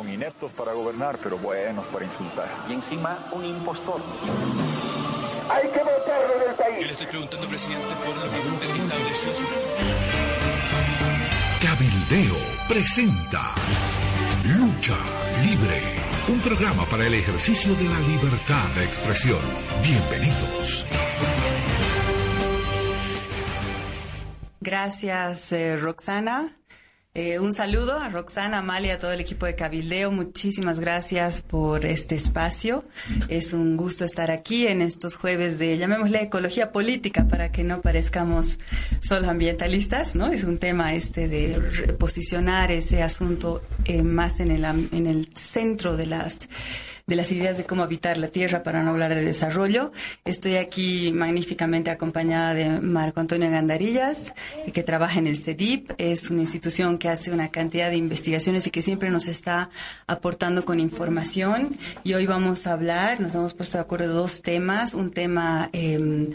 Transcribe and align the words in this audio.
Son 0.00 0.08
ineptos 0.08 0.50
para 0.52 0.72
gobernar, 0.72 1.18
pero 1.22 1.36
buenos 1.36 1.84
para 1.88 2.06
insultar. 2.06 2.48
Y 2.70 2.72
encima 2.72 3.18
un 3.32 3.44
impostor. 3.44 4.00
Hay 5.50 5.68
que 5.68 5.78
votarlo 5.78 6.38
del 6.42 6.54
país. 6.54 6.80
Yo 6.80 6.86
le 6.86 6.92
estoy 6.92 7.06
preguntando, 7.06 7.46
presidente, 7.46 7.86
por 7.96 8.16
lo 8.16 8.22
que 8.30 8.38
usted 8.48 8.76
estableció 8.82 9.34
su 9.34 9.44
Cabildeo 11.60 12.36
presenta 12.66 13.54
Lucha 14.56 14.96
Libre, 15.44 15.82
un 16.28 16.40
programa 16.40 16.86
para 16.86 17.06
el 17.06 17.12
ejercicio 17.12 17.74
de 17.74 17.84
la 17.84 18.00
libertad 18.00 18.68
de 18.76 18.84
expresión. 18.86 19.40
Bienvenidos. 19.82 20.86
Gracias, 24.62 25.52
eh, 25.52 25.76
Roxana. 25.76 26.59
Eh, 27.12 27.40
un 27.40 27.52
saludo 27.52 27.98
a 27.98 28.08
Roxana, 28.08 28.58
Amalia, 28.58 28.94
a 28.94 28.98
todo 28.98 29.10
el 29.10 29.18
equipo 29.18 29.44
de 29.44 29.56
Cabildeo. 29.56 30.12
Muchísimas 30.12 30.78
gracias 30.78 31.42
por 31.42 31.84
este 31.84 32.14
espacio. 32.14 32.84
Es 33.26 33.52
un 33.52 33.76
gusto 33.76 34.04
estar 34.04 34.30
aquí 34.30 34.68
en 34.68 34.80
estos 34.80 35.16
jueves 35.16 35.58
de, 35.58 35.76
llamémosle, 35.76 36.22
ecología 36.22 36.70
política, 36.70 37.26
para 37.26 37.50
que 37.50 37.64
no 37.64 37.80
parezcamos 37.80 38.60
solo 39.00 39.28
ambientalistas, 39.28 40.14
¿no? 40.14 40.28
Es 40.28 40.44
un 40.44 40.58
tema 40.58 40.94
este 40.94 41.26
de 41.26 41.96
posicionar 41.98 42.70
ese 42.70 43.02
asunto 43.02 43.60
eh, 43.86 44.04
más 44.04 44.38
en 44.38 44.52
el, 44.52 44.64
en 44.64 45.08
el 45.08 45.34
centro 45.34 45.96
de 45.96 46.06
las 46.06 46.48
de 47.10 47.16
las 47.16 47.32
ideas 47.32 47.58
de 47.58 47.64
cómo 47.64 47.82
habitar 47.82 48.18
la 48.18 48.28
tierra 48.28 48.62
para 48.62 48.84
no 48.84 48.90
hablar 48.90 49.16
de 49.16 49.22
desarrollo. 49.22 49.90
Estoy 50.24 50.56
aquí 50.56 51.10
magníficamente 51.12 51.90
acompañada 51.90 52.54
de 52.54 52.68
Marco 52.80 53.18
Antonio 53.18 53.50
Gandarillas, 53.50 54.32
que 54.72 54.84
trabaja 54.84 55.18
en 55.18 55.26
el 55.26 55.36
CEDIP. 55.36 55.90
Es 55.98 56.30
una 56.30 56.42
institución 56.42 56.98
que 56.98 57.08
hace 57.08 57.32
una 57.32 57.48
cantidad 57.50 57.90
de 57.90 57.96
investigaciones 57.96 58.68
y 58.68 58.70
que 58.70 58.80
siempre 58.80 59.10
nos 59.10 59.26
está 59.26 59.70
aportando 60.06 60.64
con 60.64 60.78
información. 60.78 61.76
Y 62.04 62.14
hoy 62.14 62.26
vamos 62.26 62.68
a 62.68 62.74
hablar, 62.74 63.18
nos 63.18 63.34
hemos 63.34 63.54
puesto 63.54 63.78
de 63.78 63.82
acuerdo 63.82 64.14
dos 64.14 64.42
temas. 64.42 64.94
Un 64.94 65.10
tema... 65.10 65.68
Eh, 65.72 66.30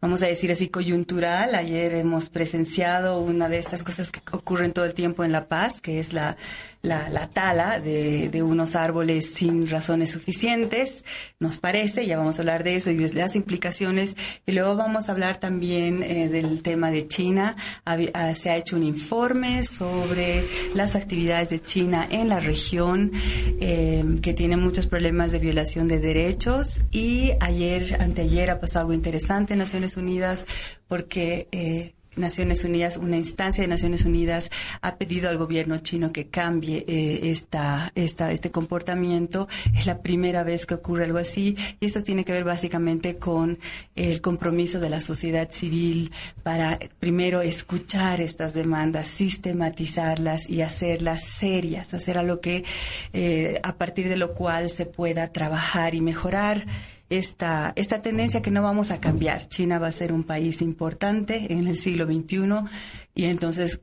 vamos 0.00 0.22
a 0.22 0.26
decir 0.26 0.52
así, 0.52 0.68
coyuntural. 0.68 1.54
Ayer 1.54 1.94
hemos 1.94 2.30
presenciado 2.30 3.20
una 3.20 3.48
de 3.48 3.58
estas 3.58 3.82
cosas 3.82 4.10
que 4.10 4.20
ocurren 4.30 4.72
todo 4.72 4.84
el 4.84 4.94
tiempo 4.94 5.24
en 5.24 5.32
La 5.32 5.48
Paz, 5.48 5.80
que 5.80 5.98
es 5.98 6.12
la, 6.12 6.36
la, 6.82 7.08
la 7.08 7.28
tala 7.28 7.80
de, 7.80 8.28
de, 8.28 8.42
unos 8.42 8.76
árboles 8.76 9.34
sin 9.34 9.68
razones 9.68 10.10
suficientes, 10.10 11.04
nos 11.40 11.58
parece, 11.58 12.06
ya 12.06 12.16
vamos 12.16 12.38
a 12.38 12.42
hablar 12.42 12.64
de 12.64 12.76
eso 12.76 12.90
y 12.90 12.96
de 12.96 13.12
las 13.14 13.36
implicaciones. 13.36 14.16
Y 14.46 14.52
luego 14.52 14.76
vamos 14.76 15.08
a 15.08 15.12
hablar 15.12 15.38
también 15.38 16.02
eh, 16.02 16.28
del 16.28 16.62
tema 16.62 16.90
de 16.90 17.06
China. 17.08 17.56
Ah, 17.84 18.34
se 18.34 18.50
ha 18.50 18.56
hecho 18.56 18.76
un 18.76 18.84
informe 18.84 19.64
sobre 19.64 20.44
las 20.74 20.94
actividades 20.94 21.48
de 21.48 21.60
China 21.60 22.06
en 22.10 22.28
la 22.28 22.40
región, 22.40 23.12
eh, 23.60 24.04
que 24.22 24.34
tiene 24.34 24.56
muchos 24.56 24.86
problemas 24.86 25.32
de 25.32 25.38
violación 25.38 25.88
de 25.88 25.98
derechos. 25.98 26.82
Y 26.90 27.32
ayer, 27.40 28.00
anteayer, 28.00 28.50
ha 28.50 28.60
pasado 28.60 28.82
algo 28.82 28.94
interesante 28.94 29.54
en 29.54 29.58
Naciones 29.58 29.96
Unidas 29.96 30.46
porque 30.86 31.48
eh, 31.52 31.94
Naciones 32.18 32.64
Unidas, 32.64 32.96
una 32.96 33.16
instancia 33.16 33.62
de 33.62 33.68
Naciones 33.68 34.04
Unidas 34.04 34.50
ha 34.82 34.96
pedido 34.96 35.28
al 35.28 35.38
gobierno 35.38 35.78
chino 35.78 36.12
que 36.12 36.28
cambie 36.28 36.84
eh, 36.86 37.30
esta, 37.30 37.92
esta, 37.94 38.32
este 38.32 38.50
comportamiento. 38.50 39.48
Es 39.74 39.86
la 39.86 40.02
primera 40.02 40.42
vez 40.42 40.66
que 40.66 40.74
ocurre 40.74 41.04
algo 41.04 41.18
así 41.18 41.56
y 41.80 41.86
eso 41.86 42.02
tiene 42.02 42.24
que 42.24 42.32
ver 42.32 42.44
básicamente 42.44 43.16
con 43.16 43.58
el 43.96 44.20
compromiso 44.20 44.80
de 44.80 44.90
la 44.90 45.00
sociedad 45.00 45.50
civil 45.50 46.12
para 46.42 46.78
primero 46.98 47.40
escuchar 47.40 48.20
estas 48.20 48.54
demandas, 48.54 49.08
sistematizarlas 49.08 50.48
y 50.48 50.62
hacerlas 50.62 51.24
serias, 51.24 51.94
hacer 51.94 52.18
algo 52.18 52.40
que 52.40 52.64
eh, 53.12 53.60
a 53.62 53.76
partir 53.76 54.08
de 54.08 54.16
lo 54.16 54.34
cual 54.34 54.70
se 54.70 54.86
pueda 54.86 55.32
trabajar 55.32 55.94
y 55.94 56.00
mejorar 56.00 56.66
esta, 57.10 57.72
esta 57.76 58.02
tendencia 58.02 58.42
que 58.42 58.50
no 58.50 58.62
vamos 58.62 58.90
a 58.90 59.00
cambiar. 59.00 59.48
China 59.48 59.78
va 59.78 59.88
a 59.88 59.92
ser 59.92 60.12
un 60.12 60.24
país 60.24 60.60
importante 60.62 61.52
en 61.52 61.66
el 61.66 61.76
siglo 61.76 62.06
XXI 62.06 62.66
y 63.14 63.24
entonces 63.24 63.80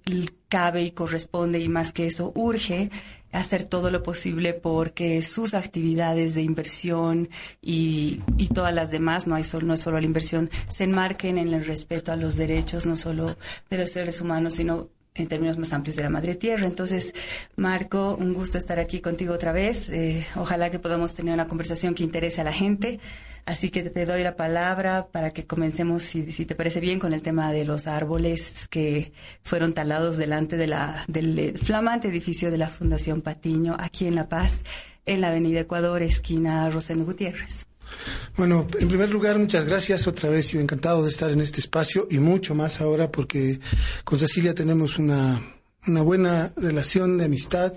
cabe 0.47 0.83
y 0.83 0.91
corresponde 0.91 1.59
y 1.59 1.69
más 1.69 1.91
que 1.91 2.07
eso 2.07 2.31
urge 2.35 2.91
hacer 3.31 3.65
todo 3.65 3.91
lo 3.91 4.01
posible 4.01 4.53
porque 4.53 5.21
sus 5.21 5.53
actividades 5.53 6.35
de 6.35 6.41
inversión 6.41 7.29
y, 7.61 8.21
y 8.37 8.47
todas 8.47 8.73
las 8.73 8.91
demás, 8.91 9.27
no, 9.27 9.35
hay 9.35 9.43
solo, 9.43 9.67
no 9.67 9.73
es 9.73 9.81
solo 9.81 9.99
la 9.99 10.05
inversión, 10.05 10.49
se 10.69 10.85
enmarquen 10.85 11.37
en 11.37 11.53
el 11.53 11.65
respeto 11.65 12.13
a 12.13 12.15
los 12.15 12.37
derechos 12.37 12.85
no 12.85 12.95
solo 12.95 13.35
de 13.69 13.77
los 13.77 13.91
seres 13.91 14.21
humanos, 14.21 14.53
sino 14.53 14.89
en 15.15 15.27
términos 15.27 15.57
más 15.57 15.73
amplios 15.73 15.95
de 15.95 16.03
la 16.03 16.09
madre 16.09 16.35
tierra. 16.35 16.65
Entonces, 16.65 17.13
Marco, 17.55 18.15
un 18.19 18.33
gusto 18.33 18.57
estar 18.57 18.79
aquí 18.79 18.99
contigo 18.99 19.33
otra 19.33 19.53
vez. 19.53 19.89
Eh, 19.89 20.25
ojalá 20.35 20.69
que 20.69 20.79
podamos 20.79 21.13
tener 21.13 21.33
una 21.33 21.47
conversación 21.47 21.95
que 21.95 22.03
interese 22.03 22.41
a 22.41 22.43
la 22.43 22.53
gente. 22.53 22.99
Así 23.45 23.69
que 23.69 23.83
te 23.83 24.05
doy 24.05 24.23
la 24.23 24.35
palabra 24.35 25.07
para 25.11 25.29
que 25.31 25.45
comencemos, 25.45 26.03
si, 26.03 26.23
te 26.23 26.55
parece 26.55 26.79
bien, 26.79 26.99
con 26.99 27.13
el 27.13 27.21
tema 27.21 27.51
de 27.51 27.63
los 27.63 27.85
árboles 27.85 28.67
que 28.69 29.13
fueron 29.43 29.73
talados 29.73 30.17
delante 30.17 30.57
de 30.57 30.67
la, 30.67 31.05
del 31.07 31.57
flamante 31.57 32.07
edificio 32.07 32.49
de 32.49 32.57
la 32.57 32.67
Fundación 32.67 33.21
Patiño, 33.21 33.77
aquí 33.79 34.07
en 34.07 34.15
La 34.15 34.29
Paz, 34.29 34.63
en 35.05 35.21
la 35.21 35.27
Avenida 35.27 35.59
Ecuador, 35.59 36.01
esquina 36.01 36.67
Rosendo 36.71 37.05
Gutiérrez. 37.05 37.67
Bueno, 38.37 38.67
en 38.79 38.87
primer 38.87 39.09
lugar, 39.09 39.39
muchas 39.39 39.65
gracias 39.65 40.07
otra 40.07 40.29
vez. 40.29 40.51
Yo 40.51 40.59
encantado 40.59 41.03
de 41.03 41.09
estar 41.09 41.31
en 41.31 41.41
este 41.41 41.59
espacio 41.59 42.07
y 42.09 42.19
mucho 42.19 42.53
más 42.55 42.81
ahora 42.81 43.11
porque 43.11 43.59
con 44.03 44.19
Cecilia 44.19 44.53
tenemos 44.53 44.97
una, 44.97 45.41
una 45.87 46.01
buena 46.01 46.53
relación 46.55 47.17
de 47.17 47.25
amistad, 47.25 47.73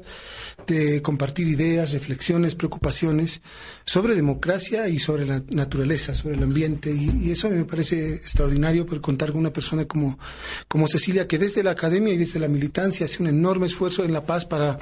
de 0.66 1.00
compartir 1.00 1.48
ideas, 1.48 1.92
reflexiones, 1.92 2.54
preocupaciones 2.54 3.40
sobre 3.84 4.14
democracia 4.14 4.88
y 4.88 4.98
sobre 4.98 5.26
la 5.26 5.42
naturaleza, 5.50 6.14
sobre 6.14 6.36
el 6.36 6.42
ambiente. 6.42 6.90
Y, 6.90 7.28
y 7.28 7.30
eso 7.30 7.48
me 7.50 7.64
parece 7.64 8.14
extraordinario 8.14 8.84
por 8.84 9.00
contar 9.00 9.30
con 9.30 9.40
una 9.40 9.52
persona 9.52 9.86
como, 9.86 10.18
como 10.66 10.88
Cecilia, 10.88 11.28
que 11.28 11.38
desde 11.38 11.62
la 11.62 11.70
academia 11.72 12.12
y 12.12 12.16
desde 12.16 12.40
la 12.40 12.48
militancia 12.48 13.06
hace 13.06 13.22
un 13.22 13.28
enorme 13.28 13.66
esfuerzo 13.66 14.04
en 14.04 14.12
La 14.12 14.26
Paz 14.26 14.44
para, 14.44 14.78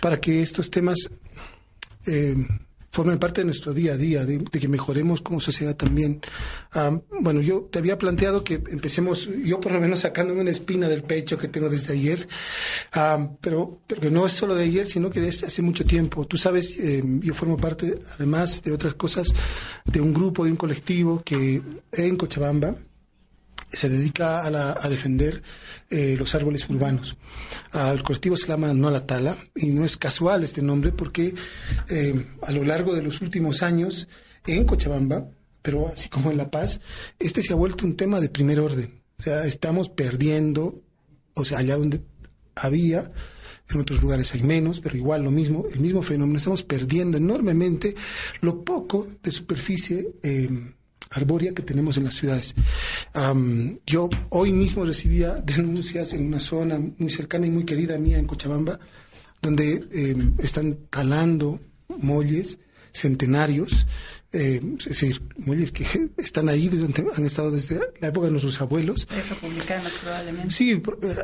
para 0.00 0.20
que 0.20 0.42
estos 0.42 0.70
temas 0.70 1.08
eh, 2.06 2.36
formen 2.94 3.18
parte 3.18 3.40
de 3.40 3.46
nuestro 3.46 3.74
día 3.74 3.94
a 3.94 3.96
día, 3.96 4.24
de, 4.24 4.38
que 4.44 4.68
mejoremos 4.68 5.20
como 5.20 5.40
sociedad 5.40 5.74
también. 5.74 6.20
Um, 6.76 7.00
bueno, 7.20 7.40
yo 7.40 7.62
te 7.62 7.80
había 7.80 7.98
planteado 7.98 8.44
que 8.44 8.54
empecemos, 8.54 9.28
yo 9.44 9.58
por 9.58 9.72
lo 9.72 9.80
menos 9.80 10.00
sacándome 10.00 10.42
una 10.42 10.52
espina 10.52 10.86
del 10.86 11.02
pecho 11.02 11.36
que 11.36 11.48
tengo 11.48 11.68
desde 11.68 11.94
ayer, 11.94 12.28
um, 12.94 13.36
pero, 13.40 13.80
pero 13.88 14.00
que 14.00 14.12
no 14.12 14.24
es 14.24 14.32
solo 14.32 14.54
de 14.54 14.62
ayer, 14.62 14.88
sino 14.88 15.10
que 15.10 15.20
desde 15.20 15.48
hace 15.48 15.60
mucho 15.60 15.84
tiempo. 15.84 16.24
Tú 16.24 16.36
sabes, 16.36 16.76
eh, 16.78 17.02
yo 17.20 17.34
formo 17.34 17.56
parte, 17.56 17.98
además 18.14 18.62
de 18.62 18.70
otras 18.70 18.94
cosas, 18.94 19.26
de 19.84 20.00
un 20.00 20.14
grupo, 20.14 20.44
de 20.44 20.52
un 20.52 20.56
colectivo 20.56 21.20
que 21.24 21.62
en 21.90 22.16
Cochabamba, 22.16 22.76
se 23.70 23.88
dedica 23.88 24.42
a, 24.42 24.50
la, 24.50 24.78
a 24.80 24.88
defender 24.88 25.42
eh, 25.90 26.16
los 26.18 26.34
árboles 26.34 26.68
urbanos. 26.68 27.16
El 27.72 28.02
colectivo 28.02 28.36
se 28.36 28.48
llama 28.48 28.72
No 28.72 28.88
a 28.88 28.90
la 28.90 29.06
Tala 29.06 29.36
y 29.54 29.66
no 29.66 29.84
es 29.84 29.96
casual 29.96 30.44
este 30.44 30.62
nombre 30.62 30.92
porque 30.92 31.34
eh, 31.88 32.26
a 32.42 32.52
lo 32.52 32.64
largo 32.64 32.94
de 32.94 33.02
los 33.02 33.20
últimos 33.20 33.62
años 33.62 34.08
en 34.46 34.64
Cochabamba, 34.64 35.28
pero 35.62 35.88
así 35.88 36.08
como 36.08 36.30
en 36.30 36.36
La 36.36 36.50
Paz, 36.50 36.80
este 37.18 37.42
se 37.42 37.52
ha 37.52 37.56
vuelto 37.56 37.84
un 37.84 37.96
tema 37.96 38.20
de 38.20 38.28
primer 38.28 38.60
orden. 38.60 39.02
O 39.18 39.22
sea, 39.22 39.44
estamos 39.46 39.88
perdiendo, 39.88 40.82
o 41.34 41.44
sea, 41.44 41.58
allá 41.58 41.76
donde 41.76 42.02
había, 42.54 43.10
en 43.70 43.80
otros 43.80 44.02
lugares 44.02 44.34
hay 44.34 44.42
menos, 44.42 44.80
pero 44.80 44.96
igual 44.96 45.22
lo 45.22 45.30
mismo, 45.30 45.66
el 45.72 45.80
mismo 45.80 46.02
fenómeno, 46.02 46.38
estamos 46.38 46.62
perdiendo 46.62 47.16
enormemente 47.16 47.94
lo 48.40 48.64
poco 48.64 49.08
de 49.22 49.30
superficie. 49.30 50.08
Eh, 50.22 50.73
arbórea 51.14 51.54
que 51.54 51.62
tenemos 51.62 51.96
en 51.96 52.04
las 52.04 52.14
ciudades. 52.14 52.54
Um, 53.14 53.78
yo 53.86 54.10
hoy 54.30 54.52
mismo 54.52 54.84
recibía 54.84 55.34
denuncias 55.44 56.12
en 56.12 56.26
una 56.26 56.40
zona 56.40 56.78
muy 56.98 57.10
cercana 57.10 57.46
y 57.46 57.50
muy 57.50 57.64
querida 57.64 57.98
mía 57.98 58.18
en 58.18 58.26
Cochabamba, 58.26 58.78
donde 59.40 59.84
eh, 59.92 60.16
están 60.38 60.76
talando 60.90 61.60
molles 61.88 62.58
centenarios, 62.92 63.86
eh, 64.34 64.60
es 64.78 64.84
decir, 64.84 65.22
muelles 65.38 65.70
que 65.70 65.86
están 66.18 66.48
ahí, 66.48 66.68
desde, 66.68 66.92
han 67.14 67.24
estado 67.24 67.50
desde 67.50 67.80
la 68.00 68.08
época 68.08 68.26
de 68.26 68.32
nuestros 68.32 68.60
abuelos. 68.60 69.06
Republicanos, 69.30 69.94
probablemente. 70.02 70.50
Sí, 70.50 70.72
eh, 70.72 71.16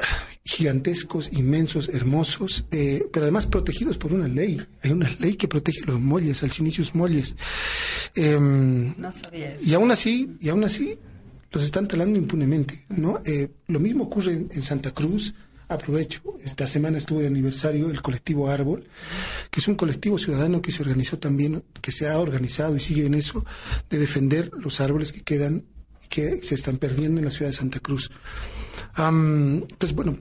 gigantescos, 0.45 1.33
inmensos, 1.33 1.89
hermosos, 1.89 2.65
eh, 2.71 3.05
pero 3.12 3.25
además 3.25 3.47
protegidos 3.47 3.99
por 3.99 4.12
una 4.12 4.29
ley. 4.29 4.62
Hay 4.83 4.93
una 4.93 5.11
ley 5.19 5.35
que 5.35 5.49
protege 5.49 5.81
los 5.87 6.01
molles, 6.01 6.43
alcinicius 6.43 6.95
molles. 6.95 7.35
Eh, 8.15 8.39
no 8.41 9.12
sabía 9.12 9.55
eso. 9.55 9.69
Y 9.69 9.75
aún 9.75 9.91
así, 9.91 10.37
y 10.41 10.49
aún 10.49 10.62
así, 10.62 10.99
los 11.51 11.65
están 11.65 11.89
talando 11.89 12.17
impunemente, 12.17 12.87
¿no? 12.91 13.21
Eh, 13.25 13.51
lo 13.67 13.81
mismo 13.81 14.05
ocurre 14.05 14.35
en, 14.35 14.51
en 14.53 14.62
Santa 14.62 14.93
Cruz, 14.93 15.35
aprovecho, 15.71 16.21
esta 16.45 16.67
semana 16.67 16.99
estuvo 16.99 17.21
de 17.21 17.29
aniversario 17.29 17.91
el 17.91 18.03
colectivo 18.03 18.49
Árbol, 18.49 18.87
que 19.51 19.61
es 19.61 19.69
un 19.69 19.77
colectivo 19.77 20.19
ciudadano 20.19 20.61
que 20.61 20.73
se 20.73 20.83
organizó 20.83 21.19
también, 21.19 21.63
que 21.81 21.93
se 21.93 22.09
ha 22.09 22.19
organizado 22.19 22.77
y 22.77 22.81
sigue 22.81 23.07
en 23.07 23.15
eso, 23.15 23.45
de 23.89 23.99
defender 23.99 24.51
los 24.59 24.81
árboles 24.81 25.13
que 25.13 25.23
quedan, 25.23 25.65
que 26.09 26.43
se 26.43 26.57
están 26.57 26.79
perdiendo 26.79 27.21
en 27.21 27.25
la 27.25 27.31
ciudad 27.31 27.51
de 27.51 27.57
Santa 27.57 27.81
Cruz. 27.81 28.11
Entonces, 28.97 29.95
bueno, 29.95 30.19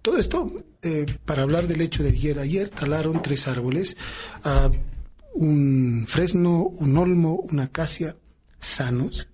todo 0.00 0.18
esto 0.18 0.64
eh, 0.82 1.06
para 1.24 1.42
hablar 1.42 1.68
del 1.68 1.80
hecho 1.80 2.02
de 2.02 2.10
ayer. 2.10 2.38
Ayer 2.38 2.68
talaron 2.68 3.22
tres 3.22 3.46
árboles, 3.46 3.96
uh, 4.44 4.72
un 5.34 6.06
fresno, 6.08 6.62
un 6.64 6.96
olmo, 6.96 7.36
una 7.36 7.64
acacia 7.64 8.16
sanos, 8.58 9.28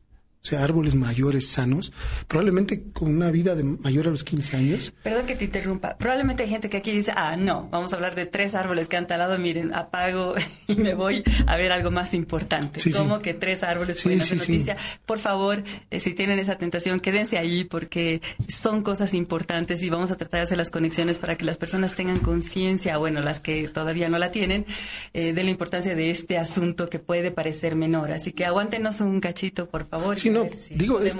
sea, 0.48 0.64
árboles 0.64 0.94
mayores 0.94 1.48
sanos, 1.48 1.92
probablemente 2.26 2.82
con 2.92 3.14
una 3.14 3.30
vida 3.30 3.54
de 3.54 3.64
mayor 3.64 4.08
a 4.08 4.10
los 4.10 4.24
15 4.24 4.56
años. 4.56 4.92
Perdón 5.02 5.26
que 5.26 5.36
te 5.36 5.44
interrumpa. 5.44 5.96
Probablemente 5.98 6.42
hay 6.44 6.48
gente 6.48 6.68
que 6.68 6.78
aquí 6.78 6.92
dice, 6.92 7.12
ah, 7.14 7.36
no, 7.36 7.68
vamos 7.70 7.92
a 7.92 7.96
hablar 7.96 8.14
de 8.14 8.26
tres 8.26 8.54
árboles 8.54 8.88
que 8.88 8.96
han 8.96 9.06
talado, 9.06 9.38
miren, 9.38 9.74
apago 9.74 10.34
y 10.66 10.76
me 10.76 10.94
voy 10.94 11.22
a 11.46 11.56
ver 11.56 11.72
algo 11.72 11.90
más 11.90 12.14
importante. 12.14 12.80
Sí, 12.80 12.90
¿Cómo 12.92 13.20
que 13.20 13.34
tres 13.34 13.62
árboles 13.62 13.98
sí, 13.98 14.18
sí, 14.20 14.36
noticia? 14.36 14.76
Por 15.06 15.18
favor, 15.18 15.62
eh, 15.90 16.00
si 16.00 16.14
tienen 16.14 16.38
esa 16.38 16.56
tentación, 16.56 17.00
quédense 17.00 17.38
ahí 17.38 17.64
porque 17.64 18.22
son 18.48 18.82
cosas 18.82 19.14
importantes 19.14 19.82
y 19.82 19.90
vamos 19.90 20.10
a 20.10 20.16
tratar 20.16 20.40
de 20.40 20.44
hacer 20.44 20.58
las 20.58 20.70
conexiones 20.70 21.18
para 21.18 21.36
que 21.36 21.44
las 21.44 21.56
personas 21.56 21.94
tengan 21.94 22.20
conciencia, 22.20 22.96
bueno, 22.96 23.20
las 23.20 23.40
que 23.40 23.68
todavía 23.68 24.08
no 24.08 24.18
la 24.18 24.30
tienen, 24.30 24.66
eh, 25.12 25.32
de 25.32 25.42
la 25.42 25.50
importancia 25.50 25.94
de 25.94 26.10
este 26.10 26.38
asunto 26.38 26.88
que 26.88 26.98
puede 26.98 27.30
parecer 27.30 27.76
menor. 27.76 28.12
Así 28.12 28.32
que 28.32 28.44
aguántenos 28.44 29.00
un 29.00 29.20
cachito, 29.20 29.68
por 29.68 29.88
favor 29.88 30.16
no, 30.30 30.37
digo, 30.70 31.00
es, 31.00 31.16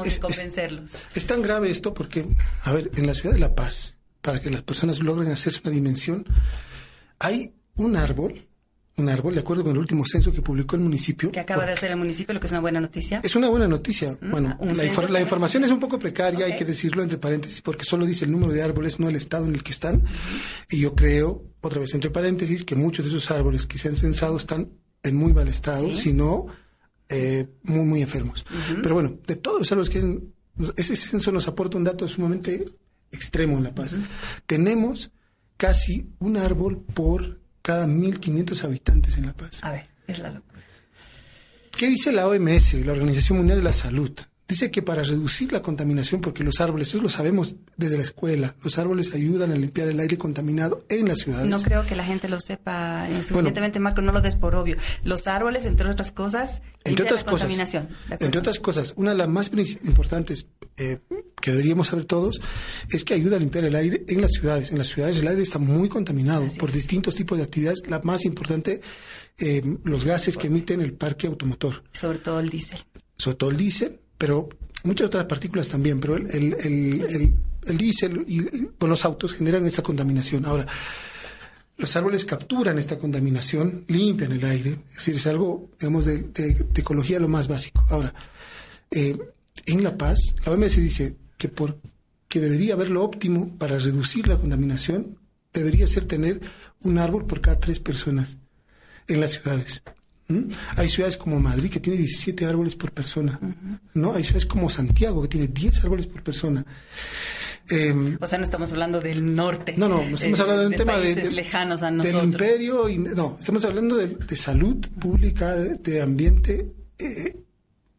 es, 1.15 1.27
tan 1.27 1.43
grave 1.43 1.71
esto 1.71 1.95
porque, 1.95 2.27
a 2.65 2.73
ver, 2.73 2.91
en 2.97 3.07
la 3.07 3.15
ciudad 3.15 3.35
de 3.35 3.41
La 3.41 3.55
Paz, 3.55 3.97
para 4.21 4.41
que 4.41 4.51
las 4.51 4.63
personas 4.63 5.01
logren 5.01 5.31
hacerse 5.31 5.61
una 5.65 5.73
dimensión, 5.73 6.27
hay 7.19 7.55
un 7.77 7.97
árbol, 7.97 8.47
un 8.97 9.09
árbol, 9.09 9.35
de 9.35 9.41
acuerdo 9.41 9.63
con 9.63 9.73
el 9.73 9.79
último 9.79 10.05
censo 10.05 10.33
que 10.33 10.43
publicó 10.43 10.77
el 10.77 10.83
municipio. 10.83 11.31
Que 11.31 11.41
acaba 11.41 11.65
de 11.65 11.73
hacer 11.73 11.91
el 11.91 11.97
municipio, 11.97 12.35
lo 12.35 12.41
que 12.41 12.47
es 12.47 12.53
una 12.53 12.61
buena 12.61 12.81
noticia. 12.81 13.21
Es 13.23 13.37
una 13.37 13.49
buena 13.49 13.69
noticia. 13.69 14.19
Mm, 14.21 14.31
bueno, 14.31 14.59
la, 15.09 15.21
información 15.21 15.65
es 15.65 15.71
un 15.71 15.79
poco 15.79 15.99
precaria, 15.99 16.47
hay 16.47 16.57
que 16.57 16.65
decirlo 16.65 17.03
entre 17.03 17.19
paréntesis, 17.19 17.63
porque 17.63 17.85
solo 17.85 18.05
dice 18.05 18.25
el 18.25 18.33
número 18.33 18.53
de 18.53 18.63
árboles, 18.63 18.99
no 18.99 19.09
el 19.09 19.17
estado 19.17 19.47
en 19.47 19.55
el 19.55 19.63
que 19.63 19.71
están. 19.71 20.05
Y 20.69 20.81
yo 20.81 20.95
creo, 20.95 21.45
otra 21.61 21.81
vez 21.81 21.95
entre 21.95 22.11
paréntesis, 22.11 22.65
que 22.65 22.75
muchos 22.75 23.05
de 23.05 23.13
esos 23.13 23.31
árboles 23.31 23.67
que 23.67 23.79
se 23.79 23.89
han 23.89 23.97
censado 23.97 24.37
están 24.37 24.71
en 25.03 25.15
muy 25.15 25.33
mal 25.33 25.49
estado, 25.49 25.95
si 25.95 26.13
no 26.13 26.47
eh, 27.09 27.49
muy, 27.63 27.85
muy 27.85 28.03
enfermos. 28.03 28.45
Pero 28.83 28.95
bueno, 28.95 29.19
de 29.27 29.37
todos 29.37 29.59
los 29.59 29.73
árboles 29.73 29.91
que 29.91 30.21
ese 30.77 30.97
censo 30.97 31.33
nos 31.33 31.49
aporta 31.49 31.77
un 31.77 31.85
dato 31.85 32.07
sumamente 32.09 32.65
extremo 33.11 33.57
en 33.59 33.65
La 33.65 33.75
Paz. 33.75 33.97
Tenemos 34.47 35.11
casi 35.57 36.11
un 36.19 36.37
árbol 36.37 36.83
por 36.83 37.41
cada 37.63 37.87
1.500 37.87 38.65
habitantes 38.65 39.19
en 39.19 39.27
La 39.27 39.35
Paz. 39.35 39.63
A 39.63 39.73
ver, 39.73 39.87
es 40.07 40.19
la 40.19 40.31
locura. 40.31 40.63
¿Qué 41.77 41.87
dice 41.87 42.13
la 42.13 42.27
OMS, 42.27 42.75
la 42.85 42.93
Organización 42.93 43.39
Mundial 43.39 43.59
de 43.59 43.65
la 43.65 43.73
Salud? 43.73 44.11
Dice 44.49 44.71
que 44.71 44.81
para 44.81 45.05
reducir 45.05 45.53
la 45.53 45.61
contaminación, 45.61 46.23
porque 46.23 46.43
los 46.43 46.59
árboles, 46.63 46.89
eso 46.89 47.03
lo 47.03 47.11
sabemos 47.11 47.57
desde 47.77 47.99
la 47.99 48.03
escuela, 48.03 48.57
los 48.63 48.79
árboles 48.79 49.13
ayudan 49.13 49.53
a 49.53 49.55
limpiar 49.55 49.89
el 49.89 50.01
aire 50.01 50.17
contaminado 50.17 50.87
en 50.89 51.07
las 51.07 51.19
ciudades. 51.19 51.47
No 51.47 51.61
creo 51.61 51.85
que 51.85 51.95
la 51.95 52.03
gente 52.03 52.31
lo 52.31 52.41
sepa 52.41 53.07
suficientemente, 53.21 53.79
Marco, 53.79 54.01
no 54.01 54.11
lo 54.11 54.23
des 54.23 54.37
por 54.37 54.55
obvio. 54.55 54.79
Los 55.05 55.27
árboles, 55.27 55.67
entre 55.67 55.91
otras 55.91 56.13
cosas, 56.13 56.63
entre 56.85 57.05
otras 57.05 57.27
la 57.27 57.31
contaminación. 57.31 57.89
entre 58.09 58.41
otras 58.41 58.59
cosas, 58.59 58.95
una 58.97 59.11
de 59.11 59.19
las 59.19 59.29
más 59.29 59.51
importantes 59.85 60.47
eh, 60.79 61.01
que 61.43 61.51
deberíamos 61.51 61.89
saber 61.89 62.07
todos 62.07 62.41
es 62.89 63.05
que 63.05 63.13
ayuda 63.13 63.37
a 63.37 63.41
limpiar 63.41 63.67
el 63.67 63.75
aire 63.75 64.07
en 64.09 64.23
las 64.23 64.31
ciudades. 64.33 64.71
En 64.73 64.79
las 64.79 64.87
ciudades 64.87 65.19
el 65.19 65.29
aire 65.29 65.43
está 65.43 65.59
muy 65.59 65.91
contaminado 65.91 66.47
por 66.59 66.73
distintos 66.73 67.17
tipos 67.17 67.37
de 67.37 67.45
actividades. 67.45 67.83
La 67.87 68.01
más 68.01 68.25
importante, 68.25 68.81
eh, 69.37 69.63
los 69.85 70.07
gases 70.07 70.39
que 70.39 70.47
emiten 70.47 70.81
el 70.81 70.95
parque 70.95 71.27
automotor. 71.27 71.85
Sobre 71.93 72.17
todo 72.17 72.41
el 72.41 72.49
diésel. 72.49 72.79
Sobre 73.19 73.37
todo 73.37 73.51
el 73.51 73.59
diésel 73.59 74.01
pero 74.19 74.49
muchas 74.83 75.07
otras 75.07 75.27
partículas 75.27 75.69
también, 75.69 76.01
pero 76.01 76.17
el, 76.17 76.27
el, 76.31 76.55
el, 76.55 77.35
el, 77.67 77.79
diésel 77.79 78.25
y 78.27 78.43
con 78.79 78.91
los 78.91 79.05
autos 79.05 79.35
generan 79.35 79.65
esa 79.67 79.83
contaminación. 79.83 80.45
Ahora, 80.45 80.67
los 81.79 81.95
árboles 81.95 82.25
capturan 82.25 82.79
esta 82.79 82.99
contaminación, 82.99 83.85
limpian 83.87 84.33
el 84.33 84.45
aire, 84.45 84.79
es 84.91 84.97
decir, 84.97 85.15
es 85.15 85.27
algo, 85.29 85.71
digamos, 85.79 86.05
de, 86.05 86.25
de, 86.25 86.67
ecología 86.75 87.21
lo 87.21 87.29
más 87.29 87.47
básico. 87.47 87.85
Ahora, 87.89 88.13
eh, 88.91 89.17
en 89.67 89.85
La 89.85 89.97
Paz, 89.97 90.19
la 90.45 90.53
OMS 90.53 90.77
dice 90.77 91.15
que, 91.37 91.49
por, 91.49 91.79
que 92.29 92.41
debería 92.41 92.75
haber 92.75 92.91
lo 92.91 93.05
óptimo 93.05 93.57
para 93.59 93.79
reducir 93.79 94.27
la 94.27 94.39
contaminación, 94.39 95.19
debería 95.53 95.87
ser 95.87 96.07
tener 96.07 96.41
un 96.81 96.99
árbol 96.99 97.27
por 97.27 97.41
cada 97.41 97.61
tres 97.61 97.79
personas 97.79 98.39
en 99.07 99.21
las 99.21 99.33
ciudades. 99.33 99.83
¿Mm? 100.29 100.51
Hay 100.77 100.89
ciudades 100.89 101.17
como 101.17 101.41
Madrid 101.41 101.71
que 101.71 101.81
tiene 101.81 101.99
17 101.99 102.45
árboles 102.45 102.75
por 102.75 102.93
persona, 102.93 103.41
¿no? 103.95 104.13
Hay 104.13 104.25
ciudades 104.25 104.45
como 104.45 104.69
Santiago 104.69 105.23
que 105.23 105.29
tiene 105.29 105.49
10 105.49 105.85
árboles 105.85 106.07
por 106.07 106.23
persona. 106.23 106.65
Em, 107.71 108.17
o 108.21 108.27
sea, 108.27 108.39
no 108.39 108.45
estamos 108.45 108.73
hablando 108.73 109.01
del 109.01 109.35
norte. 109.35 109.75
No, 109.77 109.89
no, 109.89 110.05
no 110.05 110.17
estamos 110.17 110.41
hablando 110.41 110.63
de 110.63 110.69
un 110.69 110.75
tema 110.75 110.97
de, 110.99 111.31
lejanos 111.31 111.83
a 111.83 111.91
nosotros. 111.91 112.23
del 112.23 112.31
imperio. 112.33 112.89
Y, 112.89 112.99
no, 112.99 113.37
estamos 113.39 113.65
hablando 113.65 113.97
de, 113.97 114.37
salud 114.37 114.87
pública, 114.99 115.55
de, 115.55 116.03
ambiente. 116.03 116.73
Eh, 116.99 117.37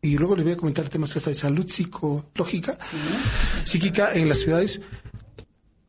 y 0.01 0.17
luego 0.17 0.35
les 0.35 0.45
voy 0.45 0.53
a 0.53 0.57
comentar 0.57 0.87
temas 0.87 1.15
hasta 1.15 1.29
de 1.29 1.35
salud 1.35 1.67
psicológica, 1.67 2.77
psíquica 3.63 4.11
en 4.13 4.29
las 4.29 4.39
ciudades. 4.39 4.79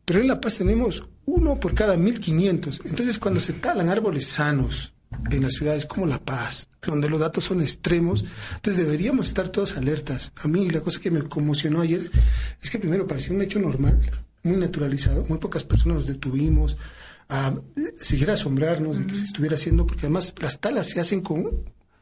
Pero 0.04 0.20
en 0.20 0.28
La 0.28 0.40
Paz 0.40 0.58
tenemos 0.58 1.04
uno 1.26 1.58
por 1.60 1.75
cada 1.75 1.96
1500. 1.96 2.82
Entonces, 2.84 3.19
cuando 3.19 3.40
se 3.40 3.54
talan 3.54 3.88
árboles 3.88 4.26
sanos, 4.26 4.92
en 5.31 5.43
las 5.43 5.55
ciudades 5.55 5.87
como 5.87 6.07
La 6.07 6.19
Paz, 6.19 6.69
donde 6.83 7.09
los 7.09 7.21
datos 7.21 7.45
son 7.45 7.61
extremos, 7.61 8.25
entonces 8.57 8.85
deberíamos 8.85 9.29
estar 9.29 9.49
todos 9.49 9.77
alertas. 9.77 10.33
A 10.37 10.49
mí 10.49 10.71
la 10.71 10.81
cosa 10.81 11.01
que 11.01 11.11
me 11.11 11.23
conmocionó 11.25 11.81
ayer 11.81 12.11
es 12.62 12.71
que 12.71 12.79
primero 12.79 13.07
parecía 13.07 13.35
un 13.35 13.43
hecho 13.43 13.59
normal, 13.59 14.01
muy 14.43 14.57
naturalizado, 14.57 15.25
muy 15.27 15.39
pocas 15.39 15.65
personas 15.65 15.99
nos 15.99 16.07
detuvimos 16.07 16.79
a 17.29 17.55
seguir 17.99 18.31
asombrarnos 18.31 18.99
de 18.99 19.07
que 19.07 19.15
se 19.15 19.25
estuviera 19.25 19.55
haciendo, 19.55 19.87
porque 19.87 20.07
además 20.07 20.35
las 20.41 20.59
talas 20.59 20.89
se 20.89 21.01
hacen 21.01 21.21
con, 21.21 21.51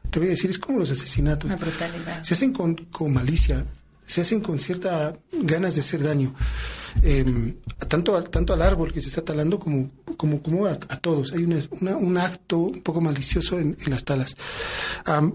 te 0.09 0.19
voy 0.19 0.29
a 0.29 0.31
decir, 0.31 0.49
es 0.49 0.57
como 0.57 0.79
los 0.79 0.89
asesinatos. 0.89 1.51
Se 2.23 2.33
hacen 2.33 2.51
con, 2.51 2.75
con 2.75 3.13
malicia, 3.13 3.65
se 4.07 4.21
hacen 4.21 4.41
con 4.41 4.57
cierta 4.57 5.13
ganas 5.31 5.75
de 5.75 5.81
hacer 5.81 6.01
daño, 6.01 6.33
eh, 7.03 7.55
tanto, 7.87 8.23
tanto 8.23 8.53
al 8.53 8.61
árbol 8.63 8.91
que 8.91 9.01
se 9.01 9.09
está 9.09 9.23
talando 9.23 9.59
como, 9.59 9.89
como, 10.19 10.41
como 10.43 10.65
a, 10.65 10.75
todos. 10.75 11.31
Hay 11.31 11.45
un 11.45 12.17
acto 12.17 12.57
un 12.57 12.81
poco 12.81 12.99
malicioso 12.99 13.57
en, 13.57 13.77
las 13.87 14.03
talas. 14.03 14.35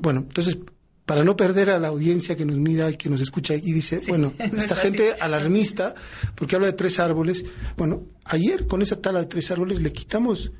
bueno, 0.02 0.20
entonces, 0.20 0.58
para 1.06 1.24
no 1.24 1.38
perder 1.38 1.70
a 1.70 1.78
la 1.78 1.88
audiencia 1.88 2.36
que 2.36 2.44
nos 2.44 2.58
mira 2.58 2.90
y 2.90 2.98
que 2.98 3.08
nos 3.08 3.22
escucha 3.22 3.54
y 3.54 3.72
dice, 3.72 4.02
bueno, 4.08 4.34
esta 4.38 4.76
gente 4.76 5.14
alarmista, 5.18 5.94
porque 6.34 6.56
habla 6.56 6.66
de 6.66 6.74
tres 6.74 6.98
árboles, 6.98 7.46
bueno, 7.78 8.02
ayer 8.26 8.66
con 8.66 8.82
esa 8.82 9.00
tala 9.00 9.20
de 9.20 9.26
tres 9.26 9.50
árboles 9.50 9.80
le 9.80 9.90
quitamos 9.90 10.52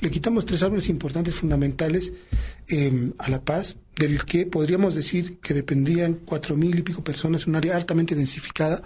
le 0.00 0.10
quitamos 0.10 0.44
tres 0.44 0.62
árboles 0.62 0.88
importantes, 0.88 1.34
fundamentales 1.34 2.12
em, 2.68 3.12
a 3.16 3.30
La 3.30 3.40
Paz, 3.44 3.76
del 3.96 4.24
que 4.24 4.44
podríamos 4.44 4.94
decir 4.94 5.38
que 5.38 5.54
dependían 5.54 6.20
cuatro 6.24 6.56
mil 6.56 6.78
y 6.78 6.82
pico 6.82 7.02
personas, 7.02 7.46
un 7.46 7.56
área 7.56 7.76
altamente 7.76 8.14
densificada, 8.14 8.82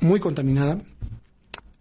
muy 0.00 0.20
contaminada. 0.20 0.82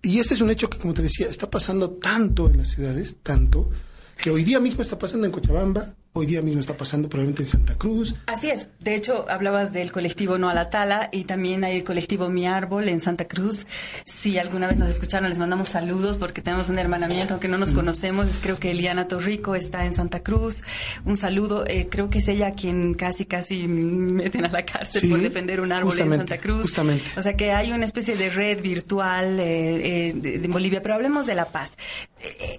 Y 0.02 0.20
este 0.20 0.34
es 0.34 0.42
un 0.42 0.50
hecho 0.50 0.70
que, 0.70 0.78
como 0.78 0.94
te 0.94 1.04
decía, 1.04 1.28
está 1.28 1.50
pasando 1.50 1.92
tanto 1.92 2.50
en 2.50 2.58
las 2.58 2.70
ciudades, 2.70 3.18
tanto, 3.22 3.70
que 4.18 4.32
hoy 4.32 4.44
día 4.44 4.60
mismo 4.60 4.82
está 4.82 4.98
pasando 4.98 5.28
en 5.28 5.32
Cochabamba, 5.32 5.96
Hoy 6.14 6.26
día 6.26 6.42
mismo 6.42 6.60
está 6.60 6.76
pasando 6.76 7.08
probablemente 7.08 7.44
en 7.44 7.48
Santa 7.48 7.76
Cruz. 7.76 8.16
Así 8.26 8.50
es. 8.50 8.68
De 8.82 8.96
hecho, 8.96 9.26
hablabas 9.30 9.72
del 9.72 9.94
colectivo 9.94 10.38
No 10.38 10.50
a 10.50 10.54
la 10.54 10.70
Tala 10.70 11.08
y 11.10 11.24
también 11.24 11.64
hay 11.64 11.78
el 11.78 11.86
colectivo 11.86 12.28
Mi 12.28 12.46
Árbol 12.46 12.90
en 12.90 13.00
Santa 13.00 13.30
Cruz. 13.30 13.66
Si 14.04 14.38
alguna 14.38 14.68
vez 14.68 14.78
nos 14.78 14.90
escucharon, 14.90 15.30
les 15.30 15.40
mandamos 15.40 15.70
saludos 15.70 16.18
porque 16.18 16.42
tenemos 16.42 16.70
un 16.70 16.80
hermanamiento, 16.80 17.36
aunque 17.36 17.48
no 17.48 17.58
nos 17.58 17.72
mm. 17.72 17.76
conocemos. 17.76 18.28
Creo 18.42 18.60
que 18.60 18.72
Eliana 18.72 19.08
Torrico 19.08 19.56
está 19.56 19.86
en 19.86 19.94
Santa 19.94 20.22
Cruz. 20.22 20.64
Un 21.06 21.16
saludo. 21.16 21.64
Eh, 21.66 21.88
creo 21.90 22.10
que 22.10 22.20
es 22.20 22.28
ella 22.28 22.56
quien 22.56 22.94
casi, 22.94 23.24
casi 23.24 23.70
meten 23.70 24.44
a 24.44 24.50
la 24.50 24.66
cárcel 24.66 25.10
por 25.10 25.22
defender 25.22 25.62
un 25.62 25.72
árbol 25.72 25.98
en 25.98 26.12
Santa 26.12 26.40
Cruz. 26.40 26.64
Justamente. 26.64 27.06
O 27.16 27.22
sea 27.22 27.38
que 27.38 27.54
hay 27.54 27.72
una 27.72 27.86
especie 27.86 28.18
de 28.18 28.30
red 28.30 28.62
virtual 28.62 29.40
eh, 29.40 30.10
eh, 30.10 30.14
de, 30.14 30.48
Bolivia. 30.50 30.82
Pero 30.82 30.96
hablemos 30.96 31.26
de 31.26 31.36
La 31.36 31.46
Paz. 31.46 31.72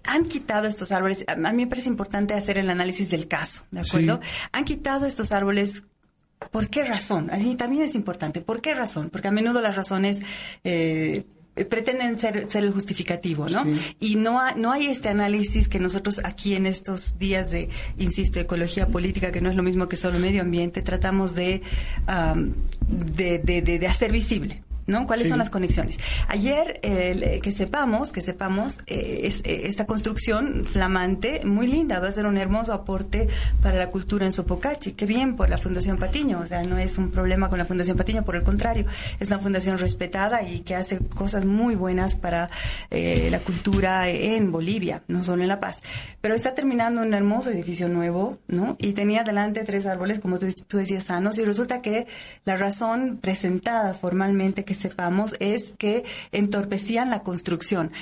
Han 0.05 0.25
quitado 0.25 0.67
estos 0.67 0.93
árboles. 0.93 1.25
A 1.29 1.37
mí 1.37 1.65
me 1.65 1.67
parece 1.67 1.89
importante 1.89 2.35
hacer 2.35 2.59
el 2.59 2.71
análisis 2.71 3.11
del 3.11 3.29
caso 3.29 3.65
¿de 3.71 3.81
acuerdo? 3.81 4.21
Han 4.53 4.65
quitado 4.65 5.07
estos 5.07 5.33
árboles 5.33 5.85
¿Por 6.51 6.69
qué 6.69 6.85
razón? 6.85 7.31
Así 7.31 7.55
también 7.55 7.85
es 7.85 7.95
importante. 7.95 8.41
¿Por 8.41 8.61
qué 8.61 8.75
razón? 8.75 9.11
Porque 9.11 9.29
a 9.29 9.31
menudo 9.31 9.61
las 9.61 9.77
razones 9.77 10.21
eh, 10.65 11.25
pretenden 11.69 12.19
ser, 12.19 12.51
ser, 12.51 12.65
el 12.65 12.73
justificativo, 12.73 13.49
¿no? 13.49 13.65
Y 14.01 14.17
no, 14.17 14.41
no 14.57 14.73
hay 14.73 14.87
este 14.87 15.09
análisis 15.09 15.69
que 15.69 15.79
nosotros 15.79 16.21
aquí 16.25 16.55
en 16.57 16.67
estos 16.67 17.19
días 17.19 17.51
de, 17.51 17.69
insisto, 17.99 18.41
ecología 18.41 18.89
política, 18.89 19.31
que 19.31 19.41
no 19.41 19.51
es 19.51 19.57
lo 19.57 19.63
mismo 19.63 19.89
que 19.89 19.97
solo 19.97 20.19
medio 20.19 20.43
ambiente, 20.43 20.83
tratamos 20.83 21.35
de, 21.35 21.63
de, 22.89 23.39
de, 23.39 23.63
de 23.79 23.87
hacer 23.87 24.13
visible. 24.13 24.63
¿No? 24.93 25.07
¿Cuáles 25.07 25.29
son 25.29 25.39
las 25.39 25.51
conexiones? 25.51 25.99
Ayer, 26.29 26.79
eh, 26.83 27.41
que 27.43 27.51
sepamos, 27.51 28.13
que 28.13 28.21
sepamos, 28.21 28.81
eh, 28.87 29.23
es, 29.25 29.41
eh, 29.41 29.63
esta 29.65 29.87
construcción 29.87 30.65
flamante, 30.65 31.41
muy 31.45 31.67
linda, 31.67 31.99
va 31.99 32.09
a 32.09 32.13
ser 32.13 32.27
un 32.27 32.37
hermoso 32.37 32.73
aporte 32.73 33.29
para 33.63 33.79
la 33.79 33.89
cultura 33.89 34.27
en 34.27 34.33
Sopocachi. 34.33 34.93
Qué 34.93 35.07
bien 35.07 35.35
por 35.35 35.51
la 35.51 35.59
Fundación 35.59 35.99
Patiño, 35.99 36.41
o 36.41 36.47
sea, 36.47 36.63
no 36.63 36.79
es 36.79 36.99
un 36.99 37.11
problema 37.11 37.49
con 37.49 37.59
la 37.59 37.65
Fundación 37.65 37.97
Patiño, 37.97 38.25
por 38.25 38.37
el 38.37 38.43
contrario, 38.43 38.85
es 39.19 39.29
una 39.29 39.39
fundación 39.39 39.79
respetada 39.79 40.43
y 40.43 40.61
que 40.61 40.77
hace 40.77 40.99
cosas 40.99 41.45
muy 41.45 41.75
buenas 41.75 42.15
para 42.15 42.51
la 42.91 43.39
cultura 43.41 44.09
en 44.11 44.53
Bolivia, 44.53 45.03
no 45.09 45.25
solo 45.25 45.43
en 45.43 45.49
La 45.49 45.59
Paz. 45.59 45.83
Pero 46.21 46.35
está 46.35 46.55
terminando 46.55 47.01
un 47.01 47.15
hermoso 47.15 47.51
edificio 47.51 47.89
nuevo, 47.89 48.39
¿no? 48.47 48.77
Y 48.79 48.93
tenía 48.93 49.25
delante 49.25 49.65
tres 49.65 49.87
árboles, 49.87 50.21
como 50.21 50.39
tú, 50.39 50.47
tú 50.69 50.77
decías, 50.77 51.05
sanos, 51.05 51.39
y 51.39 51.45
resulta 51.45 51.81
que 51.81 52.07
la 52.45 52.57
razón 52.57 53.19
presentada 53.21 53.95
formalmente 53.95 54.65
que 54.65 54.75
sepamos 54.83 55.35
es 55.41 55.75
que 55.79 56.05
entorpecían 56.33 57.11
la 57.11 57.23
construcción. 57.23 57.93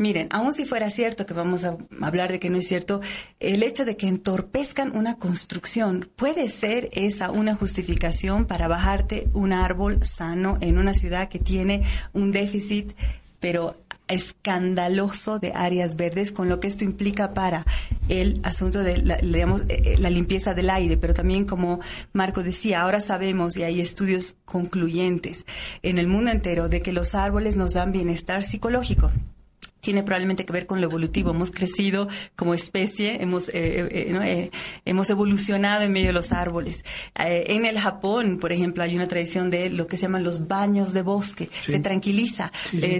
Miren, 0.00 0.28
aun 0.30 0.54
si 0.54 0.64
fuera 0.64 0.88
cierto 0.88 1.26
que 1.26 1.34
vamos 1.34 1.62
a 1.64 1.76
hablar 2.00 2.32
de 2.32 2.40
que 2.40 2.48
no 2.48 2.56
es 2.56 2.66
cierto, 2.66 3.02
el 3.38 3.62
hecho 3.62 3.84
de 3.84 3.98
que 3.98 4.08
entorpezcan 4.08 4.96
una 4.96 5.16
construcción 5.16 6.08
puede 6.16 6.48
ser 6.48 6.88
esa 6.92 7.30
una 7.30 7.54
justificación 7.54 8.46
para 8.46 8.66
bajarte 8.66 9.28
un 9.34 9.52
árbol 9.52 10.02
sano 10.02 10.56
en 10.62 10.78
una 10.78 10.94
ciudad 10.94 11.28
que 11.28 11.38
tiene 11.38 11.82
un 12.14 12.32
déficit, 12.32 12.94
pero 13.40 13.76
escandaloso 14.10 15.38
de 15.38 15.52
áreas 15.54 15.96
verdes, 15.96 16.32
con 16.32 16.48
lo 16.48 16.60
que 16.60 16.68
esto 16.68 16.84
implica 16.84 17.34
para 17.34 17.64
el 18.08 18.40
asunto 18.42 18.82
de 18.82 18.98
la, 18.98 19.16
digamos, 19.16 19.62
eh, 19.62 19.82
eh, 19.84 19.96
la 19.98 20.10
limpieza 20.10 20.54
del 20.54 20.70
aire, 20.70 20.96
pero 20.96 21.14
también 21.14 21.44
como 21.44 21.80
Marco 22.12 22.42
decía, 22.42 22.82
ahora 22.82 23.00
sabemos 23.00 23.56
y 23.56 23.62
hay 23.62 23.80
estudios 23.80 24.36
concluyentes 24.44 25.46
en 25.82 25.98
el 25.98 26.06
mundo 26.06 26.30
entero 26.30 26.68
de 26.68 26.82
que 26.82 26.92
los 26.92 27.14
árboles 27.14 27.56
nos 27.56 27.74
dan 27.74 27.92
bienestar 27.92 28.44
psicológico 28.44 29.10
tiene 29.80 30.02
probablemente 30.02 30.44
que 30.44 30.52
ver 30.52 30.66
con 30.66 30.80
lo 30.80 30.86
evolutivo. 30.86 31.30
Hemos 31.30 31.50
crecido 31.50 32.08
como 32.36 32.54
especie, 32.54 33.22
hemos, 33.22 33.48
eh, 33.48 33.52
eh, 33.54 34.18
eh, 34.22 34.50
hemos 34.84 35.10
evolucionado 35.10 35.82
en 35.82 35.92
medio 35.92 36.08
de 36.08 36.12
los 36.12 36.32
árboles. 36.32 36.84
en 37.14 37.66
el 37.66 37.78
Japón, 37.78 38.38
por 38.38 38.52
ejemplo, 38.52 38.82
hay 38.82 38.94
una 38.94 39.08
tradición 39.08 39.50
de 39.50 39.70
lo 39.70 39.86
que 39.86 39.96
se 39.96 40.02
llaman 40.02 40.24
los 40.24 40.48
baños 40.48 40.92
de 40.92 41.02
bosque, 41.02 41.50
que 41.66 41.78
tranquiliza. 41.78 42.52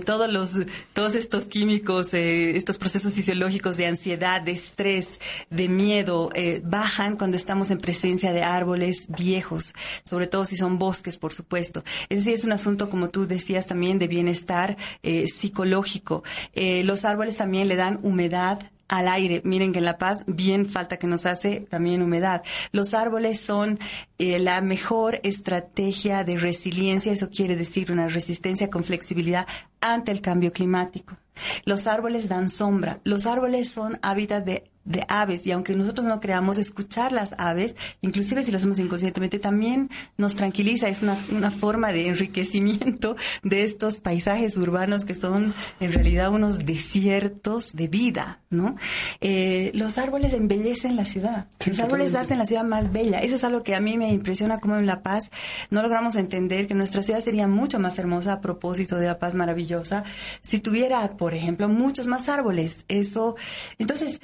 todos, 0.04 0.30
los, 0.30 0.58
todos 0.92 1.14
estos 1.14 1.46
químicos, 1.46 2.14
estos 2.14 2.78
procesos 2.78 3.12
fisiológicos 3.12 3.76
de 3.76 3.86
ansiedad, 3.86 4.40
de 4.40 4.52
estrés, 4.52 5.20
de 5.50 5.68
miedo, 5.68 6.30
bajan 6.64 7.16
cuando 7.16 7.36
estamos 7.36 7.70
en 7.70 7.78
presencia 7.78 8.32
de 8.32 8.42
árboles 8.42 9.06
viejos, 9.08 9.74
sobre 10.04 10.26
todo 10.26 10.44
si 10.44 10.56
son 10.56 10.78
bosques, 10.78 11.18
por 11.18 11.32
supuesto. 11.32 11.84
Es 12.08 12.18
decir, 12.18 12.34
es 12.34 12.44
un 12.44 12.52
asunto, 12.52 12.88
como 12.90 13.10
tú 13.10 13.26
decías, 13.26 13.66
también 13.66 13.98
de 13.98 14.08
bienestar 14.08 14.76
psicológico. 15.02 16.22
Eh, 16.54 16.69
los 16.84 17.04
árboles 17.04 17.36
también 17.36 17.68
le 17.68 17.76
dan 17.76 17.98
humedad 18.02 18.60
al 18.90 19.08
aire. 19.08 19.40
Miren 19.44 19.72
que 19.72 19.78
en 19.78 19.84
La 19.84 19.98
Paz 19.98 20.24
bien 20.26 20.66
falta 20.66 20.98
que 20.98 21.06
nos 21.06 21.24
hace 21.24 21.60
también 21.60 22.02
humedad. 22.02 22.42
Los 22.72 22.92
árboles 22.92 23.40
son 23.40 23.78
eh, 24.18 24.38
la 24.38 24.60
mejor 24.60 25.20
estrategia 25.22 26.24
de 26.24 26.36
resiliencia, 26.36 27.12
eso 27.12 27.30
quiere 27.30 27.56
decir 27.56 27.92
una 27.92 28.08
resistencia 28.08 28.68
con 28.68 28.84
flexibilidad 28.84 29.46
ante 29.80 30.10
el 30.10 30.20
cambio 30.20 30.52
climático. 30.52 31.16
Los 31.64 31.86
árboles 31.86 32.28
dan 32.28 32.50
sombra. 32.50 33.00
Los 33.04 33.26
árboles 33.26 33.70
son 33.70 33.98
hábitat 34.02 34.44
de 34.44 34.69
de 34.84 35.04
aves 35.08 35.46
y 35.46 35.52
aunque 35.52 35.74
nosotros 35.74 36.06
no 36.06 36.20
creamos 36.20 36.58
escuchar 36.58 37.12
las 37.12 37.34
aves, 37.38 37.76
inclusive 38.00 38.42
si 38.42 38.50
lo 38.50 38.56
hacemos 38.56 38.78
inconscientemente, 38.78 39.38
también 39.38 39.90
nos 40.16 40.36
tranquiliza, 40.36 40.88
es 40.88 41.02
una, 41.02 41.16
una, 41.30 41.50
forma 41.50 41.92
de 41.92 42.08
enriquecimiento 42.08 43.16
de 43.42 43.62
estos 43.62 44.00
paisajes 44.00 44.56
urbanos 44.56 45.04
que 45.04 45.14
son 45.14 45.54
en 45.80 45.92
realidad 45.92 46.30
unos 46.30 46.64
desiertos 46.64 47.74
de 47.74 47.88
vida, 47.88 48.40
¿no? 48.50 48.76
Eh, 49.20 49.70
los 49.74 49.98
árboles 49.98 50.32
embellecen 50.32 50.96
la 50.96 51.04
ciudad, 51.04 51.46
los 51.66 51.78
árboles 51.78 52.14
hacen 52.14 52.38
la 52.38 52.46
ciudad 52.46 52.64
más 52.64 52.92
bella, 52.92 53.20
eso 53.20 53.36
es 53.36 53.44
algo 53.44 53.62
que 53.62 53.74
a 53.74 53.80
mí 53.80 53.98
me 53.98 54.10
impresiona 54.10 54.60
como 54.60 54.76
en 54.76 54.86
La 54.86 55.02
Paz 55.02 55.30
no 55.70 55.82
logramos 55.82 56.16
entender 56.16 56.66
que 56.66 56.74
nuestra 56.74 57.02
ciudad 57.02 57.20
sería 57.20 57.46
mucho 57.46 57.78
más 57.78 57.98
hermosa 57.98 58.34
a 58.34 58.40
propósito 58.40 58.96
de 58.96 59.06
La 59.06 59.18
Paz 59.18 59.34
maravillosa 59.34 60.04
si 60.42 60.58
tuviera, 60.60 61.16
por 61.16 61.34
ejemplo, 61.34 61.68
muchos 61.68 62.06
más 62.06 62.28
árboles, 62.28 62.84
eso, 62.88 63.36
entonces, 63.78 64.20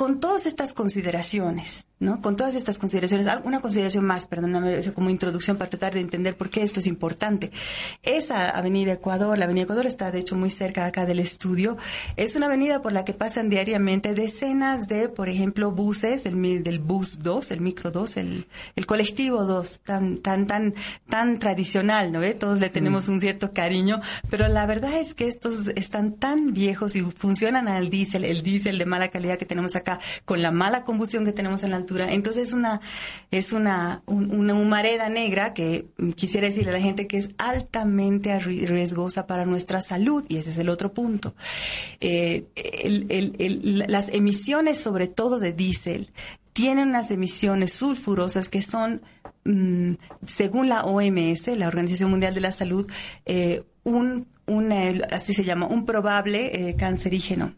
con 0.00 0.18
todas 0.18 0.46
estas 0.46 0.72
consideraciones, 0.72 1.84
¿no? 2.00 2.22
Con 2.22 2.34
todas 2.34 2.54
estas 2.54 2.78
consideraciones, 2.78 3.26
una 3.44 3.60
consideración 3.60 4.04
más, 4.04 4.26
perdóname, 4.26 4.82
como 4.92 5.10
introducción 5.10 5.58
para 5.58 5.70
tratar 5.70 5.92
de 5.92 6.00
entender 6.00 6.34
por 6.34 6.48
qué 6.48 6.62
esto 6.62 6.80
es 6.80 6.86
importante. 6.86 7.52
Esa 8.02 8.48
avenida 8.48 8.92
Ecuador, 8.92 9.36
la 9.38 9.44
avenida 9.44 9.64
Ecuador 9.64 9.86
está 9.86 10.10
de 10.10 10.18
hecho 10.18 10.34
muy 10.34 10.48
cerca 10.50 10.86
acá 10.86 11.04
del 11.04 11.20
estudio, 11.20 11.76
es 12.16 12.36
una 12.36 12.46
avenida 12.46 12.80
por 12.80 12.92
la 12.92 13.04
que 13.04 13.12
pasan 13.12 13.50
diariamente 13.50 14.14
decenas 14.14 14.88
de, 14.88 15.10
por 15.10 15.28
ejemplo, 15.28 15.72
buses, 15.72 16.24
del, 16.24 16.64
del 16.64 16.78
bus 16.78 17.18
2, 17.22 17.50
el 17.50 17.60
micro 17.60 17.90
2, 17.90 18.16
el, 18.16 18.46
el 18.76 18.86
colectivo 18.86 19.44
2, 19.44 19.80
tan, 19.80 20.18
tan, 20.18 20.46
tan, 20.46 20.74
tan 21.08 21.38
tradicional, 21.38 22.12
¿no 22.12 22.20
ve? 22.20 22.32
Todos 22.32 22.60
le 22.60 22.70
tenemos 22.70 23.08
mm. 23.08 23.12
un 23.12 23.20
cierto 23.20 23.52
cariño, 23.52 24.00
pero 24.30 24.48
la 24.48 24.64
verdad 24.64 24.94
es 24.94 25.14
que 25.14 25.28
estos 25.28 25.68
están 25.76 26.14
tan 26.14 26.54
viejos 26.54 26.96
y 26.96 27.02
funcionan 27.02 27.68
al 27.68 27.90
diésel, 27.90 28.24
el 28.24 28.42
diésel 28.42 28.78
de 28.78 28.86
mala 28.86 29.08
calidad 29.08 29.36
que 29.36 29.44
tenemos 29.44 29.76
acá, 29.76 30.00
con 30.24 30.40
la 30.40 30.50
mala 30.50 30.82
combustión 30.82 31.26
que 31.26 31.32
tenemos 31.32 31.62
en 31.62 31.72
la 31.72 31.76
Entonces 31.98 32.48
es 32.48 32.52
una, 32.52 32.80
es 33.30 33.52
una, 33.52 34.02
una 34.06 34.54
humareda 34.54 35.08
negra 35.08 35.54
que 35.54 35.86
quisiera 36.14 36.48
decirle 36.48 36.70
a 36.70 36.74
la 36.74 36.80
gente 36.80 37.06
que 37.06 37.18
es 37.18 37.30
altamente 37.38 38.38
riesgosa 38.38 39.26
para 39.26 39.44
nuestra 39.44 39.80
salud 39.80 40.24
y 40.28 40.36
ese 40.36 40.50
es 40.50 40.58
el 40.58 40.68
otro 40.68 40.92
punto. 40.92 41.34
Eh, 42.00 42.44
las 43.88 44.10
emisiones, 44.10 44.78
sobre 44.78 45.08
todo 45.08 45.38
de 45.38 45.52
diésel, 45.52 46.10
tienen 46.52 46.88
unas 46.88 47.10
emisiones 47.10 47.72
sulfurosas 47.72 48.48
que 48.48 48.62
son, 48.62 49.02
mm, 49.44 49.94
según 50.26 50.68
la 50.68 50.84
OMS, 50.84 51.56
la 51.56 51.68
Organización 51.68 52.10
Mundial 52.10 52.34
de 52.34 52.40
la 52.40 52.52
Salud, 52.52 52.86
eh, 53.24 53.62
un, 53.84 54.26
un, 54.50 54.72
así 55.10 55.34
se 55.34 55.44
llama, 55.44 55.66
un 55.66 55.86
probable 55.86 56.68
eh, 56.68 56.76
cancerígeno. 56.76 57.54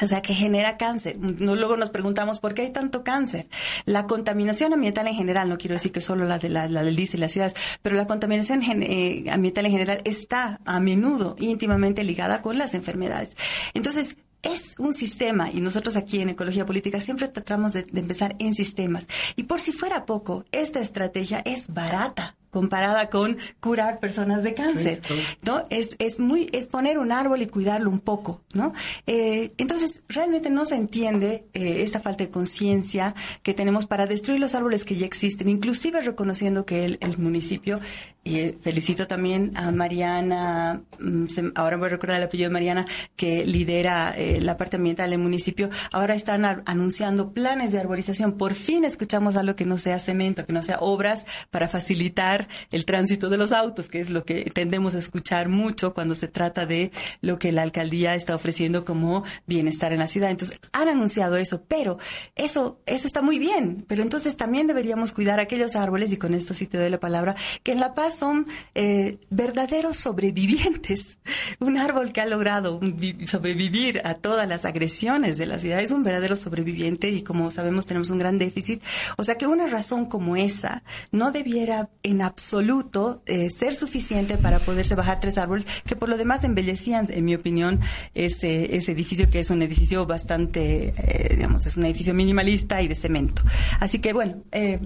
O 0.00 0.08
sea, 0.08 0.22
que 0.22 0.34
genera 0.34 0.76
cáncer. 0.76 1.16
luego 1.18 1.76
nos 1.76 1.90
preguntamos 1.90 2.40
por 2.40 2.54
qué 2.54 2.62
hay 2.62 2.70
tanto 2.70 3.04
cáncer. 3.04 3.46
La 3.84 4.06
contaminación 4.06 4.72
ambiental 4.72 5.06
en 5.06 5.14
general, 5.14 5.48
no 5.48 5.58
quiero 5.58 5.74
decir 5.74 5.92
que 5.92 6.00
solo 6.00 6.24
la, 6.24 6.38
de 6.38 6.48
la, 6.48 6.68
del 6.68 6.96
diésel 6.96 7.18
y 7.18 7.22
las 7.22 7.32
ciudades, 7.32 7.54
pero 7.82 7.96
la 7.96 8.06
contaminación 8.06 8.62
eh, 8.62 9.24
ambiental 9.30 9.66
en 9.66 9.72
general 9.72 10.00
está 10.04 10.60
a 10.64 10.80
menudo 10.80 11.36
íntimamente 11.38 12.04
ligada 12.04 12.42
con 12.42 12.58
las 12.58 12.74
enfermedades. 12.74 13.36
Entonces, 13.74 14.16
es 14.42 14.74
un 14.78 14.92
sistema 14.92 15.50
y 15.50 15.60
nosotros 15.60 15.96
aquí 15.96 16.20
en 16.20 16.30
Ecología 16.30 16.66
Política 16.66 17.00
siempre 17.00 17.28
tratamos 17.28 17.72
de, 17.72 17.86
empezar 17.94 18.34
en 18.38 18.54
sistemas. 18.54 19.06
Y 19.36 19.44
por 19.44 19.60
si 19.60 19.72
fuera 19.72 20.04
poco, 20.04 20.44
esta 20.52 20.80
estrategia 20.80 21.42
es 21.44 21.72
barata 21.72 22.36
comparada 22.52 23.08
con 23.08 23.38
curar 23.60 23.98
personas 23.98 24.44
de 24.44 24.52
cáncer, 24.52 25.00
¿no? 25.40 25.64
Es, 25.70 25.96
es 25.98 26.20
muy, 26.20 26.50
es 26.52 26.66
poner 26.66 26.98
un 26.98 27.10
árbol 27.10 27.40
y 27.40 27.46
cuidarlo 27.46 27.88
un 27.88 27.98
poco, 27.98 28.42
¿no? 28.52 28.74
Eh, 29.06 29.52
entonces, 29.56 30.02
realmente 30.06 30.50
no 30.50 30.66
se 30.66 30.74
entiende 30.74 31.46
eh, 31.54 31.82
esta 31.82 32.00
falta 32.00 32.24
de 32.24 32.30
conciencia 32.30 33.14
que 33.42 33.54
tenemos 33.54 33.86
para 33.86 34.06
destruir 34.06 34.38
los 34.38 34.54
árboles 34.54 34.84
que 34.84 34.96
ya 34.96 35.06
existen, 35.06 35.48
inclusive 35.48 36.02
reconociendo 36.02 36.66
que 36.66 36.84
el, 36.84 36.98
el 37.00 37.16
municipio, 37.16 37.80
y 38.22 38.36
eh, 38.36 38.58
felicito 38.60 39.06
también 39.06 39.56
a 39.56 39.70
Mariana, 39.70 40.82
mm, 41.00 41.26
ahora 41.54 41.78
voy 41.78 41.86
a 41.86 41.90
recordar 41.90 42.18
el 42.18 42.24
apellido 42.24 42.50
de 42.50 42.52
Mariana, 42.52 42.84
que 43.16 43.46
lidera 43.46 44.14
la 44.40 44.58
parte 44.58 44.76
ambiental 44.76 45.08
del 45.08 45.18
municipio, 45.18 45.70
ahora 45.90 46.14
están 46.14 46.44
anunciando 46.44 47.32
planes 47.32 47.72
de 47.72 47.80
arborización. 47.80 48.32
Por 48.32 48.52
fin 48.52 48.84
escuchamos 48.84 49.36
algo 49.36 49.56
que 49.56 49.64
no 49.64 49.78
sea 49.78 49.98
cemento, 49.98 50.44
que 50.44 50.52
no 50.52 50.62
sea 50.62 50.78
obras 50.80 51.26
para 51.50 51.66
facilitar 51.68 52.41
el 52.70 52.84
tránsito 52.84 53.28
de 53.28 53.36
los 53.36 53.52
autos, 53.52 53.88
que 53.88 54.00
es 54.00 54.10
lo 54.10 54.24
que 54.24 54.44
tendemos 54.52 54.94
a 54.94 54.98
escuchar 54.98 55.48
mucho 55.48 55.94
cuando 55.94 56.14
se 56.14 56.28
trata 56.28 56.66
de 56.66 56.92
lo 57.20 57.38
que 57.38 57.52
la 57.52 57.62
alcaldía 57.62 58.14
está 58.14 58.34
ofreciendo 58.34 58.84
como 58.84 59.24
bienestar 59.46 59.92
en 59.92 60.00
la 60.00 60.06
ciudad. 60.06 60.30
Entonces, 60.30 60.58
han 60.72 60.88
anunciado 60.88 61.36
eso, 61.36 61.62
pero 61.66 61.98
eso, 62.34 62.80
eso 62.86 63.06
está 63.06 63.22
muy 63.22 63.38
bien, 63.38 63.84
pero 63.88 64.02
entonces 64.02 64.36
también 64.36 64.66
deberíamos 64.66 65.12
cuidar 65.12 65.40
aquellos 65.40 65.76
árboles, 65.76 66.12
y 66.12 66.16
con 66.16 66.34
esto 66.34 66.54
sí 66.54 66.66
te 66.66 66.78
doy 66.78 66.90
la 66.90 67.00
palabra, 67.00 67.34
que 67.62 67.72
en 67.72 67.80
La 67.80 67.94
Paz 67.94 68.16
son 68.16 68.46
eh, 68.74 69.18
verdaderos 69.30 69.96
sobrevivientes. 69.96 71.18
Un 71.60 71.78
árbol 71.78 72.12
que 72.12 72.20
ha 72.20 72.26
logrado 72.26 72.80
sobrevivir 73.26 74.00
a 74.04 74.14
todas 74.14 74.48
las 74.48 74.64
agresiones 74.64 75.38
de 75.38 75.46
la 75.46 75.58
ciudad 75.58 75.80
es 75.80 75.90
un 75.90 76.02
verdadero 76.02 76.36
sobreviviente 76.36 77.10
y 77.10 77.22
como 77.22 77.50
sabemos 77.50 77.86
tenemos 77.86 78.10
un 78.10 78.18
gran 78.18 78.38
déficit. 78.38 78.82
O 79.16 79.24
sea 79.24 79.36
que 79.36 79.46
una 79.46 79.66
razón 79.66 80.06
como 80.06 80.36
esa 80.36 80.82
no 81.10 81.32
debiera 81.32 81.90
en 82.02 82.22
absoluto 82.32 83.22
eh, 83.26 83.50
ser 83.50 83.74
suficiente 83.74 84.38
para 84.38 84.58
poderse 84.58 84.94
bajar 84.94 85.20
tres 85.20 85.36
árboles 85.36 85.66
que 85.86 85.96
por 85.96 86.08
lo 86.08 86.16
demás 86.16 86.44
embellecían, 86.44 87.06
en 87.10 87.24
mi 87.24 87.34
opinión, 87.34 87.80
ese, 88.14 88.74
ese 88.74 88.92
edificio 88.92 89.28
que 89.28 89.40
es 89.40 89.50
un 89.50 89.60
edificio 89.62 90.06
bastante, 90.06 90.94
eh, 90.96 91.34
digamos, 91.36 91.66
es 91.66 91.76
un 91.76 91.84
edificio 91.84 92.14
minimalista 92.14 92.80
y 92.80 92.88
de 92.88 92.94
cemento. 92.94 93.42
Así 93.80 93.98
que 93.98 94.12
bueno. 94.12 94.42
Eh, 94.50 94.80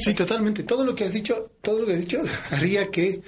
sí, 0.00 0.14
totalmente. 0.14 0.64
Todo 0.64 0.84
lo 0.84 0.94
que 0.94 1.04
has 1.04 1.12
dicho, 1.12 1.52
todo 1.62 1.80
lo 1.80 1.86
que 1.86 1.94
has 1.94 2.00
dicho 2.00 2.22
haría 2.50 2.90
que 2.90 3.22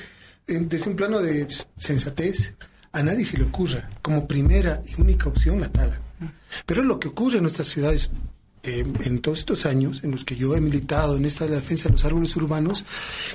desde 0.47 0.91
un 0.91 0.97
plano 0.97 1.21
de 1.21 1.47
sensatez, 1.77 2.55
a 2.93 3.03
nadie 3.05 3.25
se 3.25 3.39
le 3.39 3.45
ocurra 3.45 3.89
como 4.03 4.27
primera 4.27 4.83
y 4.85 5.01
única 5.01 5.29
opción 5.29 5.61
la 5.61 5.71
tala. 5.71 6.01
Pero 6.67 6.83
lo 6.83 6.99
que 6.99 7.09
ocurre 7.09 7.37
en 7.37 7.43
nuestras 7.43 7.69
ciudades 7.69 8.11
eh, 8.63 8.85
en 9.05 9.21
todos 9.21 9.39
estos 9.39 9.65
años 9.67 10.05
en 10.05 10.11
los 10.11 10.25
que 10.25 10.37
yo 10.37 10.55
he 10.55 10.61
militado 10.61 11.17
en 11.17 11.25
esta 11.25 11.47
defensa 11.47 11.89
de 11.89 11.93
los 11.93 12.05
árboles 12.05 12.37
urbanos 12.37 12.85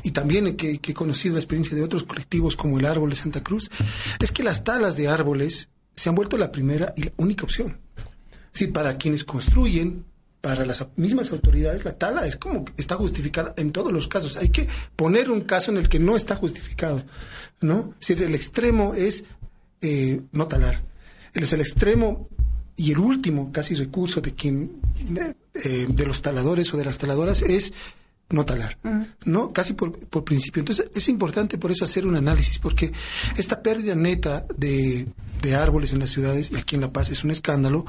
y 0.04 0.12
también 0.12 0.56
que, 0.56 0.78
que, 0.78 0.92
he 0.92 0.96
conocido 0.96 1.34
la 1.34 1.40
experiencia 1.40 1.76
de 1.76 1.84
otros 1.84 2.04
colectivos 2.04 2.56
como 2.56 2.78
el 2.78 2.86
Árbol 2.86 3.10
de 3.10 3.16
Santa 3.16 3.42
Cruz, 3.42 3.72
es 4.20 4.32
que 4.32 4.44
las 4.44 4.64
talas 4.64 4.98
de 4.98 5.08
árboles 5.08 5.70
se 5.96 6.10
han 6.10 6.16
vuelto 6.16 6.38
la 6.38 6.52
primera 6.52 6.94
y 6.96 7.04
la 7.04 7.12
única 7.18 7.44
opción. 7.44 7.80
Sí, 8.52 8.68
para 8.68 8.98
quienes 8.98 9.24
construyen, 9.24 10.06
para 10.42 10.64
las 10.64 10.86
mismas 10.96 11.32
autoridades, 11.32 11.84
la 11.84 11.98
tala 11.98 12.28
es 12.28 12.36
como 12.36 12.64
que 12.64 12.74
está 12.78 12.96
justificada 12.96 13.56
en 13.58 13.72
todos 13.72 13.92
los 13.92 14.08
casos. 14.08 14.38
Hay 14.38 14.50
que 14.50 14.68
poner 14.96 15.32
un 15.32 15.42
caso 15.42 15.72
en 15.72 15.78
el 15.78 15.90
que 15.90 16.00
no 16.00 16.16
está 16.16 16.36
justificado, 16.36 17.04
¿no? 17.62 17.96
Si 18.00 18.14
el 18.14 18.36
extremo 18.36 18.94
es 18.94 19.24
eh, 19.82 20.22
no 20.32 20.48
talar. 20.48 20.84
Es 21.34 21.52
el 21.52 21.62
extremo 21.62 22.30
y 22.78 22.92
el 22.92 23.00
último 23.00 23.52
casi 23.52 23.76
recurso 23.76 24.22
de 24.22 24.34
quien 24.34 24.80
eh, 25.54 25.88
de 25.88 26.06
los 26.06 26.22
taladores 26.22 26.74
o 26.74 26.78
de 26.78 26.86
las 26.86 26.98
taladoras 26.98 27.42
es 27.42 27.74
no 28.30 28.44
talar, 28.44 28.78
¿no? 29.24 29.54
Casi 29.54 29.74
por, 29.74 30.24
principio. 30.24 30.60
Entonces 30.60 30.88
es 30.96 31.10
importante 31.10 31.58
por 31.58 31.72
eso 31.72 31.86
hacer 31.86 32.08
un 32.08 32.16
análisis, 32.16 32.58
porque 32.58 32.92
esta 33.38 33.62
pérdida 33.62 33.96
neta 33.96 34.46
de, 34.58 35.08
árboles 35.56 35.94
en 35.94 36.00
las 36.00 36.10
ciudades, 36.10 36.52
y 36.52 36.56
aquí 36.56 36.76
en 36.76 36.82
La 36.82 36.92
Paz 36.92 37.10
es 37.10 37.24
un 37.24 37.32
escándalo, 37.32 37.86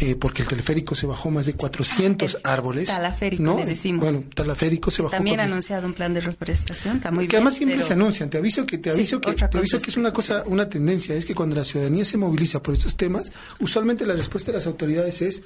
eh, 0.00 0.16
porque 0.16 0.42
el 0.42 0.48
teleférico 0.48 0.94
se 0.94 1.06
bajó 1.06 1.30
más 1.30 1.46
de 1.46 1.54
400 1.54 2.38
árboles. 2.44 2.88
Talaférico, 2.88 3.42
¿no? 3.42 3.58
le 3.58 3.66
decimos. 3.66 4.04
Bueno, 4.04 4.24
talaférico 4.34 4.90
se 4.90 5.02
bajó. 5.02 5.12
También 5.12 5.40
ha 5.40 5.44
anunciado 5.44 5.86
un 5.86 5.94
plan 5.94 6.14
de 6.14 6.20
reforestación, 6.20 6.96
está 6.96 7.10
muy 7.10 7.28
que 7.28 7.36
además 7.36 7.54
siempre 7.54 7.80
se 7.80 7.92
anuncian, 7.92 8.30
te 8.30 8.38
aviso 8.38 8.66
que, 8.66 8.78
te 8.78 8.90
aviso 8.90 9.20
que, 9.20 9.34
te 9.34 9.58
aviso 9.58 9.80
que 9.80 9.90
es 9.90 9.96
una 9.96 10.12
cosa, 10.12 10.42
una 10.46 10.68
tendencia, 10.68 11.14
es 11.14 11.24
que 11.24 11.34
cuando 11.34 11.56
la 11.56 11.64
ciudadanía 11.64 12.04
se 12.04 12.16
moviliza 12.16 12.62
por 12.62 12.74
estos 12.74 12.96
temas, 12.96 13.30
usualmente 13.60 14.06
la 14.06 14.14
respuesta 14.14 14.50
de 14.52 14.58
las 14.58 14.66
autoridades 14.66 15.22
es 15.22 15.42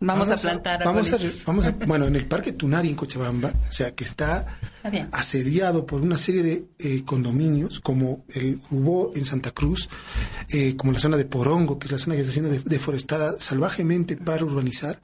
Vamos, 0.00 0.30
a 0.30 0.36
plantar. 0.36 0.84
vamos, 0.84 1.12
a, 1.12 1.18
vamos 1.44 1.66
a, 1.66 1.72
bueno, 1.72 2.06
en 2.06 2.14
el 2.14 2.26
Parque 2.26 2.52
Tunari 2.52 2.88
en 2.88 2.94
Cochabamba, 2.94 3.52
o 3.68 3.72
sea, 3.72 3.96
que 3.96 4.04
está, 4.04 4.58
asediado 5.10 5.84
por 5.86 6.00
una 6.00 6.16
serie 6.16 6.42
de 6.42 6.64
eh, 6.78 7.02
condominios, 7.04 7.80
como 7.80 8.24
el 8.28 8.60
Hubo 8.70 9.12
en 9.16 9.24
Santa 9.24 9.50
Cruz, 9.50 9.88
eh, 10.50 10.76
como 10.76 10.92
la 10.92 11.00
zona 11.00 11.16
de 11.16 11.24
Porongo, 11.24 11.80
que 11.80 11.86
es 11.86 11.92
la 11.92 11.98
zona 11.98 12.14
que 12.14 12.20
está 12.22 12.32
siendo 12.32 12.50
deforestada 12.64 13.40
salvajemente 13.40 14.16
para 14.16 14.44
urbanizar, 14.44 15.00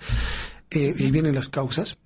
eh, 0.70 0.94
y 0.96 1.10
vienen 1.10 1.34
las 1.34 1.48
causas. 1.48 1.98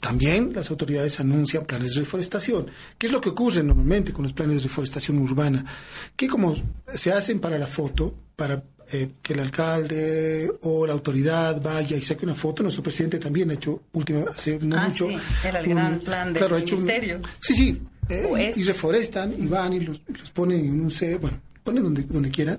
también 0.00 0.52
las 0.54 0.70
autoridades 0.70 1.18
anuncian 1.20 1.64
planes 1.64 1.94
de 1.94 2.00
reforestación. 2.00 2.70
¿Qué 2.98 3.06
es 3.06 3.12
lo 3.12 3.20
que 3.22 3.30
ocurre 3.30 3.62
normalmente 3.62 4.12
con 4.12 4.24
los 4.24 4.34
planes 4.34 4.56
de 4.56 4.62
reforestación 4.64 5.18
urbana? 5.18 5.64
Que 6.14 6.28
como 6.28 6.54
se 6.94 7.12
hacen 7.12 7.40
para 7.40 7.58
la 7.58 7.66
foto, 7.66 8.14
para 8.36 8.62
eh, 8.92 9.08
que 9.22 9.34
el 9.34 9.40
alcalde 9.40 10.50
o 10.62 10.86
la 10.86 10.92
autoridad 10.92 11.60
vaya 11.60 11.96
y 11.96 12.02
saque 12.02 12.24
una 12.24 12.34
foto. 12.34 12.62
Nuestro 12.62 12.82
presidente 12.82 13.18
también 13.18 13.50
ha 13.50 13.54
hecho 13.54 13.82
última, 13.92 14.24
hace 14.30 14.58
no 14.60 14.76
ah, 14.76 14.88
mucho. 14.88 15.08
Sí, 15.08 15.18
era 15.44 15.60
el 15.60 15.68
gran 15.68 15.98
plan 16.00 16.32
del 16.32 16.50
ministerio. 16.50 17.20
sí, 17.40 17.54
sí. 17.54 17.82
Eh, 18.08 18.52
y, 18.56 18.64
reforestan 18.64 19.32
y 19.38 19.46
van 19.46 19.72
y 19.72 19.80
los, 19.80 20.02
los 20.08 20.30
ponen 20.32 20.58
en 20.58 20.80
un 20.80 20.90
C, 20.90 21.16
bueno, 21.18 21.40
ponen 21.62 21.84
donde, 21.84 22.02
donde 22.02 22.28
quieran 22.28 22.58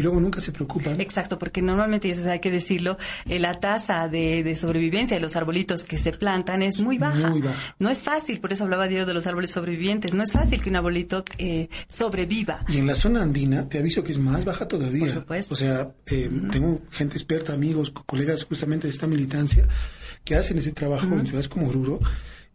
y 0.00 0.02
luego 0.02 0.18
nunca 0.18 0.40
se 0.40 0.50
preocupan. 0.50 0.98
Exacto, 0.98 1.38
porque 1.38 1.60
normalmente, 1.60 2.08
y 2.08 2.12
eso 2.12 2.28
hay 2.30 2.40
que 2.40 2.50
decirlo, 2.50 2.96
eh, 3.26 3.38
la 3.38 3.60
tasa 3.60 4.08
de, 4.08 4.56
sobrevivencia 4.58 5.14
de 5.14 5.20
los 5.20 5.36
arbolitos 5.36 5.84
que 5.84 5.98
se 5.98 6.12
plantan 6.12 6.62
es 6.62 6.80
muy 6.80 6.96
baja. 6.96 7.28
Muy 7.28 7.42
baja. 7.42 7.74
No 7.78 7.90
es 7.90 8.02
fácil, 8.02 8.40
por 8.40 8.50
eso 8.50 8.64
hablaba 8.64 8.88
Diego 8.88 9.04
de 9.04 9.12
los 9.12 9.26
árboles 9.26 9.50
sobrevivientes, 9.50 10.14
no 10.14 10.22
es 10.22 10.32
fácil 10.32 10.62
que 10.62 10.70
un 10.70 10.76
arbolito 10.76 11.22
eh, 11.36 11.68
sobreviva. 11.86 12.64
Y 12.68 12.78
en 12.78 12.86
la 12.86 12.94
zona 12.94 13.20
andina, 13.20 13.68
te 13.68 13.76
aviso 13.76 14.02
que 14.02 14.12
es 14.12 14.18
más 14.18 14.42
baja 14.42 14.66
todavía. 14.66 15.00
Por 15.00 15.10
supuesto. 15.10 15.52
O 15.52 15.56
sea, 15.56 15.92
eh, 16.06 16.30
tengo 16.50 16.80
gente 16.90 17.16
experta, 17.16 17.52
amigos, 17.52 17.90
colegas 17.90 18.44
justamente 18.44 18.86
de 18.86 18.94
esta 18.94 19.06
militancia, 19.06 19.68
que 20.24 20.34
hacen 20.34 20.56
ese 20.56 20.72
trabajo 20.72 21.12
en 21.12 21.26
ciudades 21.26 21.48
como 21.48 21.68
Oruro. 21.68 22.00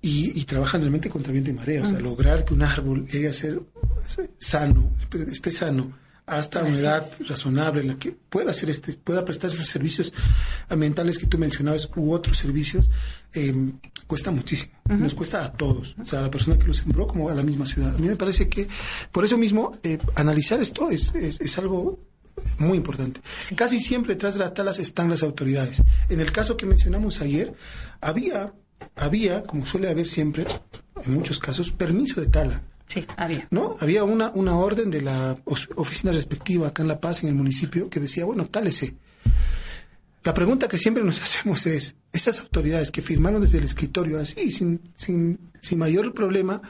Y, 0.02 0.44
trabajan 0.46 0.82
realmente 0.82 1.10
contra 1.10 1.32
viento 1.32 1.50
y 1.50 1.54
marea, 1.54 1.82
o 1.82 1.88
sea, 1.88 2.00
lograr 2.00 2.46
que 2.46 2.54
un 2.54 2.62
árbol 2.62 3.08
llegue 3.08 3.28
a 3.28 3.34
ser 3.34 3.60
sano, 4.38 4.92
esté 5.32 5.50
sano, 5.50 6.05
hasta 6.26 6.64
una 6.64 6.78
edad 6.78 7.08
razonable 7.28 7.82
en 7.82 7.88
la 7.88 8.00
que 8.00 8.12
pueda 8.12 8.52
hacer 8.52 8.70
este, 8.70 8.94
pueda 8.94 9.24
prestar 9.24 9.52
esos 9.52 9.68
servicios 9.68 10.14
ambientales 10.70 11.20
que 11.20 11.28
tú 11.28 11.38
mencionabas 11.38 11.90
u 11.96 12.12
otros 12.12 12.38
servicios, 12.38 12.90
em, 13.34 13.74
cuesta 14.08 14.32
muchísimo. 14.32 14.74
Nos 14.86 15.14
cuesta 15.14 15.44
a 15.44 15.52
todos, 15.52 15.96
o 16.02 16.06
sea, 16.06 16.20
a 16.20 16.24
la 16.24 16.32
persona 16.32 16.58
que 16.58 16.68
lo 16.68 16.74
sembró 16.74 17.08
como 17.08 17.30
a 17.30 17.34
la 17.34 17.44
misma 17.44 17.66
ciudad. 17.66 17.96
A 17.96 17.98
mí 17.98 18.08
me 18.08 18.16
parece 18.16 18.50
que 18.50 18.68
por 19.12 19.26
eso 19.26 19.38
mismo 19.38 19.78
eh, 19.84 19.98
analizar 20.16 20.60
esto 20.60 20.90
es, 20.90 21.14
es, 21.16 21.58
algo 21.58 22.00
muy 22.58 22.78
importante. 22.78 23.22
Casi 23.56 23.80
siempre 23.80 24.14
detrás 24.14 24.34
de 24.36 24.42
las 24.42 24.54
talas 24.54 24.80
están 24.80 25.10
las 25.10 25.24
autoridades. 25.24 25.82
En 26.10 26.20
el 26.20 26.32
caso 26.32 26.58
que 26.58 26.66
mencionamos 26.66 27.22
ayer, 27.22 27.54
había, 28.02 28.54
había, 28.96 29.44
como 29.44 29.66
suele 29.66 29.90
haber 29.90 30.08
siempre, 30.08 30.46
en 31.04 31.14
muchos 31.14 31.40
casos, 31.40 31.72
permiso 31.72 32.20
de 32.20 32.28
tala. 32.28 32.62
Sí, 32.88 33.06
había. 33.18 33.48
¿No? 33.52 33.78
Había 33.80 34.04
una, 34.04 34.30
una 34.36 34.56
orden 34.58 34.92
de 34.92 35.02
la 35.02 35.38
oficina 35.46 36.12
respectiva 36.12 36.68
acá 36.68 36.84
en 36.84 36.88
La 36.88 37.00
Paz, 37.00 37.24
en 37.24 37.30
el 37.30 37.36
municipio, 37.36 37.90
que 37.90 38.00
decía, 38.00 38.26
bueno, 38.26 38.46
tálese. 38.46 38.96
La 40.24 40.34
pregunta 40.34 40.68
que 40.68 40.78
siempre 40.78 41.04
nos 41.04 41.22
hacemos 41.24 41.66
es, 41.66 41.96
esas 42.12 42.40
autoridades 42.40 42.92
que 42.92 43.02
firmaron 43.02 43.42
desde 43.42 43.60
el 43.60 43.64
escritorio 43.66 44.20
así, 44.20 44.52
sin, 44.52 44.82
sin, 44.96 45.40
sin 45.62 45.80
mayor 45.80 46.14
problema, 46.14 46.62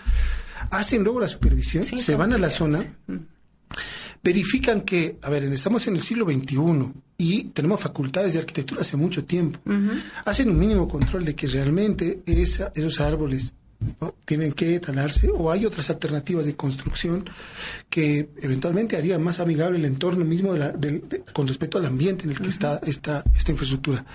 hacen 0.71 1.03
luego 1.03 1.19
la 1.19 1.27
supervisión, 1.27 1.83
se 1.83 2.15
van 2.15 2.33
a 2.33 2.37
la 2.37 2.49
zona, 2.49 2.85
mm. 3.07 3.15
verifican 4.23 4.81
que, 4.81 5.17
a 5.21 5.29
ver, 5.29 5.43
estamos 5.45 5.87
en 5.87 5.95
el 5.95 6.01
siglo 6.01 6.25
XXI 6.25 6.93
y 7.17 7.43
tenemos 7.45 7.79
facultades 7.79 8.33
de 8.33 8.39
arquitectura 8.39 8.81
hace 8.81 8.97
mucho 8.97 9.23
tiempo, 9.23 9.59
hacen 10.25 10.49
un 10.49 10.59
mínimo 10.59 10.87
control 10.87 11.25
de 11.25 11.35
que 11.35 11.47
realmente 11.47 12.21
esa, 12.25 12.71
esos 12.75 12.99
árboles 12.99 13.53
tienen 14.25 14.53
que 14.53 14.79
talarse 14.79 15.29
o 15.33 15.51
hay 15.51 15.65
otras 15.65 15.89
alternativas 15.89 16.45
de 16.45 16.55
construcción 16.55 17.25
que 17.89 18.29
eventualmente 18.41 18.97
harían 18.97 19.23
más 19.23 19.39
amigable 19.39 19.77
el 19.77 19.85
entorno 19.85 20.25
mismo 20.25 20.53
de 20.53 20.59
la, 20.59 20.73
con 21.33 21.47
respecto 21.47 21.77
al 21.77 21.85
ambiente 21.85 22.25
en 22.25 22.31
el 22.31 22.39
que 22.39 22.49
está 22.49 22.79
esta, 22.83 23.23
esta 23.35 23.51
infraestructura. 23.51 24.05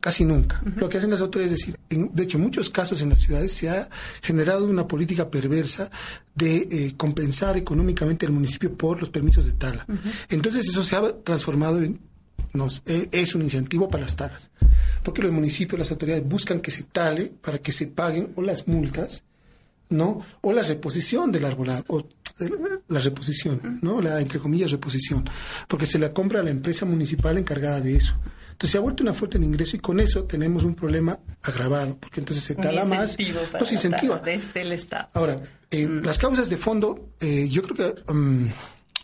Casi 0.00 0.24
nunca. 0.24 0.62
Lo 0.76 0.88
que 0.88 0.98
hacen 0.98 1.10
las 1.10 1.20
autoridades 1.20 1.58
es 1.58 1.66
decir, 1.66 1.78
de 1.88 2.22
hecho, 2.22 2.36
en 2.36 2.44
muchos 2.44 2.70
casos 2.70 3.02
en 3.02 3.08
las 3.08 3.18
ciudades 3.18 3.52
se 3.52 3.68
ha 3.68 3.88
generado 4.22 4.64
una 4.64 4.86
política 4.86 5.30
perversa 5.30 5.90
de 6.34 6.68
eh, 6.70 6.94
compensar 6.96 7.56
económicamente 7.56 8.24
al 8.24 8.32
municipio 8.32 8.72
por 8.72 9.00
los 9.00 9.08
permisos 9.08 9.46
de 9.46 9.52
tala. 9.52 9.84
Entonces 10.28 10.68
eso 10.68 10.84
se 10.84 10.94
ha 10.94 11.12
transformado 11.24 11.82
en 11.82 11.98
e, 12.86 13.08
es 13.12 13.34
un 13.34 13.42
incentivo 13.42 13.88
para 13.88 14.04
las 14.04 14.16
talas. 14.16 14.50
Porque 15.02 15.22
los 15.22 15.32
municipios, 15.32 15.78
las 15.78 15.90
autoridades 15.90 16.26
buscan 16.26 16.60
que 16.60 16.70
se 16.70 16.84
tale 16.84 17.32
para 17.40 17.58
que 17.58 17.72
se 17.72 17.86
paguen 17.86 18.32
o 18.36 18.42
las 18.42 18.66
multas, 18.68 19.22
¿no? 19.88 20.22
O 20.40 20.52
la 20.52 20.62
reposición 20.62 21.32
del 21.32 21.44
arbolado, 21.44 21.84
o 21.88 22.06
la 22.88 23.00
reposición, 23.00 23.78
¿no? 23.82 24.00
La, 24.00 24.20
entre 24.20 24.38
comillas, 24.38 24.70
reposición. 24.70 25.24
Porque 25.68 25.86
se 25.86 25.98
la 25.98 26.12
compra 26.12 26.40
a 26.40 26.42
la 26.42 26.50
empresa 26.50 26.84
municipal 26.84 27.38
encargada 27.38 27.80
de 27.80 27.96
eso. 27.96 28.14
Entonces 28.56 28.72
se 28.72 28.78
ha 28.78 28.80
vuelto 28.80 29.02
una 29.02 29.12
fuente 29.12 29.38
de 29.38 29.44
ingreso 29.44 29.76
y 29.76 29.80
con 29.80 30.00
eso 30.00 30.24
tenemos 30.24 30.64
un 30.64 30.74
problema 30.74 31.18
agravado, 31.42 31.98
porque 31.98 32.20
entonces 32.20 32.42
se 32.42 32.54
tala 32.54 32.86
más, 32.86 33.18
no 33.52 33.66
se 33.66 33.74
incentiva. 33.74 34.18
Desde 34.18 34.62
el 34.62 34.72
Estado. 34.72 35.08
Ahora, 35.12 35.42
eh, 35.70 35.86
las 36.02 36.16
causas 36.16 36.48
de 36.48 36.56
fondo, 36.56 37.10
eh, 37.20 37.48
yo 37.50 37.60
creo 37.62 37.76
que 37.76 38.10
um, 38.10 38.48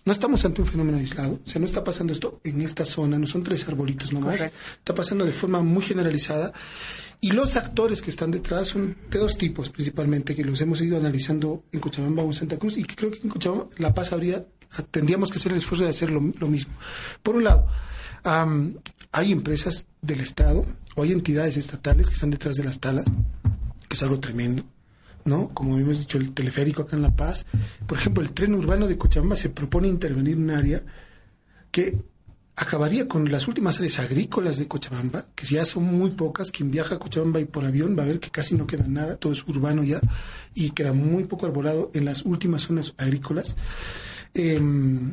no 0.04 0.12
estamos 0.12 0.44
ante 0.44 0.60
un 0.62 0.66
fenómeno 0.66 0.98
aislado, 0.98 1.38
o 1.44 1.48
sea, 1.48 1.60
no 1.60 1.66
está 1.66 1.84
pasando 1.84 2.12
esto 2.12 2.40
en 2.42 2.60
esta 2.62 2.84
zona, 2.84 3.18
no 3.18 3.26
son 3.26 3.42
tres 3.42 3.66
arbolitos 3.68 4.12
nomás, 4.12 4.42
está 4.42 4.94
pasando 4.94 5.24
de 5.24 5.32
forma 5.32 5.62
muy 5.62 5.82
generalizada. 5.82 6.52
Y 7.20 7.30
los 7.30 7.54
actores 7.54 8.02
que 8.02 8.10
están 8.10 8.32
detrás 8.32 8.68
son 8.68 8.96
de 9.08 9.20
dos 9.20 9.38
tipos 9.38 9.70
principalmente, 9.70 10.34
que 10.34 10.44
los 10.44 10.60
hemos 10.60 10.80
ido 10.80 10.96
analizando 10.96 11.62
en 11.70 11.78
Cochabamba 11.78 12.24
o 12.24 12.26
en 12.26 12.34
Santa 12.34 12.58
Cruz, 12.58 12.76
y 12.76 12.82
que 12.82 12.96
creo 12.96 13.12
que 13.12 13.20
en 13.22 13.28
Cochabamba 13.28 13.68
La 13.78 13.94
Paz 13.94 14.12
habría, 14.12 14.44
tendríamos 14.90 15.30
que 15.30 15.38
hacer 15.38 15.52
el 15.52 15.58
esfuerzo 15.58 15.84
de 15.84 15.90
hacer 15.90 16.10
lo, 16.10 16.20
mismo. 16.20 16.74
Por 17.22 17.36
un 17.36 17.44
lado, 17.44 17.68
hay 19.12 19.30
empresas 19.30 19.86
del 20.00 20.20
Estado 20.20 20.66
o 20.96 21.04
hay 21.04 21.12
entidades 21.12 21.56
estatales 21.56 22.08
que 22.08 22.14
están 22.14 22.30
detrás 22.30 22.56
de 22.56 22.64
las 22.64 22.80
talas, 22.80 23.04
que 23.88 23.94
es 23.94 24.02
algo 24.02 24.18
tremendo. 24.18 24.64
¿No? 25.24 25.48
Como 25.50 25.78
hemos 25.78 25.98
dicho, 25.98 26.18
el 26.18 26.32
teleférico 26.32 26.82
acá 26.82 26.96
en 26.96 27.02
La 27.02 27.14
Paz. 27.14 27.46
Por 27.86 27.98
ejemplo, 27.98 28.22
el 28.22 28.32
tren 28.32 28.54
urbano 28.54 28.86
de 28.86 28.98
Cochabamba 28.98 29.36
se 29.36 29.50
propone 29.50 29.88
intervenir 29.88 30.34
en 30.34 30.44
un 30.44 30.50
área 30.50 30.82
que 31.70 31.96
acabaría 32.54 33.08
con 33.08 33.30
las 33.30 33.48
últimas 33.48 33.78
áreas 33.78 33.98
agrícolas 33.98 34.58
de 34.58 34.68
Cochabamba, 34.68 35.26
que 35.34 35.46
ya 35.46 35.64
son 35.64 35.84
muy 35.84 36.10
pocas. 36.10 36.50
Quien 36.50 36.70
viaja 36.70 36.96
a 36.96 36.98
Cochabamba 36.98 37.40
y 37.40 37.44
por 37.44 37.64
avión 37.64 37.96
va 37.98 38.02
a 38.02 38.06
ver 38.06 38.20
que 38.20 38.30
casi 38.30 38.54
no 38.54 38.66
queda 38.66 38.86
nada, 38.86 39.16
todo 39.16 39.32
es 39.32 39.46
urbano 39.46 39.82
ya, 39.82 40.00
y 40.54 40.70
queda 40.70 40.92
muy 40.92 41.24
poco 41.24 41.46
arbolado 41.46 41.90
en 41.94 42.04
las 42.04 42.22
últimas 42.22 42.62
zonas 42.62 42.94
agrícolas. 42.98 43.56
Em, 44.34 45.12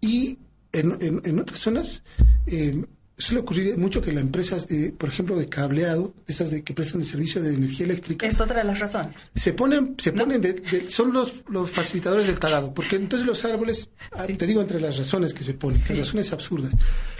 y 0.00 0.38
en, 0.72 1.38
otras 1.38 1.58
zonas, 1.60 2.04
em, 2.46 2.86
suele 3.18 3.40
ocurrir 3.40 3.78
mucho 3.78 4.02
que 4.02 4.12
las 4.12 4.22
empresas, 4.22 4.68
de, 4.68 4.92
por 4.92 5.08
ejemplo, 5.08 5.36
de 5.36 5.48
cableado, 5.48 6.12
esas 6.26 6.50
de 6.50 6.62
que 6.62 6.74
prestan 6.74 7.00
el 7.00 7.06
servicio 7.06 7.42
de 7.42 7.54
energía 7.54 7.86
eléctrica, 7.86 8.26
Es 8.26 8.40
otra 8.40 8.58
de 8.58 8.64
las 8.64 8.78
razones. 8.78 9.14
se 9.34 9.52
ponen, 9.54 9.94
se 9.98 10.12
ponen 10.12 10.40
de, 10.42 10.52
de- 10.52 10.90
son 10.90 11.12
los, 11.12 11.32
los 11.48 11.70
facilitadores 11.70 12.26
del 12.26 12.38
talado, 12.38 12.74
porque 12.74 12.96
entonces 12.96 13.26
los 13.26 13.44
árboles, 13.46 13.88
ah, 14.12 14.26
te 14.26 14.46
digo 14.46 14.60
entre 14.60 14.80
las 14.80 14.96
razones 14.98 15.32
que 15.32 15.44
se 15.44 15.54
ponen, 15.54 15.80
las 15.88 15.98
razones 15.98 16.32
absurdas, 16.32 16.72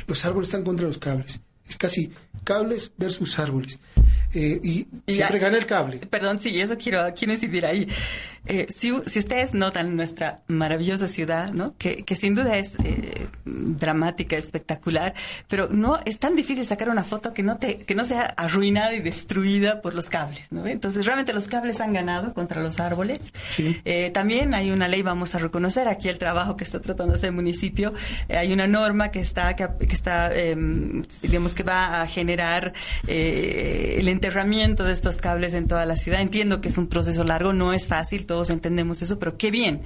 los 0.06 0.24
árboles 0.26 0.48
están 0.48 0.64
contra 0.64 0.86
los 0.86 0.98
cables, 0.98 1.40
es 1.68 1.76
casi 1.76 2.12
cables 2.44 2.92
versus 2.98 3.38
árboles, 3.38 3.78
Eh, 4.36 4.60
y, 4.62 4.86
siempre 5.10 5.38
gana 5.38 5.56
el 5.56 5.64
cable. 5.64 5.98
Perdón, 6.10 6.40
sí, 6.40 6.60
eso 6.60 6.76
quiero, 6.76 7.02
quiero 7.14 7.32
incidir 7.32 7.64
ahí. 7.64 7.88
Eh, 8.48 8.66
si, 8.68 8.92
si 9.06 9.18
ustedes 9.18 9.54
notan 9.54 9.96
nuestra 9.96 10.42
maravillosa 10.46 11.08
ciudad, 11.08 11.52
¿no? 11.52 11.74
Que, 11.78 12.04
que 12.04 12.14
sin 12.14 12.34
duda 12.34 12.56
es 12.58 12.74
eh, 12.84 13.26
dramática, 13.44 14.36
espectacular, 14.36 15.14
pero 15.48 15.68
no 15.68 16.00
es 16.04 16.18
tan 16.18 16.36
difícil 16.36 16.64
sacar 16.66 16.88
una 16.88 17.02
foto 17.02 17.32
que 17.32 17.42
no 17.42 17.56
te, 17.56 17.78
que 17.78 17.94
no 17.94 18.04
sea 18.04 18.34
arruinada 18.36 18.94
y 18.94 19.00
destruida 19.00 19.80
por 19.80 19.94
los 19.94 20.08
cables, 20.08 20.44
¿no? 20.50 20.66
Entonces 20.66 21.06
realmente 21.06 21.32
los 21.32 21.48
cables 21.48 21.80
han 21.80 21.92
ganado 21.92 22.34
contra 22.34 22.62
los 22.62 22.78
árboles. 22.78 23.32
Sí. 23.56 23.80
Eh, 23.84 24.10
también 24.10 24.54
hay 24.54 24.70
una 24.70 24.86
ley, 24.86 25.02
vamos 25.02 25.34
a 25.34 25.38
reconocer 25.38 25.88
aquí 25.88 26.08
el 26.08 26.18
trabajo 26.18 26.56
que 26.56 26.64
está 26.64 26.80
tratando 26.80 27.14
de 27.14 27.18
hacer 27.18 27.30
el 27.30 27.34
municipio. 27.34 27.94
Eh, 28.28 28.36
hay 28.36 28.52
una 28.52 28.66
norma 28.66 29.10
que 29.10 29.20
está, 29.20 29.56
que, 29.56 29.68
que 29.86 29.94
está, 29.94 30.30
eh, 30.32 30.56
digamos 31.22 31.54
que 31.54 31.62
va 31.62 32.02
a 32.02 32.06
generar 32.06 32.74
eh, 33.06 33.96
el 33.98 34.08
enterramiento 34.26 34.84
de 34.84 34.92
estos 34.92 35.16
cables 35.16 35.54
en 35.54 35.66
toda 35.68 35.86
la 35.86 35.96
ciudad. 35.96 36.20
Entiendo 36.20 36.60
que 36.60 36.68
es 36.68 36.78
un 36.78 36.88
proceso 36.88 37.22
largo, 37.24 37.52
no 37.52 37.72
es 37.72 37.86
fácil, 37.86 38.26
todos 38.26 38.50
entendemos 38.50 39.00
eso, 39.02 39.18
pero 39.18 39.36
qué 39.38 39.50
bien. 39.50 39.82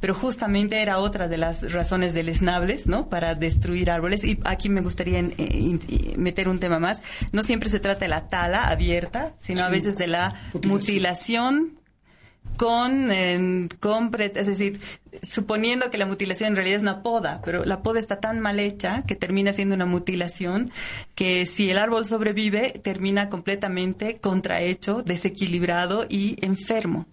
Pero 0.00 0.14
justamente 0.14 0.82
era 0.82 0.98
otra 0.98 1.28
de 1.28 1.36
las 1.36 1.72
razones 1.72 2.12
deleznables, 2.14 2.86
¿no? 2.86 3.08
Para 3.08 3.34
destruir 3.34 3.90
árboles. 3.90 4.24
Y 4.24 4.38
aquí 4.44 4.68
me 4.68 4.80
gustaría 4.80 5.20
eh, 5.20 5.34
in- 5.38 5.80
in- 5.88 6.14
meter 6.22 6.48
un 6.48 6.58
tema 6.58 6.78
más. 6.78 7.02
No 7.32 7.42
siempre 7.42 7.68
se 7.68 7.80
trata 7.80 8.00
de 8.00 8.08
la 8.08 8.28
tala 8.28 8.68
abierta, 8.68 9.34
sino 9.40 9.64
a 9.64 9.68
veces 9.68 9.96
de 9.96 10.06
la 10.08 10.34
Mutilación. 10.64 11.78
Con, 12.56 13.10
eh, 13.10 13.68
es 14.34 14.46
decir, 14.46 14.80
suponiendo 15.22 15.90
que 15.90 15.98
la 15.98 16.06
mutilación 16.06 16.50
en 16.50 16.56
realidad 16.56 16.76
es 16.76 16.82
una 16.82 17.02
poda, 17.02 17.40
pero 17.44 17.64
la 17.64 17.82
poda 17.82 17.98
está 17.98 18.20
tan 18.20 18.40
mal 18.40 18.58
hecha 18.58 19.04
que 19.06 19.14
termina 19.14 19.52
siendo 19.52 19.74
una 19.74 19.86
mutilación 19.86 20.70
que 21.14 21.46
si 21.46 21.70
el 21.70 21.78
árbol 21.78 22.06
sobrevive 22.06 22.80
termina 22.82 23.28
completamente 23.28 24.18
contrahecho, 24.18 25.02
desequilibrado 25.02 26.06
y 26.08 26.36
enfermo. 26.44 27.06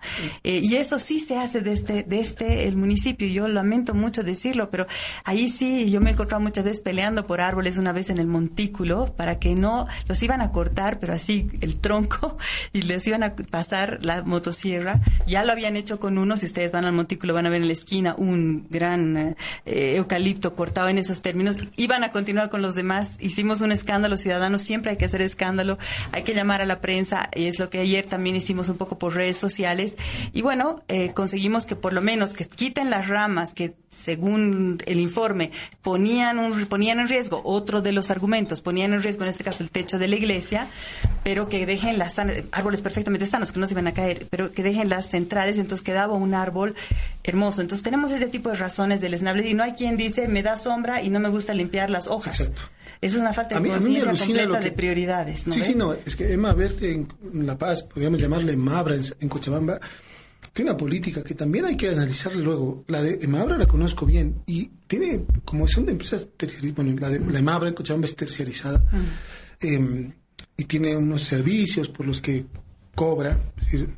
Eh, 0.44 0.62
y 0.64 0.76
eso 0.76 1.00
sí 1.00 1.20
se 1.20 1.38
hace 1.38 1.62
desde, 1.62 2.04
desde 2.04 2.68
el 2.68 2.76
municipio. 2.76 3.28
Yo 3.28 3.48
lamento 3.48 3.94
mucho 3.94 4.24
decirlo, 4.24 4.70
pero 4.70 4.88
ahí 5.24 5.50
sí 5.50 5.90
yo 5.92 6.02
me 6.02 6.10
he 6.10 6.14
encontrado 6.14 6.42
muchas 6.42 6.64
veces 6.64 6.80
peleando 6.80 7.28
por 7.28 7.42
árboles 7.42 7.78
una 7.78 7.92
vez 7.92 8.10
en 8.10 8.18
el 8.18 8.28
montículo 8.28 9.14
para 9.16 9.40
que 9.40 9.56
no 9.56 9.88
los 10.08 10.22
iban 10.24 10.42
a 10.42 10.52
cortar, 10.52 11.00
pero 11.00 11.14
así 11.14 11.50
el 11.62 11.80
tronco 11.80 12.38
y 12.74 12.82
les 12.82 13.06
iban 13.08 13.24
a 13.24 13.36
pasar 13.36 14.00
la 14.02 14.24
motosierra. 14.24 15.00
Ya 15.32 15.46
lo 15.46 15.54
habían 15.54 15.78
hecho 15.78 15.98
con 15.98 16.18
uno, 16.18 16.36
si 16.36 16.46
ustedes 16.46 16.74
van 16.74 16.84
al 16.84 16.92
montículo 16.92 17.34
van 17.34 17.46
a 17.46 17.50
ver 17.50 17.62
en 17.62 17.68
la 17.68 17.74
esquina 17.74 18.16
un 18.18 18.68
gran 18.70 19.38
eh, 19.66 19.96
eucalipto 19.96 20.56
cortado 20.56 20.90
en 20.90 20.98
esos 20.98 21.22
términos. 21.22 21.56
Iban 21.78 22.04
a 22.04 22.12
continuar 22.12 22.50
con 22.50 22.62
los 22.62 22.76
demás. 22.76 23.16
Hicimos 23.22 23.62
un 23.62 23.72
escándalo 23.72 24.18
ciudadano, 24.18 24.58
siempre 24.58 24.92
hay 24.92 24.98
que 24.98 25.06
hacer 25.06 25.22
escándalo, 25.22 25.78
hay 26.12 26.24
que 26.24 26.34
llamar 26.34 26.62
a 26.62 26.66
la 26.66 26.82
prensa, 26.82 27.30
y 27.34 27.46
es 27.46 27.60
lo 27.60 27.70
que 27.70 27.80
ayer 27.80 28.08
también 28.08 28.36
hicimos 28.36 28.68
un 28.68 28.76
poco 28.76 28.98
por 28.98 29.16
redes 29.16 29.38
sociales. 29.38 29.96
Y 30.34 30.42
bueno, 30.42 30.84
eh, 30.90 31.14
conseguimos 31.14 31.66
que 31.66 31.78
por 31.78 31.94
lo 31.94 32.02
menos 32.02 32.34
que 32.34 32.44
quiten 32.44 32.90
las 32.90 33.08
ramas 33.08 33.54
que 33.54 33.74
según 33.90 34.82
el 34.86 35.00
informe 35.00 35.52
ponían 35.82 36.40
un, 36.40 36.66
ponían 36.66 37.00
en 37.00 37.08
riesgo 37.08 37.42
otro 37.44 37.82
de 37.82 37.92
los 37.92 38.10
argumentos, 38.10 38.62
ponían 38.62 38.94
en 38.94 39.04
riesgo 39.04 39.24
en 39.24 39.30
este 39.30 39.44
caso 39.44 39.64
el 39.64 39.70
techo 39.70 40.00
de 40.00 40.08
la 40.08 40.16
iglesia, 40.16 40.68
pero 41.24 41.50
que 41.50 41.66
dejen 41.66 41.98
las 41.98 42.18
árboles 42.20 42.82
perfectamente 42.82 43.26
sanos 43.26 43.52
que 43.52 43.60
no 43.60 43.68
se 43.68 43.74
iban 43.74 43.88
a 43.88 43.94
caer, 43.94 44.28
pero 44.30 44.52
que 44.52 44.64
dejen 44.64 44.90
las 44.90 45.14
centrales, 45.22 45.58
entonces 45.58 45.84
quedaba 45.84 46.14
un 46.14 46.34
árbol 46.34 46.76
hermoso. 47.24 47.62
Entonces 47.62 47.84
tenemos 47.84 48.12
ese 48.12 48.28
tipo 48.28 48.50
de 48.50 48.56
razones 48.56 49.02
deleznables 49.02 49.46
y 49.46 49.54
no 49.54 49.64
hay 49.64 49.74
quien 49.74 49.98
dice 49.98 50.28
me 50.28 50.44
da 50.44 50.56
sombra 50.58 51.02
y 51.02 51.10
no 51.10 51.20
me 51.20 51.30
gusta 51.30 51.54
limpiar 51.54 51.90
las 51.90 52.08
hojas. 52.08 52.40
Exacto. 52.40 52.64
Esa 53.02 53.16
es 53.16 53.22
una 53.22 53.34
falta 53.34 53.56
de 53.56 53.62
mí, 53.62 53.72
a 53.72 53.80
mí 53.80 53.94
me 53.94 54.02
conciencia 54.02 54.44
completa 54.44 54.60
que... 54.60 54.66
de 54.66 54.72
prioridades. 54.76 55.48
¿no 55.48 55.54
Sí, 55.54 55.62
sí, 55.62 55.74
no. 55.74 55.94
Es 55.94 56.16
que 56.16 56.32
Emma 56.32 56.54
Verde 56.54 56.92
en, 56.92 57.08
La 57.46 57.58
Paz, 57.58 57.84
podríamos 57.84 58.22
llamarle 58.22 58.56
Mabra 58.56 58.96
en, 58.96 59.02
en 59.20 59.28
Cochabamba, 59.28 59.80
tiene 60.54 60.72
una 60.72 60.78
política 60.78 61.24
que 61.24 61.34
también 61.34 61.66
hay 61.66 61.78
que 61.78 61.90
analizar 61.90 62.36
luego. 62.36 62.84
La 62.88 63.02
de 63.02 63.20
Emabra 63.22 63.58
la 63.58 63.68
conozco 63.68 64.06
bien 64.06 64.44
y 64.46 64.70
tiene, 64.88 65.26
como 65.46 65.68
son 65.68 65.86
de 65.86 65.94
empresas 65.94 66.28
terciarizadas, 66.36 66.76
bueno, 66.76 67.00
la 67.00 67.10
de 67.10 67.20
la 67.20 67.40
Emabra 67.40 67.70
en 67.70 67.74
Cochabamba 67.74 68.06
es 68.06 68.16
terciarizada 68.16 68.84
eh, 69.62 70.12
y 70.58 70.66
tiene 70.66 70.96
unos 70.96 71.24
servicios 71.24 71.88
por 71.90 72.06
los 72.06 72.20
que 72.22 72.46
cobra, 72.96 73.40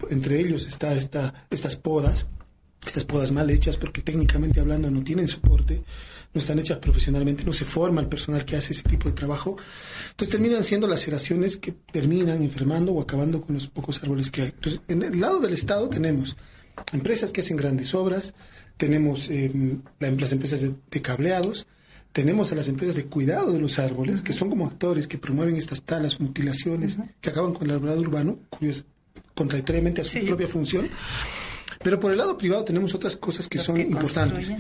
entre 0.09 0.39
ellos 0.39 0.65
está 0.67 0.93
esta, 0.93 1.45
estas 1.49 1.75
podas, 1.75 2.25
estas 2.85 3.03
podas 3.05 3.31
mal 3.31 3.49
hechas 3.49 3.77
porque 3.77 4.01
técnicamente 4.01 4.59
hablando 4.59 4.91
no 4.91 5.03
tienen 5.03 5.27
soporte, 5.27 5.83
no 6.33 6.41
están 6.41 6.57
hechas 6.59 6.79
profesionalmente, 6.79 7.43
no 7.43 7.53
se 7.53 7.63
forma 7.65 8.01
el 8.01 8.07
personal 8.07 8.43
que 8.43 8.55
hace 8.55 8.73
ese 8.73 8.83
tipo 8.83 9.07
de 9.07 9.15
trabajo. 9.15 9.55
Entonces 10.11 10.31
terminan 10.31 10.63
siendo 10.63 10.87
laceraciones 10.87 11.57
que 11.57 11.73
terminan 11.91 12.41
enfermando 12.41 12.91
o 12.93 13.01
acabando 13.01 13.41
con 13.41 13.55
los 13.55 13.67
pocos 13.67 14.01
árboles 14.01 14.31
que 14.31 14.41
hay. 14.41 14.47
Entonces, 14.49 14.81
en 14.87 15.03
el 15.03 15.19
lado 15.21 15.39
del 15.39 15.53
Estado 15.53 15.89
tenemos 15.89 16.35
empresas 16.91 17.31
que 17.31 17.41
hacen 17.41 17.55
grandes 17.57 17.93
obras, 17.93 18.33
tenemos 18.77 19.29
eh, 19.29 19.51
la- 19.99 20.09
las 20.11 20.31
empresas 20.31 20.61
de 20.63 21.01
cableados, 21.03 21.67
tenemos 22.13 22.51
a 22.51 22.55
las 22.55 22.67
empresas 22.69 22.95
de 22.95 23.05
cuidado 23.05 23.51
de 23.51 23.59
los 23.59 23.79
árboles, 23.79 24.21
que 24.21 24.31
son 24.33 24.49
como 24.49 24.65
actores 24.65 25.07
que 25.07 25.17
promueven 25.17 25.55
estas 25.57 25.81
talas, 25.81 26.19
mutilaciones, 26.21 26.97
que 27.19 27.29
acaban 27.31 27.53
con 27.53 27.67
el 27.69 27.75
arbolado 27.75 27.99
urbano, 28.01 28.39
curioso, 28.49 28.83
contradictoriamente 29.35 30.01
a 30.01 30.05
su 30.05 30.19
Sí. 30.19 30.25
propia 30.25 30.47
función. 30.47 30.89
Pero 31.83 31.99
por 31.99 32.11
el 32.13 32.17
lado 32.17 32.37
privado 32.37 32.63
tenemos 32.63 32.93
otras 32.95 33.17
cosas 33.17 33.49
que 33.49 33.57
Los 33.57 33.65
son 33.67 33.75
que 33.75 33.81
importantes. 33.81 34.53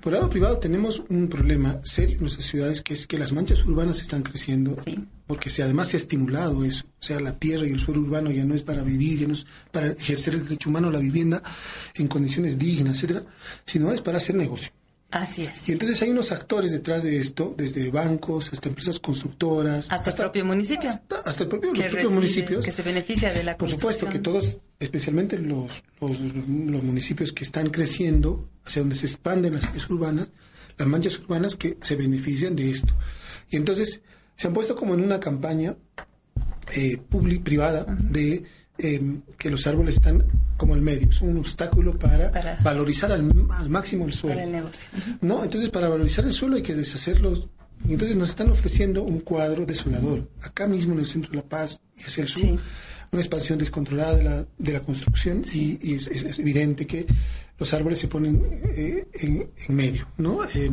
Por 0.00 0.12
el 0.12 0.20
lado 0.20 0.30
privado 0.30 0.58
tenemos 0.58 1.02
un 1.08 1.26
problema 1.28 1.80
serio 1.82 2.16
en 2.16 2.20
nuestras 2.20 2.46
ciudades, 2.46 2.82
que 2.82 2.94
es 2.94 3.08
que 3.08 3.18
las 3.18 3.32
manchas 3.32 3.64
urbanas 3.64 4.00
están 4.00 4.22
creciendo, 4.22 4.76
Sí. 4.84 4.96
porque 5.26 5.50
se, 5.50 5.64
además 5.64 5.88
se 5.88 5.96
ha 5.96 5.98
estimulado 6.00 6.64
eso. 6.64 6.84
O 7.00 7.02
sea, 7.02 7.18
la 7.18 7.32
tierra 7.36 7.66
y 7.66 7.70
el 7.70 7.80
suelo 7.80 8.02
urbano 8.02 8.30
ya 8.30 8.44
no 8.44 8.54
es 8.54 8.62
para 8.62 8.82
vivir, 8.84 9.18
ya 9.20 9.26
no 9.26 9.32
es 9.34 9.44
para 9.72 9.88
ejercer 9.88 10.34
el 10.34 10.44
derecho 10.44 10.68
humano 10.70 10.86
a 10.88 10.92
la 10.92 11.00
vivienda 11.00 11.42
en 11.96 12.06
condiciones 12.06 12.58
dignas, 12.58 12.94
etcétera, 12.98 13.24
sino 13.66 13.90
es 13.90 14.00
para 14.00 14.18
hacer 14.18 14.36
negocio. 14.36 14.70
Así 15.10 15.40
es. 15.42 15.66
Y 15.68 15.72
entonces 15.72 16.02
hay 16.02 16.10
unos 16.10 16.32
actores 16.32 16.70
detrás 16.70 17.02
de 17.02 17.18
esto, 17.18 17.54
desde 17.56 17.90
bancos 17.90 18.52
hasta 18.52 18.68
empresas 18.68 18.98
constructoras, 18.98 19.90
Hasta 19.90 20.10
el 20.10 20.16
propio 20.16 20.44
municipio. 20.44 20.90
hasta, 20.90 21.20
hasta 21.20 21.44
el 21.44 21.48
propio, 21.48 21.72
los 21.72 21.86
propios 21.86 22.12
municipios. 22.12 22.62
que 22.64 22.72
se 22.72 22.82
beneficia 22.82 23.32
de 23.32 23.42
la 23.42 23.56
Por 23.56 23.70
supuesto 23.70 24.06
que 24.08 24.18
todos, 24.18 24.58
especialmente 24.78 25.38
los, 25.38 25.82
los, 26.00 26.20
los 26.20 26.82
municipios 26.82 27.32
que 27.32 27.44
están 27.44 27.70
creciendo, 27.70 28.50
hacia 28.66 28.82
donde 28.82 28.96
se 28.96 29.06
expanden 29.06 29.54
las 29.54 29.64
áreas 29.64 29.88
urbanas, 29.88 30.28
las 30.76 30.86
manchas 30.88 31.18
urbanas 31.20 31.56
que 31.56 31.78
se 31.80 31.96
benefician 31.96 32.54
de 32.54 32.70
esto. 32.70 32.92
Y 33.48 33.56
entonces 33.56 34.02
se 34.36 34.46
han 34.46 34.52
puesto 34.52 34.76
como 34.76 34.92
en 34.92 35.00
una 35.02 35.18
campaña 35.20 35.74
eh, 36.76 36.98
publi- 37.10 37.42
privada 37.42 37.86
de 37.98 38.44
eh, 38.78 39.20
que 39.36 39.50
los 39.50 39.66
árboles 39.66 39.96
están 39.96 40.24
como 40.56 40.74
el 40.74 40.82
medio, 40.82 41.10
son 41.12 41.28
un 41.30 41.38
obstáculo 41.38 41.98
para, 41.98 42.30
Para- 42.32 42.56
valorizar 42.62 43.12
al, 43.12 43.30
al 43.50 43.68
máximo 43.68 44.06
el 44.06 44.12
suelo. 44.12 44.36
Para 44.36 44.46
el 44.46 44.52
negocio. 44.52 44.88
No, 45.20 45.42
entonces 45.44 45.70
para 45.70 45.88
valorizar 45.88 46.24
el 46.24 46.32
suelo 46.32 46.56
hay 46.56 46.62
que 46.62 46.74
deshacerlos. 46.74 47.48
Entonces 47.88 48.16
nos 48.16 48.30
están 48.30 48.50
ofreciendo 48.50 49.02
un 49.04 49.20
cuadro 49.20 49.64
desolador, 49.64 50.28
acá 50.42 50.66
mismo 50.66 50.94
en 50.94 51.00
el 51.00 51.06
centro 51.06 51.30
de 51.30 51.36
La 51.38 51.44
Paz 51.44 51.80
y 51.96 52.02
hacia 52.02 52.22
el 52.22 52.28
sur, 52.28 52.40
Sí. 52.40 52.58
una 53.12 53.22
expansión 53.22 53.56
descontrolada 53.58 54.16
de 54.16 54.22
la, 54.24 54.46
de 54.58 54.72
la 54.72 54.80
construcción 54.80 55.42
y, 55.54 55.78
y 55.80 55.94
es, 55.94 56.08
es- 56.08 56.24
es 56.24 56.38
evidente 56.40 56.86
que 56.86 57.06
los 57.58 57.72
árboles 57.74 57.98
se 58.00 58.08
ponen 58.08 58.42
eh, 58.76 59.06
en, 59.14 59.48
en 59.68 59.74
medio, 59.76 60.08
¿no? 60.18 60.44
Eh, 60.44 60.70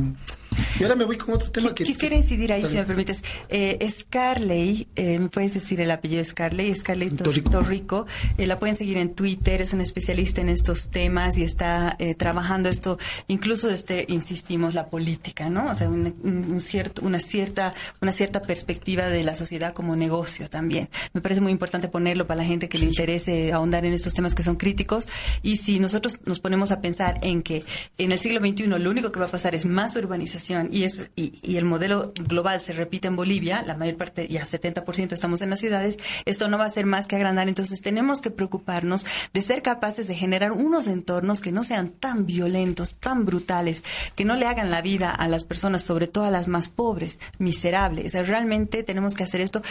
y 0.79 0.83
ahora 0.83 0.95
me 0.95 1.05
voy 1.05 1.17
con 1.17 1.33
otro 1.35 1.51
tema 1.51 1.69
Qui- 1.69 1.73
que... 1.75 1.83
Quisiera 1.85 2.15
incidir 2.15 2.51
ahí, 2.53 2.63
si 2.65 2.75
me 2.75 2.83
permites. 2.83 3.23
Eh, 3.49 3.77
Scarley, 3.89 4.87
eh, 4.95 5.19
¿me 5.19 5.29
puedes 5.29 5.53
decir 5.53 5.81
el 5.81 5.91
apellido 5.91 6.19
de 6.19 6.25
Scarley? 6.25 6.73
Scarley 6.73 7.09
Tor- 7.09 7.25
Torrico. 7.25 7.49
Torrico. 7.49 8.07
Eh, 8.37 8.47
la 8.47 8.59
pueden 8.59 8.75
seguir 8.75 8.97
en 8.97 9.13
Twitter, 9.13 9.61
es 9.61 9.73
una 9.73 9.83
especialista 9.83 10.41
en 10.41 10.49
estos 10.49 10.89
temas 10.89 11.37
y 11.37 11.43
está 11.43 11.95
eh, 11.99 12.15
trabajando 12.15 12.69
esto, 12.69 12.97
incluso 13.27 13.69
este, 13.69 14.05
insistimos, 14.09 14.73
la 14.73 14.87
política, 14.87 15.49
¿no? 15.49 15.69
O 15.71 15.75
sea, 15.75 15.89
un, 15.89 16.13
un- 16.23 16.45
un 16.51 16.61
cierto, 16.61 17.01
una 17.03 17.19
cierta, 17.19 17.73
una 18.01 18.11
cierta 18.11 18.41
perspectiva 18.41 19.07
de 19.07 19.23
la 19.23 19.35
sociedad 19.35 19.73
como 19.73 19.95
negocio 19.95 20.49
también. 20.49 20.89
Me 21.13 21.21
parece 21.21 21.41
muy 21.41 21.51
importante 21.51 21.87
ponerlo 21.87 22.27
para 22.27 22.37
la 22.39 22.45
gente 22.45 22.69
que 22.69 22.77
le 22.77 22.85
interese 22.85 23.51
ahondar 23.51 23.85
en 23.85 23.93
estos 23.93 24.13
temas 24.13 24.35
que 24.35 24.43
son 24.43 24.55
críticos. 24.55 25.07
Y 25.41 25.57
si 25.57 25.79
nosotros 25.79 26.19
nos 26.25 26.39
ponemos 26.39 26.71
a 26.71 26.81
pensar 26.81 27.19
en 27.21 27.41
que 27.41 27.63
en 27.97 28.11
el 28.11 28.19
siglo 28.19 28.39
XXI 28.39 28.67
lo 28.67 28.89
único 28.89 29.11
que 29.11 29.19
va 29.19 29.25
a 29.25 29.31
pasar 29.31 29.55
es 29.55 29.65
más 29.65 29.95
urbanización, 29.95 30.44
y, 30.71 30.83
es, 30.83 31.09
y, 31.15 31.39
y, 31.41 31.57
el 31.57 31.65
modelo 31.65 32.13
global 32.15 32.61
se 32.61 32.73
repite 32.73 33.07
en 33.07 33.15
Bolivia, 33.15 33.63
la 33.63 33.75
mayor 33.75 33.97
parte, 33.97 34.27
ya 34.27 34.43
70% 34.43 35.13
estamos 35.13 35.41
en 35.41 35.49
las 35.49 35.59
ciudades, 35.59 35.97
esto 36.25 36.47
no 36.47 36.57
va 36.57 36.65
a 36.65 36.69
ser 36.69 36.85
más 36.85 37.07
que 37.07 37.15
agrandar. 37.15 37.47
Entonces 37.47 37.81
tenemos 37.81 38.21
que 38.21 38.31
preocuparnos 38.31 39.05
de 39.33 39.41
ser 39.41 39.61
capaces 39.61 40.07
de 40.07 40.15
generar 40.15 40.51
unos 40.51 40.87
entornos 40.87 41.41
que 41.41 41.51
no 41.51 41.63
sean 41.63 41.89
tan 41.89 42.25
violentos, 42.25 42.97
tan 42.97 43.25
brutales, 43.25 43.83
que 44.15 44.25
no 44.25 44.35
le 44.35 44.45
hagan 44.45 44.71
la 44.71 44.81
vida 44.81 45.11
a 45.11 45.27
las 45.27 45.43
personas, 45.43 45.83
sobre 45.83 46.07
todo 46.07 46.25
a 46.25 46.31
las 46.31 46.47
más 46.47 46.69
pobres, 46.69 47.19
miserables. 47.39 48.13
realmente 48.27 48.83
tenemos 48.83 49.15
que 49.15 49.23
hacer 49.23 49.41
esto. 49.41 49.61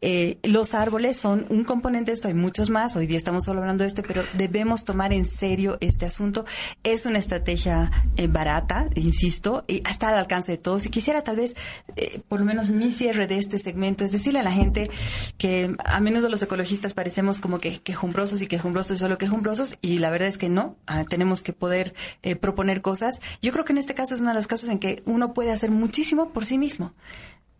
Eh, 0.00 0.38
los 0.42 0.74
árboles 0.74 1.16
son 1.16 1.46
un 1.48 1.64
componente 1.64 2.10
de 2.10 2.14
esto, 2.14 2.28
hay 2.28 2.34
muchos 2.34 2.70
más, 2.70 2.96
hoy 2.96 3.06
día 3.06 3.18
estamos 3.18 3.44
solo 3.44 3.60
hablando 3.60 3.84
de 3.84 3.88
este, 3.88 4.02
pero 4.02 4.22
debemos 4.34 4.84
tomar 4.84 5.12
en 5.12 5.26
serio 5.26 5.78
este 5.80 6.06
asunto. 6.06 6.44
Es 6.82 7.06
una 7.06 7.18
estrategia 7.18 7.90
eh, 8.16 8.26
barata, 8.26 8.88
insisto, 8.94 9.64
y 9.66 9.82
está 9.88 10.08
al 10.08 10.23
alcance 10.24 10.52
de 10.52 10.58
todos. 10.58 10.86
Y 10.86 10.90
quisiera 10.90 11.22
tal 11.22 11.36
vez, 11.36 11.54
eh, 11.96 12.20
por 12.28 12.40
lo 12.40 12.46
menos 12.46 12.70
mi 12.70 12.92
cierre 12.92 13.26
de 13.26 13.38
este 13.38 13.58
segmento, 13.58 14.04
es 14.04 14.12
decirle 14.12 14.40
a 14.40 14.42
la 14.42 14.52
gente 14.52 14.90
que 15.38 15.74
a 15.84 16.00
menudo 16.00 16.28
los 16.28 16.42
ecologistas 16.42 16.94
parecemos 16.94 17.40
como 17.40 17.58
que 17.58 17.78
quejumbrosos 17.80 18.42
y 18.42 18.46
quejumbrosos 18.46 18.96
y 18.96 19.00
solo 19.00 19.18
quejumbrosos, 19.18 19.78
y 19.80 19.98
la 19.98 20.10
verdad 20.10 20.28
es 20.28 20.38
que 20.38 20.48
no, 20.48 20.76
ah, 20.86 21.04
tenemos 21.04 21.42
que 21.42 21.52
poder 21.52 21.94
proponer 22.40 22.82
cosas. 22.82 23.20
Yo 23.42 23.52
creo 23.52 23.64
que 23.64 23.72
en 23.72 23.78
este 23.78 23.94
caso 23.94 24.14
es 24.14 24.20
una 24.20 24.30
de 24.30 24.36
las 24.36 24.48
cosas 24.48 24.70
en 24.70 24.78
que 24.78 25.02
uno 25.06 25.34
puede 25.34 25.52
hacer 25.52 25.70
muchísimo 25.70 26.32
por 26.32 26.44
sí 26.44 26.58
mismo 26.58 26.92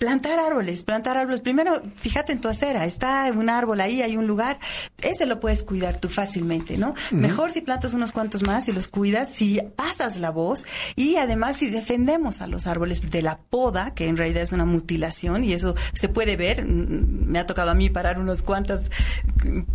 plantar 0.05 0.39
árboles, 0.39 0.83
plantar 0.83 1.17
árboles. 1.17 1.41
Primero, 1.41 1.81
fíjate 1.97 2.33
en 2.33 2.41
tu 2.43 2.49
acera, 2.49 2.85
está 2.85 3.33
un 3.35 3.49
árbol 3.49 3.81
ahí, 3.81 4.03
hay 4.03 4.19
un 4.19 4.27
lugar, 4.27 4.59
ese 5.01 5.25
lo 5.25 5.41
puedes 5.41 5.63
cuidar 5.63 5.97
tú 5.97 6.11
fácilmente, 6.11 6.77
¿no? 6.77 6.95
Mejor 7.11 7.53
si 7.53 7.63
plantas 7.63 7.95
unos 7.95 8.13
cuantos 8.13 8.43
más 8.43 8.69
y 8.69 8.73
los 8.73 8.87
cuidas, 8.87 9.31
si 9.31 9.63
pasas 9.77 10.19
la 10.19 10.29
voz 10.29 10.67
y 10.95 11.17
además 11.17 11.57
si 11.57 11.71
defendemos 11.71 12.43
a 12.43 12.49
los 12.49 12.67
árboles 12.67 13.11
de 13.11 13.23
la 13.23 13.39
poda, 13.39 13.95
que 13.95 14.07
en 14.07 14.19
realidad 14.19 14.43
es 14.43 14.53
una 14.53 14.67
mutilación 14.67 15.43
y 15.43 15.55
eso 15.55 15.75
se 15.95 16.11
puede 16.11 16.37
ver. 16.37 16.67
Mm, 16.67 17.25
me 17.27 17.39
ha 17.39 17.47
tocado 17.47 17.71
a 17.71 17.75
mí 17.75 17.89
parar 17.89 18.19
unos 18.19 18.43
cuantos, 18.43 18.83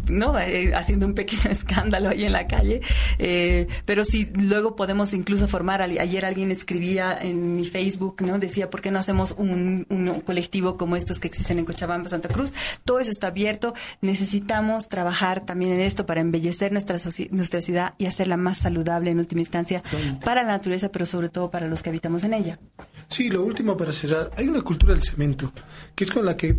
¿no? 0.08 0.38
Eh, 0.38 0.76
haciendo 0.76 1.08
un 1.08 1.16
pequeño 1.16 1.42
escándalo 1.50 2.10
ahí 2.10 2.26
en 2.26 2.34
la 2.34 2.46
calle. 2.46 2.82
Eh, 3.18 3.66
pero 3.86 4.06
si 4.06 4.26
luego 4.26 4.76
podemos 4.76 5.12
incluso 5.16 5.48
formar, 5.48 5.82
ayer 5.82 6.24
alguien 6.24 6.52
escribía 6.52 7.18
en 7.20 7.56
mi 7.56 7.66
Facebook, 7.66 8.22
¿no? 8.22 8.38
Decía, 8.38 8.70
¿por 8.70 8.82
qué 8.82 8.92
no 8.92 9.00
hacemos 9.00 9.34
un 9.36 9.88
colectivo 10.22 10.78
como 10.78 10.96
estos 10.96 11.20
que 11.20 11.28
existen 11.28 11.60
en 11.60 11.66
Cochabamba, 11.66 12.10
Santa 12.10 12.30
Cruz. 12.30 12.54
Todo 12.86 13.00
eso 13.00 13.12
está 13.12 13.28
abierto. 13.28 13.74
Necesitamos 14.02 14.90
trabajar 14.90 15.46
también 15.46 15.74
en 15.74 15.82
esto 15.82 16.06
para 16.06 16.22
embellecer 16.22 16.72
nuestra, 16.72 16.98
nuestra 17.32 17.62
ciudad 17.62 17.94
y 17.98 18.06
hacerla 18.06 18.38
más 18.38 18.60
saludable 18.60 19.12
en 19.12 19.20
última 19.20 19.42
instancia 19.42 19.84
para 20.24 20.44
la 20.44 20.50
naturaleza, 20.50 20.92
pero 20.92 21.06
sobre 21.06 21.30
todo 21.30 21.52
para 21.52 21.68
los 21.68 21.82
que 21.82 21.90
habitamos 21.90 22.24
en 22.24 22.34
ella. 22.34 22.60
Sí, 23.08 23.30
lo 23.30 23.44
último 23.44 23.76
para 23.78 23.92
cerrar. 23.92 24.32
Hay 24.38 24.48
una 24.48 24.62
cultura 24.62 24.94
del 24.94 25.04
cemento 25.04 25.52
que 25.96 26.04
es 26.04 26.12
con 26.12 26.26
la 26.26 26.36
que 26.38 26.56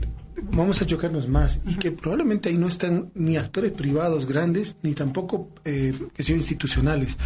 vamos 0.52 0.80
a 0.80 0.86
chocarnos 0.86 1.28
más 1.28 1.60
y 1.66 1.74
que 1.74 1.92
probablemente 1.92 2.48
ahí 2.48 2.58
no 2.58 2.68
están 2.68 3.10
ni 3.14 3.36
actores 3.36 3.72
privados 3.72 4.26
grandes 4.26 4.76
ni 4.82 4.94
tampoco 4.94 5.50
eh, 5.64 5.92
que 6.14 6.22
sean 6.22 6.38
institucionales 6.38 7.16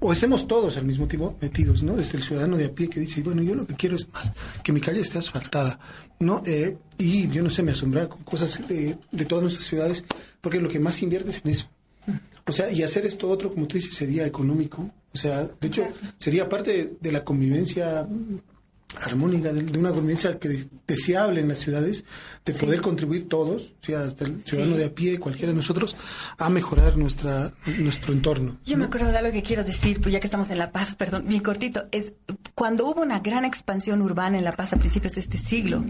o 0.00 0.12
estemos 0.12 0.48
todos 0.48 0.76
al 0.76 0.84
mismo 0.84 1.06
tiempo 1.06 1.36
metidos, 1.40 1.82
¿no? 1.82 1.94
Desde 1.94 2.16
el 2.18 2.24
ciudadano 2.24 2.56
de 2.56 2.64
a 2.66 2.74
pie 2.74 2.88
que 2.88 2.98
dice, 2.98 3.22
bueno, 3.22 3.40
yo 3.42 3.54
lo 3.54 3.66
que 3.66 3.74
quiero 3.74 3.94
es 3.94 4.08
más, 4.12 4.32
que 4.64 4.72
mi 4.72 4.80
calle 4.80 5.00
esté 5.00 5.18
asfaltada, 5.18 5.78
¿no? 6.18 6.42
Eh, 6.44 6.76
y 6.98 7.28
yo 7.28 7.42
no 7.42 7.50
sé, 7.50 7.62
me 7.62 7.70
asombra 7.70 8.08
con 8.08 8.24
cosas 8.24 8.66
de, 8.66 8.98
de 9.12 9.24
todas 9.24 9.42
nuestras 9.42 9.66
ciudades, 9.66 10.04
porque 10.40 10.60
lo 10.60 10.68
que 10.68 10.80
más 10.80 11.00
invierte 11.02 11.30
es 11.30 11.42
en 11.44 11.52
eso. 11.52 11.68
O 12.46 12.52
sea, 12.52 12.70
y 12.72 12.82
hacer 12.82 13.06
esto 13.06 13.28
otro, 13.28 13.52
como 13.52 13.68
tú 13.68 13.76
dices, 13.76 13.94
sería 13.94 14.26
económico. 14.26 14.90
O 15.14 15.16
sea, 15.16 15.48
de 15.60 15.68
hecho, 15.68 15.86
sería 16.16 16.48
parte 16.48 16.94
de 17.00 17.12
la 17.12 17.22
convivencia 17.22 18.06
armónica, 19.00 19.52
de, 19.52 19.78
una 19.78 19.90
convivencia 19.90 20.38
que 20.38 20.66
deseable 20.86 21.40
en 21.40 21.48
las 21.48 21.58
ciudades, 21.58 22.04
de 22.44 22.54
poder 22.54 22.80
contribuir 22.80 23.28
todos, 23.28 23.74
o 23.82 23.86
sea, 23.86 24.00
hasta 24.04 24.24
el 24.24 24.42
ciudadano 24.44 24.76
de 24.76 24.84
a 24.84 24.94
pie, 24.94 25.18
cualquiera 25.18 25.52
de 25.52 25.56
nosotros, 25.56 25.96
a 26.38 26.50
mejorar 26.50 26.96
nuestra 26.96 27.52
nuestro 27.78 28.12
entorno. 28.12 28.58
Yo 28.64 28.76
me 28.76 28.84
acuerdo 28.84 29.10
de 29.10 29.18
algo 29.18 29.32
que 29.32 29.42
quiero 29.42 29.64
decir, 29.64 30.00
pues 30.00 30.12
ya 30.12 30.20
que 30.20 30.26
estamos 30.26 30.50
en 30.50 30.58
La 30.58 30.70
Paz, 30.70 30.94
perdón, 30.94 31.26
bien 31.26 31.42
cortito, 31.42 31.84
es 31.90 32.12
cuando 32.54 32.86
hubo 32.86 33.02
una 33.02 33.20
gran 33.20 33.44
expansión 33.44 34.02
urbana 34.02 34.38
en 34.38 34.44
La 34.44 34.52
Paz 34.52 34.72
a 34.72 34.76
principios 34.76 35.14
de 35.14 35.20
este 35.20 35.38
siglo, 35.38 35.84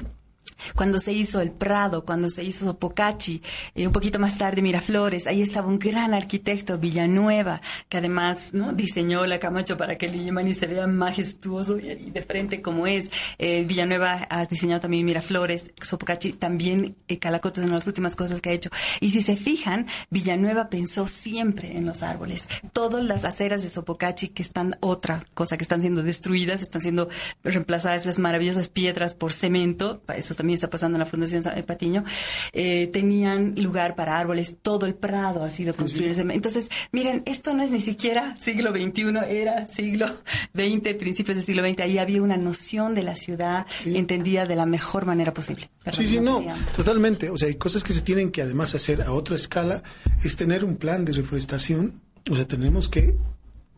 cuando 0.75 0.99
se 0.99 1.12
hizo 1.12 1.41
el 1.41 1.51
Prado, 1.51 2.05
cuando 2.05 2.29
se 2.29 2.45
hizo 2.45 2.67
Sopocachi, 2.67 3.43
y 3.75 3.87
un 3.87 3.93
poquito 3.93 4.19
más 4.19 4.38
tarde 4.38 4.62
Miraflores, 4.62 5.27
ahí 5.27 5.43
estaba 5.43 5.69
un 5.69 5.79
gran 5.79 6.15
arquitecto, 6.15 6.79
Villanueva, 6.79 7.61
que 7.88 7.99
además 7.99 8.53
¿no? 8.53 8.73
diseñó 8.73 9.27
la 9.27 9.38
Camacho 9.38 9.77
para 9.77 9.97
que 9.97 10.07
el 10.07 10.25
Yemani 10.25 10.55
se 10.55 10.67
vea 10.67 10.87
majestuoso 10.87 11.79
y, 11.79 12.11
de 12.11 12.23
frente 12.23 12.62
como 12.62 12.87
es. 12.87 13.11
Eh, 13.38 13.65
Villanueva 13.65 14.27
ha 14.31 14.47
diseñado 14.47 14.81
también 14.81 15.05
Miraflores, 15.05 15.73
Sopocachi 15.81 16.33
también, 16.33 16.97
eh, 17.09 17.19
Calacoto 17.19 17.61
es 17.61 17.65
una 17.65 17.75
de 17.75 17.79
las 17.79 17.87
últimas 17.87 18.17
cosas 18.17 18.41
que 18.41 18.51
ha 18.51 18.53
hecho. 18.53 18.71
Y 19.01 19.11
si 19.11 19.23
se 19.23 19.37
fijan, 19.37 19.87
Villanueva 20.11 20.69
pensó 20.69 21.07
siempre 21.07 21.77
en 21.77 21.87
los 21.87 22.03
árboles. 22.03 22.49
Todas 22.73 23.05
las 23.05 23.25
aceras 23.25 23.62
de 23.62 23.69
Sopocachi 23.69 24.29
que 24.29 24.43
están, 24.43 24.77
otra 24.81 25.25
cosa, 25.35 25.57
que 25.57 25.65
están 25.65 25.81
siendo 25.81 26.03
destruidas, 26.03 26.62
están 26.62 26.83
siendo 26.83 27.09
reemplazadas 27.43 28.03
esas 28.03 28.19
maravillosas 28.19 28.69
piedras 28.69 29.15
por 29.15 29.33
cemento, 29.33 30.03
eso 30.15 30.35
también 30.35 30.52
está 30.55 30.71
pasando 30.71 30.97
en 30.97 31.01
la 31.01 31.07
Fundación 31.07 31.43
Patiño, 31.67 32.05
eh, 32.53 32.88
tenían 32.93 33.55
lugar 33.57 33.95
para 33.95 34.19
árboles, 34.19 34.57
todo 34.62 34.87
el 34.87 34.95
prado 34.95 35.45
ha 35.45 35.51
sido 35.51 35.75
construido. 35.75 36.12
Entonces, 36.31 36.69
miren, 36.91 37.23
esto 37.27 37.55
no 37.55 37.62
es 37.62 37.71
ni 37.71 37.81
siquiera 37.81 38.37
siglo 38.41 38.71
XXI, 38.71 39.19
era 39.29 39.67
siglo 39.67 40.07
XX, 40.55 40.95
principios 40.95 41.37
del 41.37 41.45
siglo 41.45 41.67
XX, 41.67 41.81
ahí 41.81 41.99
había 41.99 42.23
una 42.23 42.37
noción 42.37 42.95
de 42.95 43.03
la 43.03 43.17
ciudad 43.17 43.67
entendida 43.85 44.47
de 44.47 44.57
la 44.57 44.67
mejor 44.67 45.07
manera 45.07 45.33
posible. 45.33 45.71
sí, 45.93 46.07
sí, 46.07 46.21
no, 46.21 46.45
totalmente. 46.77 47.31
O 47.31 47.38
sea, 47.38 47.49
hay 47.49 47.57
cosas 47.57 47.85
que 47.85 47.93
se 47.93 48.01
tienen 48.03 48.31
que 48.31 48.43
además 48.43 48.75
hacer 48.75 49.03
a 49.03 49.12
otra 49.12 49.37
escala, 49.37 49.83
es 50.23 50.37
tener 50.37 50.65
un 50.65 50.77
plan 50.77 51.05
de 51.05 51.12
reforestación, 51.12 52.01
o 52.31 52.37
sea, 52.37 52.47
tenemos 52.47 52.88
que 52.88 53.15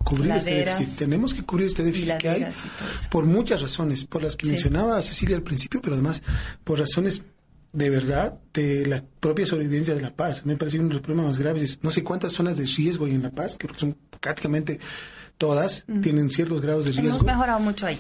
cubrir 0.05 0.33
este 0.33 0.65
déficit. 0.65 0.97
Tenemos 0.97 1.35
que 1.35 1.43
cubrir 1.43 1.67
este 1.67 1.83
déficit 1.83 2.17
que 2.19 2.29
hay 2.29 2.47
por 3.11 3.25
muchas 3.25 3.63
razones, 3.63 4.05
por 4.05 4.23
las 4.23 4.37
que 4.37 4.47
mencionaba 4.47 5.01
Cecilia 5.03 5.37
al 5.37 5.43
principio, 5.43 5.81
pero 5.81 5.95
además 5.95 6.23
por 6.63 6.79
razones 6.79 7.23
de 7.73 7.91
verdad 7.91 8.39
de 8.53 8.87
la 8.87 9.03
propia 9.21 9.47
sobrevivencia 9.47 9.95
de 9.95 10.01
La 10.01 10.15
Paz. 10.15 10.47
Me 10.47 10.57
parece 10.57 10.79
uno 10.79 10.89
de 10.89 10.95
los 10.95 11.03
problemas 11.03 11.33
más 11.33 11.39
graves. 11.39 11.81
No 11.83 11.91
sé 11.91 12.05
cuántas 12.05 12.33
zonas 12.33 12.57
de 12.57 12.65
riesgo 12.65 13.07
hay 13.07 13.15
en 13.15 13.23
La 13.23 13.31
Paz, 13.31 13.57
que 13.57 13.69
son 13.77 13.97
prácticamente 14.21 14.79
todas, 15.37 15.85
tienen 16.01 16.31
ciertos 16.31 16.61
grados 16.61 16.85
de 16.85 16.93
riesgo. 16.93 17.09
Hemos 17.09 17.25
mejorado 17.25 17.59
mucho 17.59 17.87
ahí. 17.87 17.99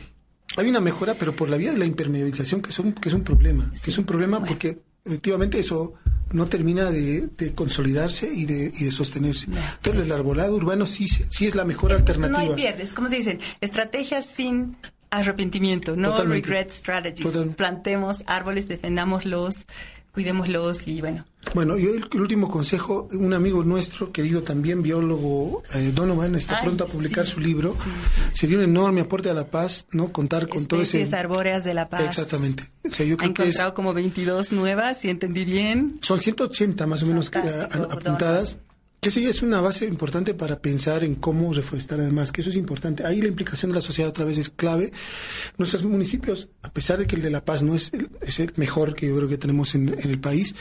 Hay 0.56 0.68
una 0.68 0.80
mejora, 0.80 1.14
pero 1.14 1.34
por 1.34 1.50
la 1.50 1.56
vía 1.56 1.72
de 1.72 1.78
la 1.78 1.84
impermeabilización, 1.84 2.62
que, 2.62 2.70
son, 2.70 2.92
que 2.92 3.08
es 3.08 3.14
un 3.14 3.24
problema. 3.24 3.72
Que 3.82 3.90
es 3.90 3.98
un 3.98 4.04
problema 4.04 4.44
porque 4.44 4.78
efectivamente 5.04 5.58
eso 5.58 5.94
no 6.34 6.46
termina 6.46 6.90
de, 6.90 7.30
consolidarse 7.54 8.28
y 8.32 8.44
de, 8.44 8.72
y 8.76 8.84
de 8.84 8.92
sostenerse. 8.92 9.46
Entonces 9.46 10.04
el 10.04 10.12
arbolado 10.12 10.56
urbano 10.56 10.84
sí, 10.84 11.06
sí 11.08 11.46
es 11.46 11.54
la 11.54 11.64
mejor 11.64 11.92
alternativa. 11.92 12.44
No 12.44 12.50
hay 12.50 12.54
pierdes, 12.54 12.92
como 12.92 13.08
se 13.08 13.16
dicen, 13.16 13.38
estrategias 13.60 14.26
sin 14.26 14.76
arrepentimiento, 15.10 15.96
no 15.96 16.22
regret 16.24 16.70
strategies. 16.70 17.32
Plantemos 17.56 18.24
árboles, 18.26 18.68
defendámoslos, 18.68 19.66
cuidémoslos 20.12 20.88
y 20.88 21.00
bueno. 21.00 21.24
Bueno, 21.52 21.78
y 21.78 21.86
el, 21.86 22.20
último 22.20 22.50
consejo, 22.50 23.08
un 23.12 23.34
amigo 23.34 23.62
nuestro, 23.62 24.10
querido 24.10 24.42
también 24.42 24.82
biólogo, 24.82 25.62
eh, 25.74 25.92
Donovan, 25.94 26.34
está 26.34 26.60
pronto 26.62 26.84
a 26.84 26.86
publicar 26.86 27.26
su 27.26 27.40
libro. 27.40 27.74
Sería 28.32 28.56
un 28.56 28.64
enorme 28.64 29.02
aporte 29.02 29.30
a 29.30 29.34
la 29.34 29.46
paz, 29.46 29.86
¿no? 29.92 30.10
Contar 30.12 30.48
con 30.48 30.66
todo 30.66 30.82
ese... 30.82 31.08
arbóreas 31.14 31.64
de 31.64 31.74
la 31.74 31.88
paz. 31.88 32.02
Exactamente. 32.02 32.64
O 32.84 32.90
sea, 32.90 33.06
yo 33.06 33.16
creo 33.16 33.28
ha 33.28 33.30
encontrado 33.30 33.74
como 33.74 33.92
22 33.94 34.52
nuevas, 34.52 35.00
si 35.00 35.10
entendí 35.10 35.44
bien. 35.44 35.98
Son 36.02 36.20
180 36.20 36.86
más 36.86 37.02
o 37.02 37.06
menos 37.06 37.30
que, 37.30 37.38
apuntadas. 37.38 38.56
Que 39.00 39.10
sí 39.10 39.26
es 39.26 39.42
una 39.42 39.60
base 39.60 39.84
importante 39.84 40.32
para 40.32 40.60
pensar 40.60 41.04
en 41.04 41.16
cómo 41.16 41.52
reforestar 41.52 42.00
además, 42.00 42.32
que 42.32 42.40
eso 42.40 42.48
es 42.48 42.56
importante. 42.56 43.04
Ahí 43.04 43.20
la 43.20 43.28
implicación 43.28 43.70
de 43.70 43.74
la 43.74 43.82
sociedad 43.82 44.08
otra 44.08 44.24
vez 44.24 44.38
es 44.38 44.48
clave. 44.48 44.92
Nuestros 45.58 45.84
municipios, 45.84 46.48
a 46.62 46.72
pesar 46.72 46.98
de 46.98 47.06
que 47.06 47.16
el 47.16 47.20
de 47.20 47.28
La 47.28 47.44
Paz 47.44 47.62
no 47.62 47.74
es 47.74 47.92
el, 47.92 48.08
es 48.22 48.40
el 48.40 48.54
mejor 48.56 48.94
que 48.94 49.08
yo 49.08 49.16
creo 49.16 49.28
que 49.28 49.36
tenemos 49.36 49.74
en, 49.74 49.90
en 49.90 50.10
el 50.10 50.18
país, 50.18 50.54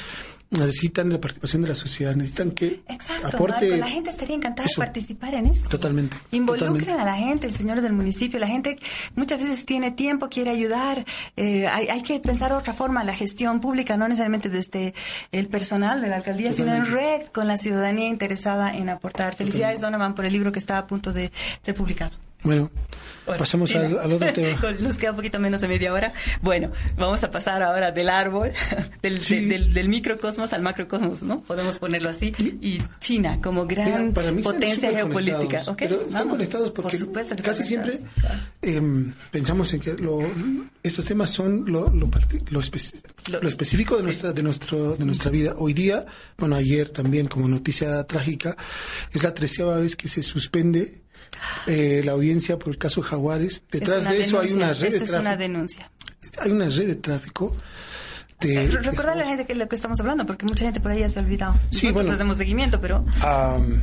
necesitan 0.53 1.09
la 1.09 1.19
participación 1.19 1.61
de 1.63 1.67
la 1.69 1.75
sociedad, 1.75 2.15
necesitan 2.15 2.51
que 2.51 2.81
Exacto, 2.87 3.27
aporte... 3.27 3.77
la 3.77 3.87
gente 3.87 4.09
estaría 4.09 4.35
encantada 4.35 4.67
de 4.67 4.75
participar 4.75 5.33
en 5.33 5.47
eso. 5.47 5.67
Totalmente. 5.69 6.17
Involucren 6.31 6.99
a 6.99 7.05
la 7.05 7.15
gente, 7.15 7.47
el 7.47 7.55
señores 7.55 7.83
del 7.83 7.93
municipio, 7.93 8.39
la 8.39 8.47
gente 8.47 8.77
muchas 9.15 9.43
veces 9.43 9.65
tiene 9.65 9.91
tiempo, 9.91 10.29
quiere 10.29 10.51
ayudar, 10.51 11.05
eh, 11.35 11.67
hay, 11.67 11.87
hay, 11.87 12.01
que 12.03 12.19
pensar 12.19 12.53
otra 12.53 12.73
forma, 12.73 13.03
la 13.03 13.15
gestión 13.15 13.59
pública, 13.59 13.97
no 13.97 14.07
necesariamente 14.07 14.49
desde 14.49 14.93
el 15.31 15.47
personal 15.47 16.01
de 16.01 16.09
la 16.09 16.17
alcaldía, 16.17 16.53
sino 16.53 16.73
en 16.73 16.85
red 16.85 17.23
con 17.31 17.47
la 17.47 17.57
ciudadanía 17.57 18.07
interesada 18.07 18.75
en 18.75 18.89
aportar. 18.89 19.35
Felicidades, 19.35 19.81
Donovan, 19.81 20.15
por 20.15 20.25
el 20.25 20.33
libro 20.33 20.51
que 20.51 20.59
está 20.59 20.77
a 20.77 20.87
punto 20.87 21.13
de 21.13 21.31
ser 21.61 21.73
publicado. 21.75 22.22
Bueno, 22.43 22.69
Pasemos 23.25 23.73
al, 23.75 24.12
otro 24.12 24.34
tema. 24.34 24.60
Nos 24.79 24.97
queda 24.97 25.12
un 25.12 25.15
poquito 25.15 25.39
menos 25.39 25.62
de 25.62 25.67
media 25.67 25.93
hora. 25.93 26.13
Bueno, 26.41 26.71
vamos 26.97 27.23
a 27.23 27.32
pasar 27.32 27.63
ahora 27.63 27.91
del 27.91 28.10
árbol, 28.10 28.51
del, 29.01 29.89
microcosmos 29.89 30.53
al 30.53 30.62
macrocosmos, 30.62 31.23
¿no? 31.23 31.41
Podemos 31.41 31.79
ponerlo 31.79 32.10
así. 32.10 32.34
Y 32.62 32.82
China 32.99 33.39
como 33.41 33.65
gran 33.65 34.13
potencia 34.13 34.91
geopolítica. 34.91 35.62
Pero 35.77 36.01
están 36.01 36.29
conectados 36.29 36.71
porque 36.71 36.97
casi 37.41 37.63
siempre 37.63 37.99
em, 38.62 39.13
pensamos 39.32 39.73
en 39.73 39.79
que 39.79 39.95
estos 40.84 41.06
temas 41.06 41.29
son 41.29 41.65
lo, 41.71 41.89
lo, 41.89 42.60
específico 42.60 43.97
de, 43.97 44.03
nuestra, 44.03 44.34
de, 44.34 44.43
nuestro, 44.43 44.95
de 44.95 45.06
nuestra 45.06 45.32
vida. 45.32 45.56
Hoy 45.58 45.73
día, 45.73 46.06
bueno, 46.38 46.56
ayer 46.56 46.89
también 46.89 47.27
como 47.27 47.47
noticia 47.47 48.03
trágica, 48.03 48.58
es 49.12 49.23
la 49.23 49.34
treceava 49.34 49.77
vez 49.77 49.95
que 49.95 50.08
se 50.08 50.23
suspende 50.23 51.02
eh, 51.67 52.02
la 52.04 52.13
audiencia 52.13 52.58
por 52.58 52.69
el 52.69 52.78
caso 52.78 53.02
Jaguares. 53.02 53.63
Detrás 53.72 54.06
de 54.06 54.22
eso 54.22 54.39
hay 54.39 54.54
una 54.54 54.74
red 54.74 54.91
de 54.91 55.00
tráfico. 55.00 55.15
Es 55.15 55.22
una 55.22 55.38
denuncia. 55.38 55.91
Hay 56.39 56.52
una 56.52 56.69
red 56.69 56.88
de 56.88 56.96
tráfico. 56.96 57.56
De, 58.39 58.67
Recuerda 58.67 59.13
a 59.13 59.15
la 59.15 59.26
gente 59.26 59.46
que 59.46 59.56
lo 59.56 59.69
que 59.69 59.76
estamos 59.76 60.00
hablando, 60.00 60.26
porque 60.26 60.46
mucha 60.46 60.65
gente 60.65 60.80
por 60.80 60.91
ahí 60.91 61.00
ya 61.00 61.10
se 61.10 61.19
ha 61.19 61.22
olvidado. 61.22 61.54
Sí, 61.69 61.88
Nosotros 61.88 61.93
bueno, 61.93 62.12
hacemos 62.12 62.38
seguimiento, 62.38 62.82
pero 62.82 63.06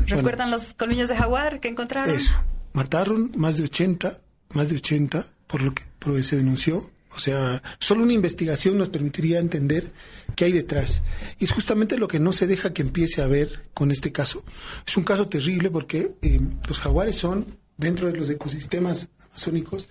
¿recuerdan 0.07 0.51
los 0.51 0.75
colmillos 0.75 1.09
de 1.09 1.17
jaguar 1.17 1.61
que 1.61 1.69
encontraron? 1.69 2.15
Eso. 2.15 2.35
Mataron 2.73 3.33
más 3.37 3.57
de 3.57 3.65
80, 3.65 4.19
más 4.51 4.69
de 4.69 4.77
80, 4.77 5.27
por 5.47 5.63
lo 5.63 5.75
que, 5.75 5.83
por 5.99 6.09
lo 6.09 6.15
que 6.17 6.23
se 6.23 6.37
denunció. 6.37 6.91
O 7.15 7.19
sea, 7.19 7.63
solo 7.79 8.03
una 8.03 8.13
investigación 8.13 8.79
nos 8.79 8.89
permitiría 8.89 9.41
entender 9.41 9.93
qué 10.37 10.47
hay 10.47 10.53
detrás. 10.53 11.03
Y 11.39 11.45
es 11.45 11.53
justamente 11.53 11.99
lo 11.99 12.09
que 12.09 12.21
no 12.21 12.33
se 12.33 12.47
deja 12.47 12.73
que 12.73 12.83
empiece 12.83 13.23
a 13.23 13.27
ver 13.27 13.65
con 13.75 13.91
este 13.91 14.13
caso. 14.13 14.45
Es 14.87 14.97
un 14.97 15.05
caso 15.05 15.29
terrible 15.29 15.71
porque 15.71 16.13
eh, 16.23 16.41
los 16.69 16.79
jaguares 16.79 17.17
son, 17.17 17.59
dentro 17.77 18.07
de 18.09 18.19
los 18.19 18.31
ecosistemas 18.31 19.09
amazónicos, 19.29 19.89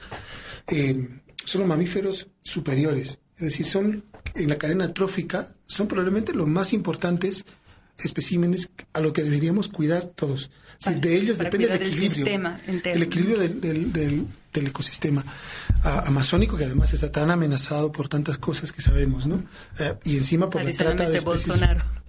eh, 0.67 1.10
son 1.45 1.62
los 1.62 1.67
mamíferos 1.67 2.27
superiores. 2.43 3.19
Es 3.38 3.43
decir, 3.43 3.65
son 3.65 4.05
en 4.36 4.49
la 4.49 4.58
cadena 4.58 4.93
trófica, 4.93 5.51
son 5.65 5.88
probablemente 5.88 6.34
los 6.34 6.47
más 6.47 6.73
importantes 6.73 7.45
especímenes 7.97 8.69
a 8.93 8.99
lo 8.99 9.13
que 9.13 9.23
deberíamos 9.23 9.67
cuidar 9.67 10.03
todos. 10.03 10.49
de 10.86 11.15
ellos 11.15 11.38
depende 11.38 11.67
el 11.67 11.82
equilibrio. 11.82 12.25
El, 12.67 13.03
equilibrio 13.03 13.38
del, 13.38 14.25
ecosistema 14.53 15.23
amazónico 15.83 16.57
que 16.57 16.65
además 16.65 16.93
está 16.93 17.12
tan 17.12 17.31
amenazado 17.31 17.91
por 17.91 18.07
tantas 18.07 18.38
cosas 18.38 18.71
que 18.71 18.81
sabemos, 18.81 19.27
¿no? 19.27 19.43
Eh, 19.79 19.93
y 20.05 20.17
encima 20.17 20.49
por 20.49 20.63
la 20.63 20.71
trata 20.71 21.09
de 21.09 21.17
especies. 21.17 21.59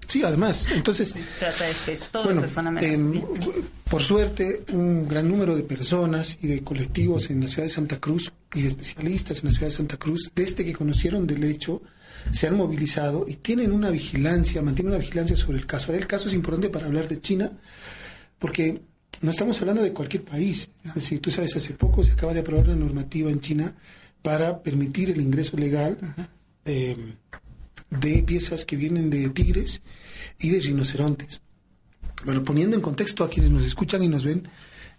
Sí, 0.09 0.25
además. 0.25 0.67
Entonces, 0.73 1.15
trata 1.39 1.65
de 1.65 1.71
especies. 1.71 2.09
Todos 2.11 2.25
bueno, 2.25 2.43
em, 2.81 3.23
por 3.89 4.03
suerte, 4.03 4.65
un 4.73 5.07
gran 5.07 5.29
número 5.29 5.55
de 5.55 5.63
personas 5.63 6.39
y 6.43 6.49
de 6.49 6.65
colectivos 6.65 7.31
en 7.31 7.41
la 7.41 7.47
ciudad 7.47 7.65
de 7.65 7.71
Santa 7.71 8.01
Cruz 8.01 8.33
y 8.55 8.63
de 8.63 8.69
especialistas 8.69 9.41
en 9.41 9.47
la 9.47 9.53
ciudad 9.53 9.67
de 9.69 9.77
Santa 9.77 9.97
Cruz, 9.99 10.33
desde 10.35 10.65
que 10.65 10.73
conocieron 10.73 11.27
del 11.27 11.45
hecho, 11.45 11.83
se 12.33 12.49
han 12.49 12.57
movilizado 12.57 13.25
y 13.29 13.37
tienen 13.37 13.73
una 13.73 13.91
vigilancia, 13.91 14.63
mantienen 14.63 14.93
una 14.93 15.01
vigilancia 15.01 15.37
sobre 15.37 15.59
el 15.59 15.67
caso. 15.67 15.87
Ahora, 15.89 16.01
el 16.01 16.07
caso 16.07 16.29
es 16.29 16.35
importante 16.35 16.69
para 16.69 16.87
hablar 16.87 17.09
de 17.09 17.21
China, 17.21 17.53
porque 18.39 18.83
no 19.21 19.31
estamos 19.31 19.61
hablando 19.61 19.83
de 19.83 19.93
cualquier 19.93 20.25
país. 20.25 20.71
Es 20.85 20.95
decir, 20.95 21.21
tú 21.21 21.31
sabes, 21.31 21.55
hace 21.57 21.75
poco 21.75 22.03
se 22.05 22.13
acaba 22.13 22.33
de 22.33 22.41
aprobar 22.41 22.67
una 22.67 22.77
normativa 22.77 23.31
en 23.31 23.41
China 23.41 23.75
para 24.23 24.63
permitir 24.63 25.11
el 25.11 25.21
ingreso 25.21 25.57
legal 25.57 25.99
eh, 26.65 26.97
de 27.91 28.23
piezas 28.23 28.65
que 28.65 28.77
vienen 28.77 29.11
de 29.11 29.29
tigres 29.31 29.83
y 30.39 30.51
de 30.51 30.61
rinocerontes. 30.61 31.43
Bueno, 32.25 32.45
poniendo 32.45 32.77
en 32.77 32.83
contexto 32.83 33.25
a 33.25 33.31
quienes 33.31 33.51
nos 33.51 33.65
escuchan 33.65 34.03
y 34.03 34.09
nos 34.09 34.25
ven, 34.25 34.49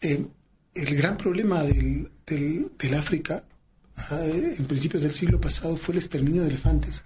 eh, 0.02 0.26
el 0.74 0.96
gran 0.96 1.18
problema 1.18 1.64
del, 1.64 2.10
del, 2.26 2.94
África 2.94 3.44
ah, 3.98 4.22
en 4.24 4.66
principios 4.66 5.04
del 5.04 5.14
siglo 5.14 5.40
pasado 5.40 5.78
fue 5.78 5.94
el 5.94 6.00
exterminio 6.00 6.44
de 6.44 6.50
elefantes. 6.50 7.04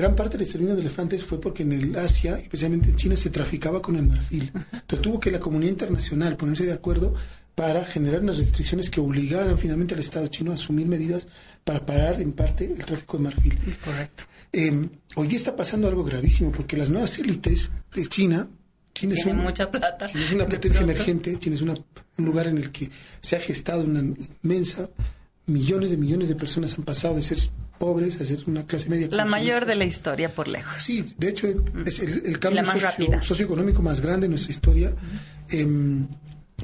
Gran 0.00 0.16
parte 0.16 0.38
del 0.38 0.44
exterminio 0.44 0.74
de 0.74 0.80
elefantes 0.80 1.22
fue 1.22 1.38
porque 1.38 1.62
en 1.62 1.72
el 1.72 1.94
Asia, 1.94 2.38
especialmente 2.38 2.88
en 2.88 2.96
China, 2.96 3.18
se 3.18 3.28
traficaba 3.28 3.82
con 3.82 3.96
el 3.96 4.04
marfil. 4.04 4.50
Entonces 4.72 5.02
tuvo 5.02 5.20
que 5.20 5.30
la 5.30 5.38
comunidad 5.38 5.72
internacional 5.72 6.38
ponerse 6.38 6.64
de 6.64 6.72
acuerdo 6.72 7.14
para 7.54 7.84
generar 7.84 8.22
unas 8.22 8.38
restricciones 8.38 8.88
que 8.88 8.98
obligaran 8.98 9.58
finalmente 9.58 9.92
al 9.92 10.00
Estado 10.00 10.26
chino 10.28 10.52
a 10.52 10.54
asumir 10.54 10.86
medidas 10.86 11.28
para 11.64 11.84
parar 11.84 12.18
en 12.18 12.32
parte 12.32 12.64
el 12.64 12.82
tráfico 12.82 13.18
de 13.18 13.24
marfil. 13.24 13.58
Correcto. 13.84 14.24
Eh, 14.50 14.88
hoy 15.16 15.28
día 15.28 15.36
está 15.36 15.54
pasando 15.54 15.86
algo 15.86 16.02
gravísimo 16.02 16.50
porque 16.50 16.78
las 16.78 16.88
nuevas 16.88 17.18
élites 17.18 17.70
de 17.94 18.06
China 18.06 18.48
China 18.94 19.14
es, 19.14 19.26
mucha 19.26 19.70
plata. 19.70 20.06
es 20.06 20.32
una 20.32 20.48
potencia 20.48 20.80
emergente, 20.80 21.38
China 21.38 21.56
es 21.56 21.60
un 21.60 21.74
lugar 22.16 22.46
en 22.46 22.56
el 22.56 22.72
que 22.72 22.90
se 23.20 23.36
ha 23.36 23.40
gestado 23.40 23.84
una 23.84 24.00
inmensa, 24.00 24.88
millones 25.44 25.90
de 25.90 25.98
millones 25.98 26.30
de 26.30 26.36
personas 26.36 26.78
han 26.78 26.86
pasado 26.86 27.16
de 27.16 27.20
ser 27.20 27.38
pobres 27.80 28.20
a 28.20 28.26
ser 28.26 28.44
una 28.46 28.66
clase 28.66 28.90
media. 28.90 29.08
La 29.10 29.24
mayor 29.24 29.64
de 29.64 29.74
la 29.74 29.86
historia 29.86 30.34
por 30.34 30.46
lejos. 30.46 30.82
Sí, 30.82 31.14
de 31.16 31.30
hecho 31.30 31.48
es 31.86 31.98
el, 32.00 32.38
cambio 32.38 32.62
socioeconómico 33.22 33.80
más 33.80 34.02
grande 34.02 34.26
en 34.26 34.32
nuestra 34.32 34.52
historia. 34.52 34.94
Em, 35.48 36.06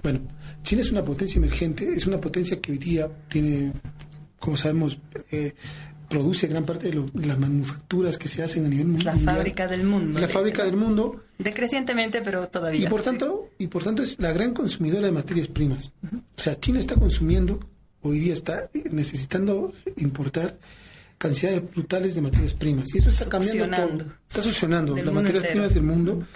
bueno, 0.02 0.20
China 0.62 0.82
es 0.82 0.92
una 0.92 1.02
potencia 1.02 1.38
emergente, 1.38 1.90
es 1.90 2.06
una 2.06 2.20
potencia 2.20 2.60
que 2.60 2.72
hoy 2.72 2.78
día 2.78 3.08
tiene, 3.30 3.72
como 4.38 4.58
sabemos, 4.58 4.98
eh, 5.30 5.54
produce 6.06 6.48
gran 6.48 6.66
parte 6.66 6.90
de, 6.90 7.02
las 7.14 7.38
manufacturas 7.38 8.18
que 8.18 8.28
se 8.28 8.42
hacen 8.42 8.66
a 8.66 8.68
nivel 8.68 8.88
mundial. 8.88 9.18
La 9.24 9.32
fábrica 9.32 9.66
del 9.66 9.84
mundo. 9.84 10.20
La 10.20 10.28
fábrica 10.28 10.64
del 10.64 10.76
mundo. 10.76 11.24
Decrecientemente, 11.38 12.20
pero 12.20 12.46
todavía. 12.48 12.86
Y 12.86 12.90
por 12.90 13.00
tanto, 13.00 13.48
y 13.56 13.68
por 13.68 13.82
tanto 13.82 14.02
es 14.02 14.20
la 14.20 14.32
gran 14.32 14.52
consumidora 14.52 15.06
de 15.06 15.12
materias 15.12 15.48
primas. 15.48 15.92
O 16.36 16.40
sea, 16.40 16.60
China 16.60 16.78
está 16.78 16.94
consumiendo, 16.94 17.58
hoy 18.02 18.18
día 18.18 18.34
está 18.34 18.68
necesitando 18.90 19.72
importar 19.96 20.58
cantidades 21.18 21.70
brutales 21.70 22.14
de 22.14 22.22
materias 22.22 22.54
primas. 22.54 22.94
Y 22.94 22.98
eso 22.98 23.10
está 23.10 23.28
cambiando. 23.28 24.04
está 24.28 24.42
succionando 24.42 24.96
las 24.96 25.14
materias 25.14 25.46
primas 25.46 25.74
del 25.74 25.82
mundo. 25.82 26.26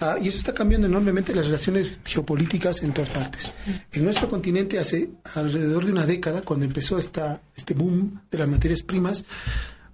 Ah, 0.00 0.16
y 0.20 0.28
eso 0.28 0.38
está 0.38 0.52
cambiando 0.52 0.86
enormemente 0.86 1.34
las 1.34 1.46
relaciones 1.46 1.92
geopolíticas 2.04 2.82
en 2.82 2.92
todas 2.92 3.10
partes. 3.10 3.50
En 3.92 4.04
nuestro 4.04 4.28
continente, 4.28 4.78
hace 4.78 5.10
alrededor 5.34 5.84
de 5.84 5.92
una 5.92 6.06
década, 6.06 6.42
cuando 6.42 6.64
empezó 6.64 6.98
esta, 6.98 7.40
este 7.56 7.74
boom 7.74 8.20
de 8.30 8.38
las 8.38 8.48
materias 8.48 8.82
primas, 8.82 9.24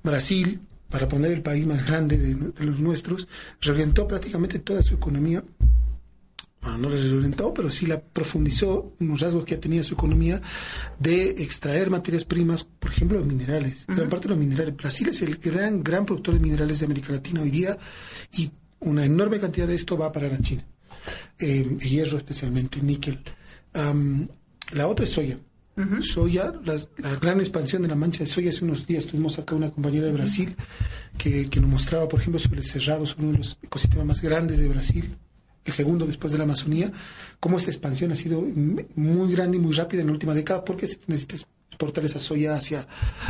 Brasil, 0.02 0.60
para 0.88 1.06
poner 1.06 1.32
el 1.32 1.42
país 1.42 1.66
más 1.66 1.86
grande 1.86 2.16
de, 2.16 2.34
de 2.34 2.64
los 2.64 2.80
nuestros, 2.80 3.28
reorientó 3.60 4.08
prácticamente 4.08 4.58
toda 4.60 4.82
su 4.82 4.94
economía 4.94 5.42
bueno, 6.68 6.88
no 6.88 6.94
la 6.94 7.02
reorientó, 7.02 7.54
pero 7.54 7.70
sí 7.70 7.86
la 7.86 8.00
profundizó 8.00 8.94
unos 9.00 9.20
rasgos 9.20 9.44
que 9.44 9.54
ha 9.54 9.60
tenido 9.60 9.82
su 9.82 9.94
economía 9.94 10.40
de 10.98 11.30
extraer 11.42 11.90
materias 11.90 12.24
primas, 12.24 12.64
por 12.64 12.90
ejemplo, 12.90 13.18
los 13.18 13.26
minerales. 13.26 13.84
Gran 13.86 14.08
parte 14.08 14.24
de 14.28 14.34
los 14.34 14.38
minerales. 14.38 14.76
Brasil 14.76 15.08
es 15.08 15.22
el 15.22 15.36
gran, 15.36 15.82
gran 15.82 16.04
productor 16.04 16.34
de 16.34 16.40
minerales 16.40 16.78
de 16.80 16.86
América 16.86 17.12
Latina 17.12 17.42
hoy 17.42 17.50
día 17.50 17.78
y 18.36 18.50
una 18.80 19.04
enorme 19.04 19.40
cantidad 19.40 19.66
de 19.66 19.74
esto 19.74 19.96
va 19.96 20.12
para 20.12 20.28
la 20.28 20.38
China. 20.38 20.64
Eh, 21.38 21.78
hierro 21.80 22.18
especialmente, 22.18 22.82
níquel. 22.82 23.22
la 24.72 24.86
otra 24.86 25.04
es 25.04 25.10
soya. 25.10 25.38
Soya, 26.00 26.52
la, 26.64 26.76
gran 27.20 27.38
expansión 27.38 27.82
de 27.82 27.88
la 27.88 27.94
mancha 27.94 28.24
de 28.24 28.26
soya. 28.26 28.50
Hace 28.50 28.64
unos 28.64 28.84
días 28.84 29.06
tuvimos 29.06 29.38
acá 29.38 29.54
una 29.54 29.70
compañera 29.70 30.06
de 30.06 30.12
Brasil 30.12 30.56
que, 31.16 31.48
que 31.48 31.60
nos 31.60 31.70
mostraba, 31.70 32.08
por 32.08 32.20
ejemplo, 32.20 32.40
sobre 32.40 32.58
el 32.58 32.64
cerrado, 32.64 33.06
sobre 33.06 33.26
uno 33.26 33.32
de 33.32 33.38
los 33.38 33.58
ecosistemas 33.62 34.04
más 34.04 34.20
grandes 34.20 34.58
de 34.58 34.68
Brasil, 34.68 35.16
el 35.68 35.74
segundo 35.74 36.06
después 36.06 36.32
de 36.32 36.38
la 36.38 36.44
Amazonía, 36.44 36.90
cómo 37.40 37.58
esta 37.58 37.70
expansión 37.70 38.12
ha 38.12 38.16
sido 38.16 38.40
muy 38.40 39.32
grande 39.32 39.56
y 39.56 39.60
muy 39.60 39.72
rápida 39.72 40.00
en 40.02 40.08
la 40.08 40.12
última 40.12 40.34
década 40.34 40.64
porque 40.64 40.86
se 40.86 40.98
necesita 41.06 41.36
exportar 41.70 42.04
esa 42.04 42.18
soya 42.18 42.54
hacia, 42.54 42.86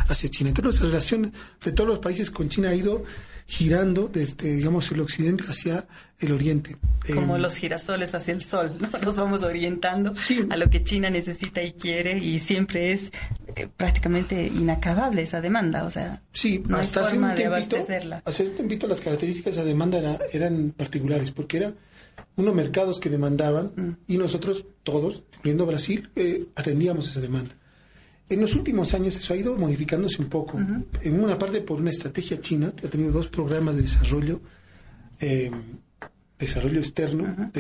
hacia 0.08 0.30
China. 0.30 0.50
Entonces, 0.50 0.80
la 0.80 0.88
relación 0.88 1.32
de 1.64 1.72
todos 1.72 1.88
los 1.88 1.98
países 1.98 2.30
con 2.30 2.48
China 2.48 2.70
ha 2.70 2.74
ido 2.74 3.04
girando 3.48 4.08
desde, 4.08 4.56
digamos, 4.56 4.92
el 4.92 5.00
occidente 5.00 5.44
hacia 5.48 5.86
el 6.18 6.32
oriente. 6.32 6.76
Como 7.14 7.36
em, 7.36 7.42
los 7.42 7.56
girasoles 7.56 8.14
hacia 8.14 8.34
el 8.34 8.42
sol, 8.42 8.76
¿no? 8.78 8.90
Nos 9.02 9.16
vamos 9.16 9.42
orientando 9.42 10.12
a 10.50 10.56
lo 10.56 10.68
que 10.68 10.84
China 10.84 11.08
necesita 11.08 11.62
y 11.62 11.72
quiere 11.72 12.18
y 12.18 12.40
siempre 12.40 12.92
es 12.92 13.10
eh, 13.56 13.66
prácticamente 13.74 14.46
inacabable 14.46 15.22
esa 15.22 15.40
demanda, 15.40 15.84
o 15.84 15.90
sea, 15.90 16.22
sí, 16.32 16.62
hasta 16.72 17.00
hace 17.00 17.18
un 17.18 17.34
tiempito, 17.34 17.86
hace 18.24 18.44
un 18.44 18.54
tiempito 18.54 18.86
las 18.86 19.00
características 19.00 19.56
de 19.56 19.62
la 19.62 19.66
demanda 19.66 20.18
eran 20.32 20.74
particulares, 20.76 21.30
porque 21.30 21.56
era 21.56 21.72
unos 22.38 22.54
mercados 22.54 23.00
que 23.00 23.10
demandaban 23.10 23.72
mm. 23.76 24.12
y 24.12 24.16
nosotros 24.16 24.64
todos, 24.82 25.22
incluyendo 25.36 25.66
Brasil, 25.66 26.08
eh, 26.16 26.46
atendíamos 26.54 27.08
esa 27.08 27.20
demanda. 27.20 27.54
En 28.30 28.40
los 28.40 28.54
últimos 28.54 28.92
años 28.92 29.16
eso 29.16 29.32
ha 29.32 29.36
ido 29.36 29.54
modificándose 29.54 30.20
un 30.20 30.28
poco. 30.28 30.58
En 31.02 31.22
una 31.22 31.38
parte 31.38 31.62
por 31.62 31.80
una 31.80 31.90
estrategia 31.90 32.40
china, 32.40 32.72
que 32.76 32.86
ha 32.86 32.90
tenido 32.90 33.10
dos 33.10 33.28
programas 33.28 33.76
de 33.76 33.82
desarrollo, 33.82 34.40
eh, 35.18 35.50
desarrollo 36.38 36.78
externo, 36.78 37.50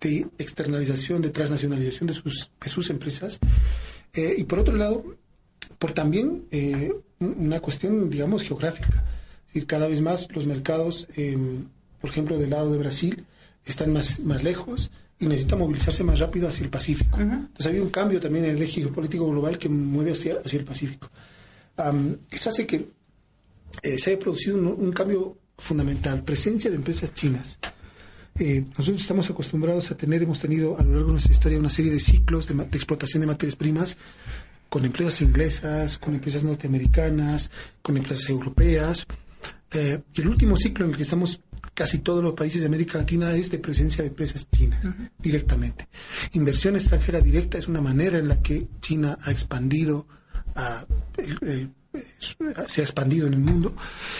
de, 0.00 0.26
externalización, 0.38 1.22
de 1.22 1.30
transnacionalización 1.30 2.06
de 2.06 2.14
sus, 2.14 2.50
de 2.60 2.68
sus 2.68 2.90
empresas. 2.90 3.38
Eh, 4.12 4.34
y 4.36 4.44
por 4.44 4.58
otro 4.58 4.76
lado, 4.76 5.04
por 5.78 5.92
también 5.92 6.44
eh, 6.50 6.92
una 7.18 7.60
cuestión, 7.60 8.10
digamos, 8.10 8.42
geográfica. 8.42 9.02
Es 9.54 9.64
cada 9.64 9.88
vez 9.88 10.02
más 10.02 10.30
los 10.32 10.44
mercados, 10.44 11.08
por 12.00 12.10
ejemplo, 12.10 12.38
del 12.38 12.50
lado 12.50 12.70
de 12.70 12.78
Brasil, 12.78 13.24
están 13.64 13.92
más, 13.92 14.20
más 14.20 14.42
lejos 14.42 14.90
y 15.20 15.26
necesita 15.26 15.54
movilizarse 15.54 16.02
más 16.02 16.18
rápido 16.18 16.48
hacia 16.48 16.64
el 16.64 16.70
Pacífico. 16.70 17.20
Entonces 17.20 17.66
había 17.66 17.82
un 17.82 17.90
cambio 17.90 18.18
también 18.18 18.46
en 18.46 18.56
el 18.56 18.62
eje 18.62 18.86
político 18.88 19.28
global 19.28 19.58
que 19.58 19.68
mueve 19.68 20.12
hacia, 20.12 20.38
hacia 20.44 20.58
el 20.58 20.64
Pacífico. 20.64 21.10
eso 22.30 22.50
hace 22.50 22.66
que 22.66 22.88
eh, 23.82 23.98
se 23.98 24.10
haya 24.10 24.18
producido 24.18 24.56
un, 24.56 24.92
cambio 24.92 25.36
fundamental, 25.58 26.24
presencia 26.24 26.70
de 26.70 26.76
empresas 26.76 27.12
chinas. 27.12 27.58
Eh, 28.38 28.64
nosotros 28.78 29.02
estamos 29.02 29.28
acostumbrados 29.28 29.90
a 29.90 29.96
tener, 29.96 30.22
hemos 30.22 30.40
tenido 30.40 30.78
a 30.78 30.82
lo 30.82 30.92
largo 30.92 31.08
de 31.08 31.12
nuestra 31.12 31.34
historia 31.34 31.58
una 31.58 31.68
serie 31.68 31.92
de 31.92 32.00
ciclos 32.00 32.48
de, 32.48 32.62
explotación 32.62 33.20
de 33.20 33.26
materias 33.26 33.56
primas 33.56 33.98
con 34.70 34.86
empresas 34.86 35.20
inglesas, 35.20 35.98
con 35.98 36.14
empresas 36.14 36.44
norteamericanas, 36.44 37.50
con 37.82 37.96
empresas 37.98 38.30
europeas. 38.30 39.06
Eh, 39.72 40.00
y 40.14 40.20
el 40.22 40.28
último 40.28 40.56
ciclo 40.56 40.86
en 40.86 40.92
el 40.92 40.96
que 40.96 41.02
estamos 41.02 41.40
casi 41.80 42.00
todos 42.00 42.22
los 42.22 42.34
países 42.34 42.60
de 42.60 42.66
América 42.66 42.98
Latina 42.98 43.32
es 43.32 43.50
de 43.50 43.58
presencia 43.58 44.04
de 44.04 44.10
empresas 44.10 44.46
chinas 44.50 44.84
directamente. 45.18 45.88
Inversión 46.32 46.76
extranjera 46.76 47.22
directa 47.22 47.56
es 47.56 47.68
una 47.68 47.80
manera 47.80 48.18
en 48.18 48.28
la 48.28 48.42
que 48.42 48.68
China 48.82 49.18
ha 49.22 49.30
expandido 49.30 50.06
a 50.54 50.84
el, 51.16 51.72
se 52.66 52.80
ha 52.80 52.84
expandido 52.84 53.26
en 53.26 53.34
el 53.34 53.40
mundo. 53.40 53.74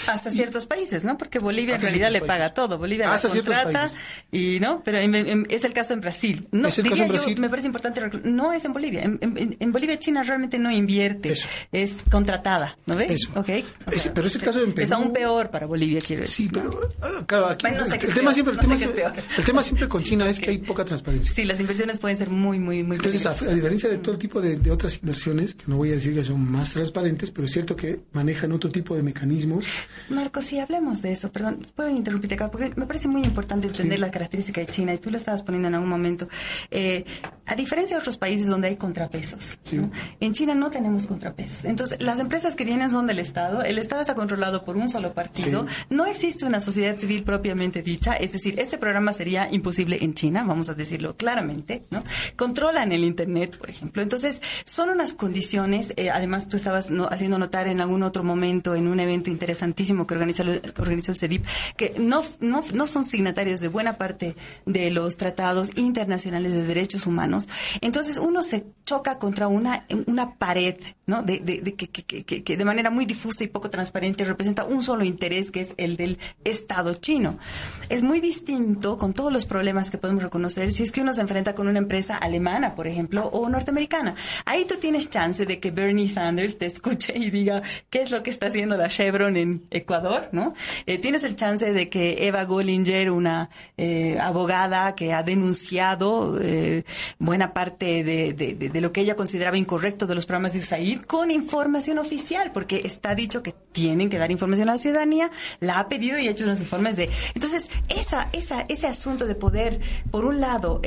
Hasta 0.06 0.30
ciertos 0.30 0.66
países, 0.66 1.04
¿no? 1.04 1.18
Porque 1.18 1.38
Bolivia 1.38 1.76
en 1.76 1.82
realidad 1.82 2.10
le 2.10 2.20
paga 2.20 2.54
todo. 2.54 2.78
Bolivia 2.78 3.12
Hasta 3.12 3.28
contrata 3.28 3.90
y 4.30 4.58
no, 4.60 4.82
pero 4.82 4.98
es 4.98 5.64
el 5.64 5.72
caso 5.72 5.92
en 5.92 6.00
Brasil. 6.00 6.48
No, 6.50 6.68
¿Es 6.68 6.78
el 6.78 6.88
caso 6.88 7.02
en 7.02 7.08
Brasil? 7.08 7.40
me 7.40 7.48
parece 7.48 7.66
importante, 7.66 8.00
no 8.24 8.52
es 8.52 8.64
en 8.64 8.72
Bolivia. 8.72 9.02
En, 9.02 9.72
Bolivia 9.72 9.98
China 9.98 10.22
realmente 10.22 10.58
no 10.58 10.70
invierte, 10.70 11.34
es 11.72 11.96
contratada, 12.10 12.76
¿no 12.86 12.96
ves? 12.96 13.10
Eso. 13.12 13.30
Okay. 13.34 13.64
pero 14.14 14.26
es 14.26 14.34
el 14.34 14.42
caso 14.42 14.62
en 14.62 14.72
Perú. 14.72 14.86
Es 14.86 14.92
aún 14.92 15.12
peor 15.12 15.50
para 15.50 15.66
Bolivia, 15.66 16.00
quiero 16.04 16.22
decir. 16.22 16.46
Sí, 16.46 16.50
pero 16.52 16.80
ah, 17.02 17.24
claro, 17.26 17.46
aquí 17.46 17.66
el, 17.66 18.14
tema 18.14 18.32
siempre, 18.32 18.54
el, 18.54 19.44
tema, 19.44 19.62
siempre 19.62 19.88
con 19.88 20.02
China 20.02 20.28
es 20.28 20.40
que 20.40 20.50
hay 20.50 20.58
poca 20.58 20.84
transparencia. 20.84 21.34
Sí, 21.34 21.44
las 21.44 21.60
inversiones 21.60 21.98
pueden 21.98 22.16
ser 22.16 22.30
muy, 22.30 22.58
muy, 22.58 22.82
muy. 22.82 22.96
Entonces, 22.96 23.26
a, 23.26 23.54
diferencia 23.54 23.88
de 23.88 23.98
todo 23.98 24.12
el 24.12 24.18
tipo 24.18 24.40
de, 24.40 24.56
de 24.56 24.70
otras 24.70 24.98
inversiones, 25.02 25.54
que 25.54 25.64
no 25.66 25.76
voy 25.76 25.90
a 25.90 25.96
decir 25.96 26.14
que 26.14 26.24
son 26.24 26.50
más 26.50 26.72
transparentes, 26.72 27.30
pero 27.30 27.46
es 27.46 27.52
cierto 27.52 27.76
que 27.76 27.89
manejan 28.12 28.52
otro 28.52 28.70
tipo 28.70 28.94
de 28.94 29.02
mecanismos. 29.02 29.64
Marco, 30.08 30.42
sí, 30.42 30.58
hablemos 30.58 31.02
de 31.02 31.12
eso, 31.12 31.30
perdón, 31.30 31.60
puedo 31.74 31.88
interrumpirte 31.90 32.34
acá, 32.34 32.50
porque 32.50 32.72
me 32.76 32.86
parece 32.86 33.08
muy 33.08 33.22
importante 33.22 33.68
entender 33.68 33.98
la 33.98 34.10
característica 34.10 34.60
de 34.60 34.66
China, 34.66 34.94
y 34.94 34.98
tú 34.98 35.10
lo 35.10 35.16
estabas 35.16 35.42
poniendo 35.42 35.68
en 35.68 35.74
algún 35.74 35.90
momento. 35.90 36.28
Eh, 36.70 37.04
a 37.46 37.54
diferencia 37.54 37.96
de 37.96 38.00
otros 38.00 38.16
países 38.16 38.46
donde 38.46 38.68
hay 38.68 38.76
contrapesos, 38.76 39.58
en 40.20 40.32
China 40.32 40.54
no 40.54 40.70
tenemos 40.70 41.06
contrapesos. 41.06 41.64
Entonces, 41.64 42.00
las 42.02 42.20
empresas 42.20 42.54
que 42.54 42.64
vienen 42.64 42.90
son 42.90 43.06
del 43.06 43.18
Estado, 43.18 43.62
el 43.62 43.78
Estado 43.78 44.02
está 44.02 44.14
controlado 44.14 44.64
por 44.64 44.76
un 44.76 44.88
solo 44.88 45.12
partido, 45.12 45.66
no 45.88 46.06
existe 46.06 46.44
una 46.44 46.60
sociedad 46.60 46.96
civil 46.96 47.22
propiamente 47.22 47.82
dicha, 47.82 48.14
es 48.14 48.32
decir, 48.32 48.58
este 48.58 48.78
programa 48.78 49.12
sería 49.12 49.48
imposible 49.50 49.98
en 50.02 50.14
China, 50.14 50.44
vamos 50.44 50.68
a 50.68 50.74
decirlo 50.74 51.16
claramente, 51.16 51.82
¿no? 51.90 52.04
Controlan 52.36 52.92
el 52.92 53.04
Internet, 53.04 53.56
por 53.56 53.70
ejemplo. 53.70 54.02
Entonces, 54.02 54.40
son 54.64 54.90
unas 54.90 55.12
condiciones, 55.12 55.92
eh, 55.96 56.10
además 56.10 56.48
tú 56.48 56.56
estabas 56.56 56.90
no, 56.90 57.06
haciendo 57.06 57.38
notar 57.38 57.68
en 57.68 57.79
algún 57.80 58.02
otro 58.02 58.24
momento 58.24 58.74
en 58.74 58.88
un 58.88 59.00
evento 59.00 59.30
interesantísimo 59.30 60.06
que 60.06 60.14
organizó, 60.14 60.42
organizó 60.78 61.12
el 61.12 61.18
CEDIP, 61.18 61.46
que 61.76 61.94
no, 61.98 62.22
no, 62.40 62.62
no 62.72 62.86
son 62.86 63.04
signatarios 63.04 63.60
de 63.60 63.68
buena 63.68 63.96
parte 63.96 64.36
de 64.66 64.90
los 64.90 65.16
tratados 65.16 65.70
internacionales 65.76 66.54
de 66.54 66.64
derechos 66.64 67.06
humanos. 67.06 67.48
Entonces 67.80 68.18
uno 68.18 68.42
se 68.42 68.66
choca 68.84 69.18
contra 69.18 69.48
una, 69.48 69.86
una 70.06 70.34
pared, 70.34 70.76
¿no? 71.06 71.22
De, 71.22 71.40
de, 71.40 71.74
que, 71.74 71.88
que, 71.88 72.24
que, 72.24 72.56
de 72.56 72.64
manera 72.64 72.90
muy 72.90 73.06
difusa 73.06 73.44
y 73.44 73.46
poco 73.46 73.70
transparente 73.70 74.24
representa 74.24 74.64
un 74.64 74.82
solo 74.82 75.04
interés, 75.04 75.50
que 75.50 75.60
es 75.60 75.74
el 75.76 75.96
del 75.96 76.18
Estado 76.44 76.94
chino. 76.94 77.38
Es 77.88 78.02
muy 78.02 78.20
distinto 78.20 78.98
con 78.98 79.12
todos 79.12 79.32
los 79.32 79.46
problemas 79.46 79.90
que 79.90 79.98
podemos 79.98 80.22
reconocer 80.22 80.72
si 80.72 80.82
es 80.82 80.92
que 80.92 81.00
uno 81.00 81.14
se 81.14 81.20
enfrenta 81.20 81.54
con 81.54 81.68
una 81.68 81.78
empresa 81.78 82.16
alemana, 82.16 82.74
por 82.74 82.86
ejemplo, 82.86 83.26
o 83.26 83.48
norteamericana. 83.48 84.14
Ahí 84.44 84.64
tú 84.64 84.76
tienes 84.76 85.08
chance 85.08 85.46
de 85.46 85.60
que 85.60 85.70
Bernie 85.70 86.08
Sanders 86.08 86.58
te 86.58 86.66
escuche 86.66 87.16
y 87.16 87.30
diga, 87.30 87.62
¿qué 87.90 88.02
es 88.02 88.10
lo 88.10 88.22
que 88.22 88.30
está 88.30 88.46
haciendo 88.46 88.76
la 88.76 88.88
Chevron 88.88 89.36
en 89.36 89.66
Ecuador, 89.70 90.28
¿no? 90.32 90.54
Eh, 90.86 90.98
tienes 90.98 91.24
el 91.24 91.36
chance 91.36 91.72
de 91.72 91.88
que 91.88 92.26
Eva 92.26 92.44
Gollinger, 92.44 93.10
una 93.10 93.50
eh, 93.76 94.18
abogada 94.20 94.94
que 94.94 95.12
ha 95.12 95.22
denunciado 95.22 96.38
eh, 96.40 96.84
buena 97.18 97.52
parte 97.52 98.04
de, 98.04 98.32
de, 98.32 98.80
lo 98.80 98.92
que 98.92 99.02
ella 99.02 99.16
consideraba 99.16 99.58
incorrecto 99.58 100.06
de 100.06 100.14
los 100.14 100.26
programas 100.26 100.54
de 100.54 100.60
USAID 100.60 101.02
con 101.02 101.30
información 101.30 101.98
oficial, 101.98 102.52
porque 102.52 102.82
está 102.84 103.14
dicho 103.14 103.42
que 103.42 103.54
tienen 103.72 104.08
que 104.08 104.18
dar 104.18 104.30
información 104.30 104.68
a 104.68 104.72
la 104.72 104.78
ciudadanía, 104.78 105.30
la 105.60 105.78
ha 105.78 105.88
pedido 105.88 106.18
y 106.18 106.28
ha 106.28 106.30
hecho 106.30 106.44
unos 106.44 106.60
informes 106.60 106.96
de... 106.96 107.10
Entonces, 107.34 107.68
esa, 107.88 108.28
esa, 108.32 108.62
ese 108.68 108.86
asunto 108.86 109.26
de 109.26 109.34
poder, 109.34 109.80
por 110.10 110.24
un 110.24 110.40
lado, 110.40 110.80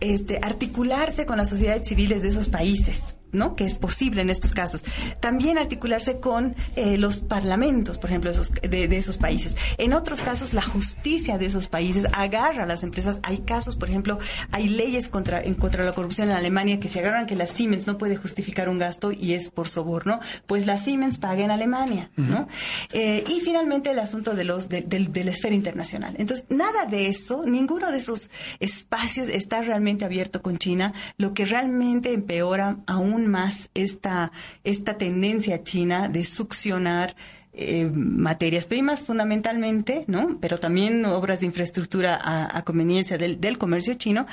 este, 0.00 0.38
articularse 0.42 1.26
con 1.26 1.36
las 1.36 1.48
sociedades 1.48 1.88
civiles 1.88 2.22
de 2.22 2.28
esos 2.28 2.48
países, 2.48 3.17
¿no? 3.32 3.56
que 3.56 3.64
es 3.64 3.78
posible 3.78 4.22
en 4.22 4.30
estos 4.30 4.52
casos. 4.52 4.84
También 5.20 5.58
articularse 5.58 6.20
con 6.20 6.56
eh, 6.76 6.96
los 6.96 7.20
parlamentos, 7.20 7.98
por 7.98 8.10
ejemplo, 8.10 8.30
esos, 8.30 8.52
de, 8.52 8.84
esos 8.96 9.18
países. 9.18 9.56
En 9.78 9.92
otros 9.92 10.22
casos, 10.22 10.54
la 10.54 10.62
justicia 10.62 11.38
de 11.38 11.46
esos 11.46 11.68
países 11.68 12.06
agarra 12.12 12.64
a 12.64 12.66
las 12.66 12.82
empresas. 12.82 13.18
Hay 13.22 13.38
casos, 13.38 13.76
por 13.76 13.88
ejemplo, 13.88 14.18
hay 14.50 14.68
leyes 14.68 15.08
contra, 15.08 15.40
en 15.40 15.54
contra 15.54 15.84
la 15.84 15.92
corrupción 15.92 16.30
en 16.30 16.36
Alemania 16.36 16.80
que 16.80 16.88
se 16.88 17.00
agarran 17.00 17.26
que 17.26 17.36
la 17.36 17.46
Siemens 17.46 17.86
no 17.86 17.98
puede 17.98 18.16
justificar 18.16 18.68
un 18.68 18.78
gasto 18.78 19.12
y 19.12 19.34
es 19.34 19.50
por 19.50 19.68
soborno, 19.68 20.20
pues 20.46 20.66
la 20.66 20.78
Siemens 20.78 21.18
paga 21.18 21.44
en 21.44 21.50
Alemania. 21.50 22.10
¿no? 22.16 22.48
Eh, 22.92 23.24
y 23.28 23.40
finalmente 23.40 23.90
el 23.90 23.98
asunto 23.98 24.34
de, 24.34 24.44
los, 24.44 24.68
de, 24.68 24.82
de 24.82 25.24
la 25.24 25.30
esfera 25.30 25.54
internacional. 25.54 26.14
Entonces, 26.18 26.46
nada 26.48 26.86
de 26.86 27.08
eso, 27.08 27.44
ninguno 27.44 27.90
de 27.90 27.98
esos 27.98 28.30
espacios 28.60 29.28
está 29.28 29.60
realmente 29.62 30.04
abierto 30.04 30.42
con 30.42 30.58
China, 30.58 30.92
lo 31.16 31.34
que 31.34 31.44
realmente 31.44 32.12
empeora 32.12 32.78
aún 32.86 33.17
más 33.26 33.70
esta, 33.74 34.30
esta 34.62 34.98
tendencia 34.98 35.64
china 35.64 36.08
de 36.08 36.24
succionar 36.24 37.16
eh, 37.60 37.90
materias 37.92 38.66
primas 38.66 39.00
fundamentalmente, 39.00 40.04
¿no? 40.06 40.38
Pero 40.40 40.58
también 40.58 41.04
obras 41.04 41.40
de 41.40 41.46
infraestructura 41.46 42.20
a, 42.22 42.62
conveniencia 42.62 43.18
del, 43.18 43.40
del, 43.40 43.58
comercio 43.58 43.94
chino, 43.94 44.26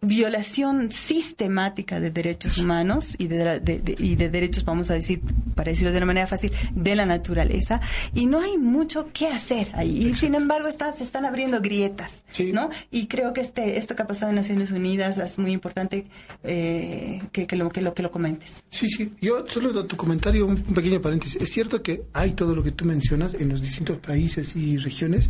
violación 0.00 0.90
sistemática 0.90 2.00
de 2.00 2.10
derechos 2.10 2.58
humanos 2.58 3.14
y 3.18 3.28
de, 3.28 3.96
y 3.98 4.16
de 4.16 4.28
derechos, 4.28 4.64
vamos 4.64 4.90
a 4.90 4.94
decir, 4.94 5.20
para 5.54 5.70
decirlo 5.70 5.92
de 5.92 5.98
una 5.98 6.06
manera 6.06 6.26
fácil, 6.26 6.50
de 6.74 6.96
la 6.96 7.06
naturaleza. 7.06 7.80
Y 8.14 8.26
no 8.26 8.40
hay 8.40 8.58
mucho 8.58 9.10
que 9.12 9.28
hacer 9.28 9.68
ahí. 9.74 10.08
Y 10.08 10.14
sin 10.14 10.34
embargo, 10.34 10.66
está, 10.66 10.92
se 10.96 11.04
están 11.04 11.24
abriendo 11.24 11.60
grietas, 11.60 12.22
¿no? 12.52 12.70
Y 12.90 13.06
creo 13.06 13.32
que 13.32 13.42
este, 13.42 13.76
esto 13.76 13.94
que 13.94 14.02
ha 14.02 14.06
pasado 14.08 14.30
en 14.30 14.36
Naciones 14.36 14.72
Unidas 14.72 15.18
es 15.18 15.38
muy 15.38 15.52
importante 15.52 16.06
eh, 16.42 17.22
que, 17.30 17.46
que, 17.46 17.54
lo, 17.54 17.70
que, 17.70 17.80
lo, 17.80 17.94
que 17.94 18.02
lo 18.02 18.10
comentes. 18.10 18.64
Sí, 18.70 18.88
sí. 18.88 19.12
Yo 19.20 19.46
solo 19.46 19.86
tu 19.86 19.96
comentario, 19.96 20.46
un 20.46 20.56
pequeño 20.56 21.00
paréntesis. 21.00 21.40
Es 21.40 21.52
cierto 21.52 21.80
que 21.80 22.02
hay 22.12 22.32
todo 22.32 22.56
lo 22.56 22.64
que 22.64 22.71
tú 22.72 22.84
mencionas 22.84 23.34
en 23.34 23.48
los 23.48 23.60
distintos 23.60 23.98
países 23.98 24.56
y 24.56 24.78
regiones 24.78 25.28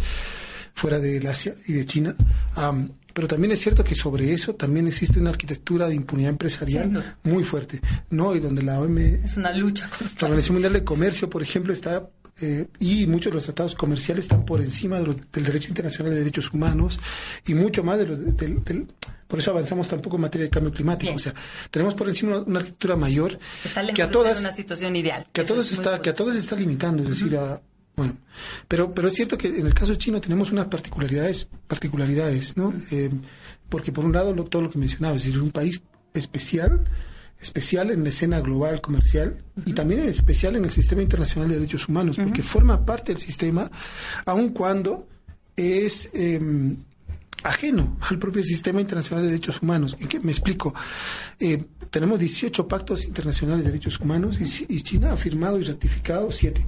fuera 0.74 0.98
del 0.98 1.26
Asia 1.26 1.54
y 1.66 1.72
de 1.72 1.86
China. 1.86 2.14
pero 3.12 3.28
también 3.28 3.52
es 3.52 3.60
cierto 3.60 3.84
que 3.84 3.94
sobre 3.94 4.32
eso 4.32 4.54
también 4.54 4.86
existe 4.86 5.20
una 5.20 5.30
arquitectura 5.30 5.86
de 5.86 5.94
impunidad 5.94 6.30
empresarial 6.30 7.16
muy 7.22 7.44
fuerte, 7.44 7.80
¿no? 8.10 8.34
Y 8.34 8.40
donde 8.40 8.62
la 8.62 8.80
OM... 8.80 8.96
Es 8.98 9.36
una 9.36 9.52
lucha 9.52 9.88
constante. 9.88 10.22
La 10.22 10.26
Organización 10.28 10.54
Mundial 10.54 10.72
de 10.72 10.84
Comercio, 10.84 11.28
por 11.28 11.42
ejemplo, 11.42 11.72
está... 11.72 12.08
Eh, 12.40 12.66
y 12.80 13.06
muchos 13.06 13.30
de 13.30 13.34
los 13.34 13.44
tratados 13.44 13.74
comerciales 13.74 14.24
están 14.24 14.44
por 14.44 14.60
encima 14.60 14.98
del 14.98 15.44
derecho 15.44 15.68
internacional 15.68 16.12
de 16.12 16.18
derechos 16.18 16.52
humanos 16.52 16.98
y 17.46 17.54
mucho 17.54 17.84
más 17.84 17.98
de 17.98 18.06
los, 18.06 18.36
del, 18.36 18.62
por 19.28 19.38
eso 19.38 19.50
avanzamos 19.50 19.88
tampoco 19.88 20.16
en 20.16 20.22
materia 20.22 20.44
de 20.46 20.50
cambio 20.50 20.72
climático. 20.72 21.14
O 21.14 21.18
sea, 21.18 21.34
tenemos 21.70 21.94
por 21.94 22.08
encima 22.08 22.38
una, 22.38 22.58
arquitectura 22.58 22.96
mayor 22.96 23.38
que 23.94 24.02
a 24.02 24.10
todas 24.10 24.40
una 24.40 24.52
situación 24.52 24.96
ideal. 24.96 25.26
Que 25.32 25.42
a 25.42 25.44
todos 25.44 25.70
está 25.72 26.02
que 26.02 26.10
a 26.10 26.14
todos 26.14 26.36
está 26.36 26.56
limitando, 26.56 27.02
es 27.02 27.10
decir, 27.10 27.38
bueno, 27.96 28.16
pero 28.66 28.94
pero 28.94 29.08
es 29.08 29.14
cierto 29.14 29.38
que 29.38 29.48
en 29.48 29.66
el 29.66 29.74
caso 29.74 29.94
chino 29.94 30.20
tenemos 30.20 30.52
unas 30.52 30.66
particularidades 30.66 31.48
particularidades, 31.66 32.56
¿no? 32.56 32.74
Eh, 32.90 33.10
porque 33.68 33.92
por 33.92 34.04
un 34.04 34.12
lado 34.12 34.34
todo 34.44 34.62
lo 34.62 34.70
que 34.70 34.78
mencionaba, 34.78 35.16
es 35.16 35.24
decir, 35.24 35.40
un 35.40 35.50
país 35.50 35.80
especial 36.12 36.84
especial 37.42 37.90
en 37.90 38.04
la 38.04 38.10
escena 38.10 38.40
global 38.40 38.80
comercial 38.80 39.44
y 39.66 39.72
también 39.72 40.00
en 40.00 40.08
especial 40.08 40.54
en 40.56 40.64
el 40.64 40.70
sistema 40.70 41.02
internacional 41.02 41.48
de 41.48 41.56
derechos 41.56 41.88
humanos, 41.88 42.16
porque 42.16 42.42
forma 42.42 42.86
parte 42.86 43.12
del 43.12 43.20
sistema, 43.20 43.70
aun 44.24 44.50
cuando 44.50 45.08
es 45.56 46.08
em, 46.14 46.76
ajeno 47.42 47.96
al 48.08 48.18
propio 48.18 48.44
sistema 48.44 48.80
internacional 48.80 49.24
de 49.24 49.32
derechos 49.32 49.60
humanos. 49.60 49.96
¿En 49.98 50.06
qué 50.06 50.20
me 50.20 50.30
explico? 50.30 50.72
Eh, 51.40 51.64
tenemos 51.90 52.18
18 52.20 52.68
pactos 52.68 53.04
internacionales 53.04 53.64
de 53.64 53.72
derechos 53.72 53.98
humanos 53.98 54.38
y, 54.40 54.80
China 54.82 55.12
ha 55.12 55.16
firmado 55.16 55.58
y 55.58 55.64
ratificado 55.64 56.30
7. 56.30 56.64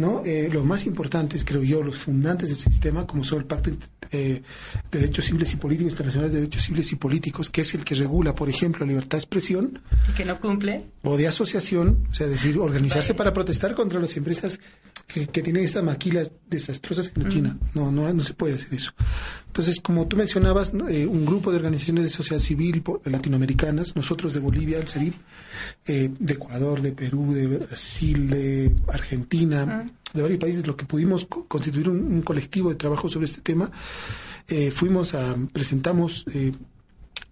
¿No? 0.00 0.22
Eh, 0.24 0.48
los 0.50 0.64
más 0.64 0.86
importantes, 0.86 1.44
creo 1.44 1.62
yo, 1.62 1.82
los 1.82 1.96
fundantes 1.96 2.48
del 2.48 2.58
sistema, 2.58 3.06
como 3.06 3.22
son 3.24 3.40
el 3.40 3.44
Pacto 3.44 3.70
eh, 4.10 4.42
de 4.90 4.98
Derechos 4.98 5.26
Civiles 5.26 5.52
y 5.52 5.56
Políticos 5.56 5.92
Internacional 5.92 6.30
de 6.30 6.40
Derechos 6.40 6.62
Civiles 6.64 6.90
y 6.92 6.96
Políticos, 6.96 7.50
que 7.50 7.60
es 7.60 7.74
el 7.74 7.84
que 7.84 7.94
regula, 7.94 8.34
por 8.34 8.48
ejemplo, 8.48 8.84
la 8.84 8.92
libertad 8.92 9.18
de 9.18 9.22
expresión. 9.22 9.80
Y 10.08 10.12
que 10.12 10.24
no 10.24 10.40
cumple. 10.40 10.86
O 11.02 11.16
de 11.16 11.28
asociación, 11.28 12.06
o 12.10 12.14
sea, 12.14 12.26
decir, 12.26 12.58
organizarse 12.58 13.14
para 13.14 13.32
protestar 13.32 13.74
contra 13.74 14.00
las 14.00 14.16
empresas 14.16 14.58
que, 15.06 15.42
tienen 15.42 15.64
estas 15.64 15.82
maquilas 15.82 16.30
desastrosas 16.48 17.12
en 17.16 17.28
China. 17.28 17.58
No, 17.74 17.90
no, 17.90 18.12
no 18.12 18.22
se 18.22 18.34
puede 18.34 18.54
hacer 18.54 18.74
eso. 18.74 18.92
Entonces, 19.50 19.80
como 19.80 20.06
tú 20.06 20.16
mencionabas, 20.16 20.72
eh, 20.88 21.06
un 21.06 21.26
grupo 21.26 21.50
de 21.50 21.56
organizaciones 21.56 22.04
de 22.04 22.10
sociedad 22.10 22.40
civil 22.40 22.84
latinoamericanas, 23.04 23.96
nosotros 23.96 24.32
de 24.32 24.38
Bolivia, 24.38 24.78
el 24.78 24.88
CERIP, 24.88 25.14
eh, 25.86 26.08
de 26.16 26.32
Ecuador, 26.34 26.80
de 26.80 26.92
Perú, 26.92 27.34
de 27.34 27.48
Brasil, 27.48 28.30
de 28.30 28.72
Argentina, 28.86 29.90
de 30.14 30.22
varios 30.22 30.38
países, 30.38 30.64
lo 30.68 30.76
que 30.76 30.84
pudimos 30.84 31.26
constituir 31.26 31.88
un, 31.88 32.22
colectivo 32.22 32.68
de 32.68 32.76
trabajo 32.76 33.08
sobre 33.08 33.26
este 33.26 33.40
tema, 33.40 33.68
eh, 34.46 34.70
fuimos 34.70 35.14
a, 35.14 35.36
presentamos 35.52 36.24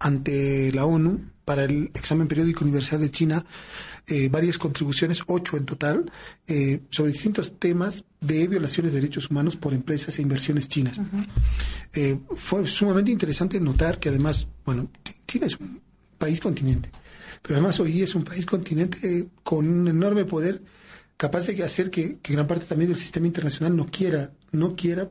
ante 0.00 0.72
la 0.72 0.86
ONU 0.86 1.20
para 1.44 1.64
el 1.64 1.92
examen 1.94 2.26
periódico 2.26 2.64
universal 2.64 3.00
de 3.00 3.12
China 3.12 3.46
eh, 4.10 4.30
varias 4.30 4.56
contribuciones, 4.56 5.22
ocho 5.26 5.58
en 5.58 5.66
total, 5.66 6.10
eh, 6.46 6.80
sobre 6.88 7.12
distintos 7.12 7.58
temas 7.58 8.06
de 8.22 8.48
violaciones 8.48 8.92
de 8.92 9.00
derechos 9.02 9.30
humanos 9.30 9.56
por 9.56 9.74
empresas 9.74 10.18
e 10.18 10.22
inversiones 10.22 10.66
chinas. 10.66 10.98
Eh, 11.92 12.18
fue 12.34 12.66
sumamente 12.66 13.10
interesante 13.10 13.60
notar 13.60 13.98
que 13.98 14.08
además, 14.08 14.48
bueno, 14.64 14.90
China 15.26 15.44
es 15.46 15.60
un 15.60 15.82
país 16.16 16.40
continente, 16.40 16.90
pero 17.42 17.56
además 17.56 17.78
hoy 17.80 18.00
es 18.00 18.14
un 18.14 18.24
país 18.24 18.46
continente 18.46 19.28
con 19.42 19.68
un 19.68 19.88
enorme 19.88 20.24
poder 20.24 20.62
capaz 21.18 21.46
de 21.46 21.62
hacer 21.62 21.90
que, 21.90 22.16
gran 22.24 22.46
parte 22.46 22.64
también 22.64 22.88
del 22.90 22.98
sistema 22.98 23.26
internacional 23.26 23.76
no 23.76 23.84
quiera, 23.86 24.32
no 24.52 24.74
quiera 24.74 25.10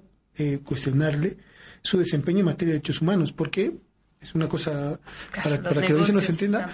cuestionarle 0.63 1.37
su 1.83 1.99
desempeño 1.99 2.39
en 2.39 2.45
materia 2.45 2.73
de 2.73 2.79
derechos 2.79 3.01
humanos, 3.01 3.31
porque 3.31 3.77
es 4.19 4.33
una 4.33 4.49
cosa 4.49 4.99
para, 5.43 5.61
para 5.61 5.81
que 5.81 5.93
no 5.93 6.03
se 6.03 6.31
entienda. 6.31 6.71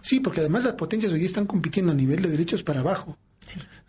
Sí, 0.00 0.20
porque 0.20 0.40
además 0.40 0.64
las 0.64 0.74
potencias 0.74 1.12
hoy 1.12 1.24
están 1.24 1.46
compitiendo 1.46 1.92
a 1.92 1.94
nivel 1.94 2.22
de 2.22 2.28
derechos 2.28 2.62
para 2.62 2.80
abajo. 2.80 3.16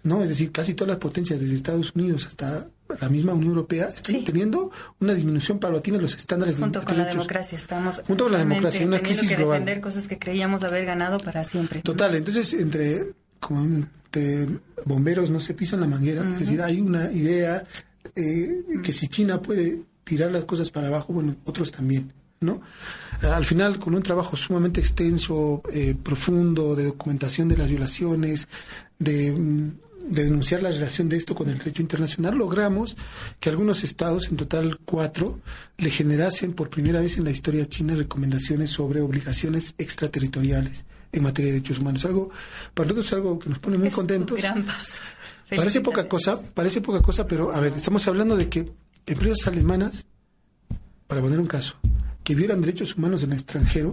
¿no? 0.03 0.23
Es 0.23 0.29
decir, 0.29 0.51
casi 0.51 0.73
todas 0.73 0.89
las 0.89 0.97
potencias, 0.97 1.39
desde 1.39 1.55
Estados 1.55 1.93
Unidos 1.95 2.25
hasta 2.25 2.67
la 2.99 3.09
misma 3.09 3.33
Unión 3.33 3.51
Europea, 3.51 3.91
están 3.93 4.23
teniendo 4.23 4.71
una 4.99 5.13
disminución 5.13 5.59
paulatina 5.59 5.97
de 5.97 6.03
los 6.03 6.15
estándares 6.15 6.55
Junto 6.57 6.79
de, 6.79 6.85
con 6.85 6.97
la 6.97 7.05
democracia, 7.05 7.57
estamos 7.57 8.01
junto 8.07 8.25
con 8.25 8.33
la 8.33 8.39
democracia, 8.39 8.85
una 8.85 8.99
crisis 8.99 9.29
que 9.29 9.35
global. 9.35 9.59
defender 9.59 9.81
cosas 9.81 10.07
que 10.07 10.17
creíamos 10.17 10.63
haber 10.63 10.85
ganado 10.85 11.19
para 11.19 11.43
siempre. 11.43 11.81
Total, 11.81 12.15
entonces 12.15 12.53
entre 12.53 13.13
como 13.39 13.87
bomberos 14.85 15.29
no 15.29 15.39
se 15.39 15.53
pisan 15.53 15.81
la 15.81 15.87
manguera, 15.87 16.27
es 16.33 16.39
decir, 16.39 16.61
hay 16.61 16.81
una 16.81 17.11
idea 17.11 17.63
eh, 18.15 18.63
que 18.83 18.91
si 18.91 19.07
China 19.07 19.41
puede 19.41 19.83
tirar 20.03 20.31
las 20.31 20.45
cosas 20.45 20.71
para 20.71 20.87
abajo, 20.87 21.13
bueno, 21.13 21.35
otros 21.45 21.71
también. 21.71 22.11
¿No? 22.41 22.61
Al 23.21 23.45
final, 23.45 23.79
con 23.79 23.95
un 23.95 24.03
trabajo 24.03 24.37
sumamente 24.37 24.79
extenso, 24.79 25.61
eh, 25.73 25.95
profundo, 26.01 26.75
de 26.75 26.85
documentación 26.85 27.49
de 27.49 27.57
las 27.57 27.67
violaciones, 27.67 28.47
de, 28.97 29.31
mm, 29.31 29.71
de, 30.09 30.23
denunciar 30.23 30.63
la 30.63 30.71
relación 30.71 31.09
de 31.09 31.17
esto 31.17 31.35
con 31.35 31.49
el 31.49 31.57
derecho 31.57 31.81
internacional, 31.81 32.37
logramos 32.37 32.95
que 33.39 33.49
algunos 33.49 33.83
estados, 33.83 34.29
en 34.29 34.37
total 34.37 34.79
cuatro, 34.85 35.39
le 35.77 35.89
generasen 35.89 36.53
por 36.53 36.69
primera 36.69 37.01
vez 37.01 37.17
en 37.17 37.25
la 37.25 37.31
historia 37.31 37.67
china 37.67 37.95
recomendaciones 37.95 38.71
sobre 38.71 39.01
obligaciones 39.01 39.75
extraterritoriales 39.77 40.85
en 41.11 41.23
materia 41.23 41.51
de 41.51 41.59
derechos 41.59 41.79
humanos. 41.79 42.05
Algo, 42.05 42.29
para 42.73 42.85
nosotros 42.85 43.07
es 43.07 43.13
algo 43.13 43.39
que 43.39 43.49
nos 43.49 43.59
pone 43.59 43.77
muy 43.77 43.89
contentos. 43.89 44.39
Parece 45.49 45.81
poca 45.81 46.07
cosa, 46.07 46.39
parece 46.53 46.81
poca 46.81 47.01
cosa, 47.01 47.25
pero 47.27 47.51
a 47.51 47.59
ver, 47.59 47.73
estamos 47.75 48.07
hablando 48.07 48.35
de 48.35 48.49
que 48.49 48.71
empresas 49.07 49.47
alemanas, 49.47 50.05
para 51.07 51.21
poner 51.21 51.39
un 51.39 51.47
caso, 51.47 51.75
que 52.29 52.35
violan 52.35 52.61
derechos 52.61 52.95
humanos 52.95 53.23
en 53.23 53.31
el 53.31 53.39
extranjero 53.39 53.91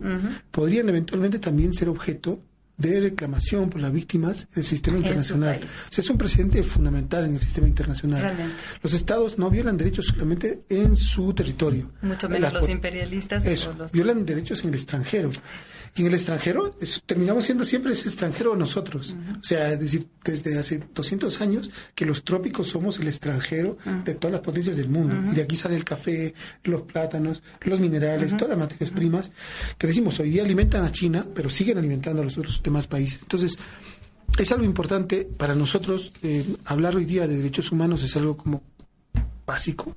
podrían 0.51 0.87
eventualmente 0.91 1.39
también 1.39 1.72
ser 1.72 1.89
objeto 1.89 2.39
de 2.76 3.01
reclamación 3.01 3.70
por 3.70 3.80
las 3.80 3.91
víctimas 3.91 4.47
del 4.55 4.62
sistema 4.62 4.99
internacional. 4.99 5.59
es 5.97 6.11
un 6.11 6.18
precedente 6.18 6.62
fundamental 6.62 7.24
en 7.24 7.37
el 7.37 7.41
sistema 7.41 7.66
internacional. 7.66 8.37
Los 8.82 8.93
estados 8.93 9.39
no 9.39 9.49
violan 9.49 9.78
derechos 9.78 10.09
solamente 10.09 10.64
en 10.68 10.97
su 10.97 11.32
territorio. 11.32 11.91
Mucho 12.03 12.28
menos 12.28 12.53
los 12.53 12.68
imperialistas. 12.68 13.47
Eso, 13.47 13.74
violan 13.91 14.26
derechos 14.26 14.62
en 14.64 14.68
el 14.68 14.74
extranjero. 14.74 15.30
Y 15.97 16.03
en 16.03 16.09
el 16.09 16.14
extranjero, 16.14 16.76
terminamos 17.07 17.47
siendo 17.47 17.64
siempre 17.64 17.94
ese 17.94 18.09
extranjero 18.09 18.55
nosotros. 18.55 19.14
O 19.40 19.42
sea, 19.42 19.72
es 19.72 19.80
decir, 19.80 20.07
desde 20.22 20.59
hace 20.59 20.82
200 20.94 21.40
años 21.40 21.70
que 21.94 22.05
los 22.05 22.22
trópicos 22.22 22.68
somos 22.68 22.99
el 22.99 23.09
extranjero 23.09 23.78
de 24.05 24.14
todas 24.14 24.32
las 24.32 24.42
potencias 24.42 24.76
del 24.76 24.90
mundo. 24.90 25.16
Y 25.32 25.34
de 25.34 25.42
aquí 25.42 25.57
sale 25.57 25.74
el 25.74 25.84
café, 25.84 26.34
los 26.64 26.82
plátanos, 26.82 27.42
los 27.62 27.80
minerales, 27.80 28.36
todas 28.36 28.51
las 28.51 28.59
materias 28.59 28.90
primas 28.90 29.30
que 29.78 29.86
decimos 29.86 30.20
hoy 30.20 30.28
día 30.28 30.42
alimentan 30.42 30.84
a 30.84 30.92
China, 30.92 31.26
pero 31.34 31.49
siguen 31.49 31.78
alimentando 31.78 32.20
a 32.20 32.24
los 32.24 32.36
otros 32.36 32.61
demás 32.62 32.86
países. 32.86 33.22
Entonces, 33.22 33.57
es 34.38 34.53
algo 34.53 34.64
importante 34.64 35.24
para 35.24 35.55
nosotros. 35.55 36.12
Eh, 36.22 36.44
hablar 36.66 36.94
hoy 36.94 37.07
día 37.07 37.26
de 37.26 37.38
derechos 37.38 37.72
humanos 37.72 38.03
es 38.03 38.14
algo 38.16 38.36
como 38.36 38.62
básico 39.47 39.97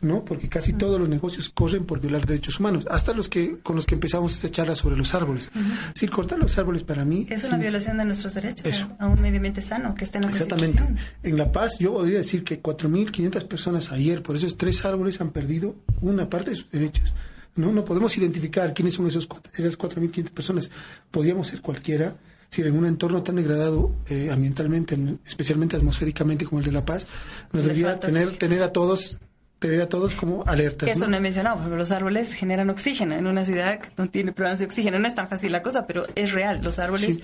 ¿no? 0.00 0.24
Porque 0.24 0.48
casi 0.48 0.72
todos 0.72 1.00
los 1.00 1.08
negocios 1.08 1.48
corren 1.48 1.84
por 1.84 2.00
violar 2.00 2.26
derechos 2.26 2.60
humanos, 2.60 2.86
hasta 2.90 3.12
los 3.12 3.28
que 3.28 3.58
con 3.58 3.76
los 3.76 3.86
que 3.86 3.94
empezamos 3.94 4.34
esta 4.34 4.50
charla 4.50 4.74
sobre 4.74 4.96
los 4.96 5.14
árboles. 5.14 5.50
Si 5.94 6.08
cortar 6.08 6.38
los 6.38 6.56
árboles 6.58 6.82
para 6.82 7.04
mí 7.04 7.26
es 7.30 7.44
una 7.44 7.58
violación 7.58 7.98
de 7.98 8.04
nuestros 8.04 8.34
derechos 8.34 8.86
a 8.98 9.06
un 9.06 9.20
medio 9.20 9.36
ambiente 9.36 9.62
sano 9.62 9.94
que 9.94 10.04
esté 10.04 10.18
en 10.18 10.24
la 10.24 10.30
Exactamente. 10.30 10.82
En 11.22 11.36
La 11.36 11.50
Paz 11.52 11.78
yo 11.78 11.94
podría 11.94 12.18
decir 12.18 12.44
que 12.44 12.62
4.500 12.62 13.46
personas 13.46 13.92
ayer 13.92 14.22
por 14.22 14.36
esos 14.36 14.56
tres 14.56 14.84
árboles 14.84 15.20
han 15.20 15.30
perdido 15.30 15.76
una 16.00 16.28
parte 16.28 16.50
de 16.50 16.56
sus 16.56 16.70
derechos. 16.70 17.14
No, 17.54 17.72
no 17.72 17.84
podemos 17.84 18.16
identificar 18.18 18.74
quiénes 18.74 18.94
son 18.94 19.06
esos 19.06 19.28
esas 19.54 19.78
4.500 19.78 20.30
personas. 20.30 20.70
Podríamos 21.10 21.48
ser 21.48 21.60
cualquiera. 21.62 22.16
Si 22.50 22.62
en 22.62 22.76
un 22.76 22.86
entorno 22.86 23.22
tan 23.22 23.36
degradado 23.36 23.92
eh, 24.08 24.30
ambientalmente, 24.30 24.96
especialmente 25.26 25.76
atmosféricamente 25.76 26.44
como 26.44 26.60
el 26.60 26.66
de 26.66 26.72
La 26.72 26.84
Paz, 26.84 27.06
nos 27.52 27.64
debería 27.64 27.98
tener, 27.98 28.36
tener 28.36 28.62
a 28.62 28.72
todos 28.72 29.18
tener 29.58 29.80
a 29.80 29.88
todos 29.88 30.14
como 30.14 30.44
alertas. 30.46 30.88
Eso 30.88 31.06
no, 31.06 31.16
he 31.16 31.20
mencionado, 31.20 31.58
porque 31.60 31.76
los 31.76 31.90
árboles 31.90 32.32
generan 32.32 32.70
oxígeno. 32.70 33.14
En 33.14 33.26
una 33.26 33.44
ciudad 33.44 33.80
que 33.80 33.88
no 33.96 34.08
tiene 34.08 34.32
problemas 34.32 34.58
de 34.60 34.66
oxígeno, 34.66 34.98
no 34.98 35.08
es 35.08 35.14
tan 35.14 35.28
fácil 35.28 35.52
la 35.52 35.62
cosa, 35.62 35.86
pero 35.86 36.04
es 36.14 36.32
real. 36.32 36.60
Los 36.62 36.78
árboles 36.78 37.20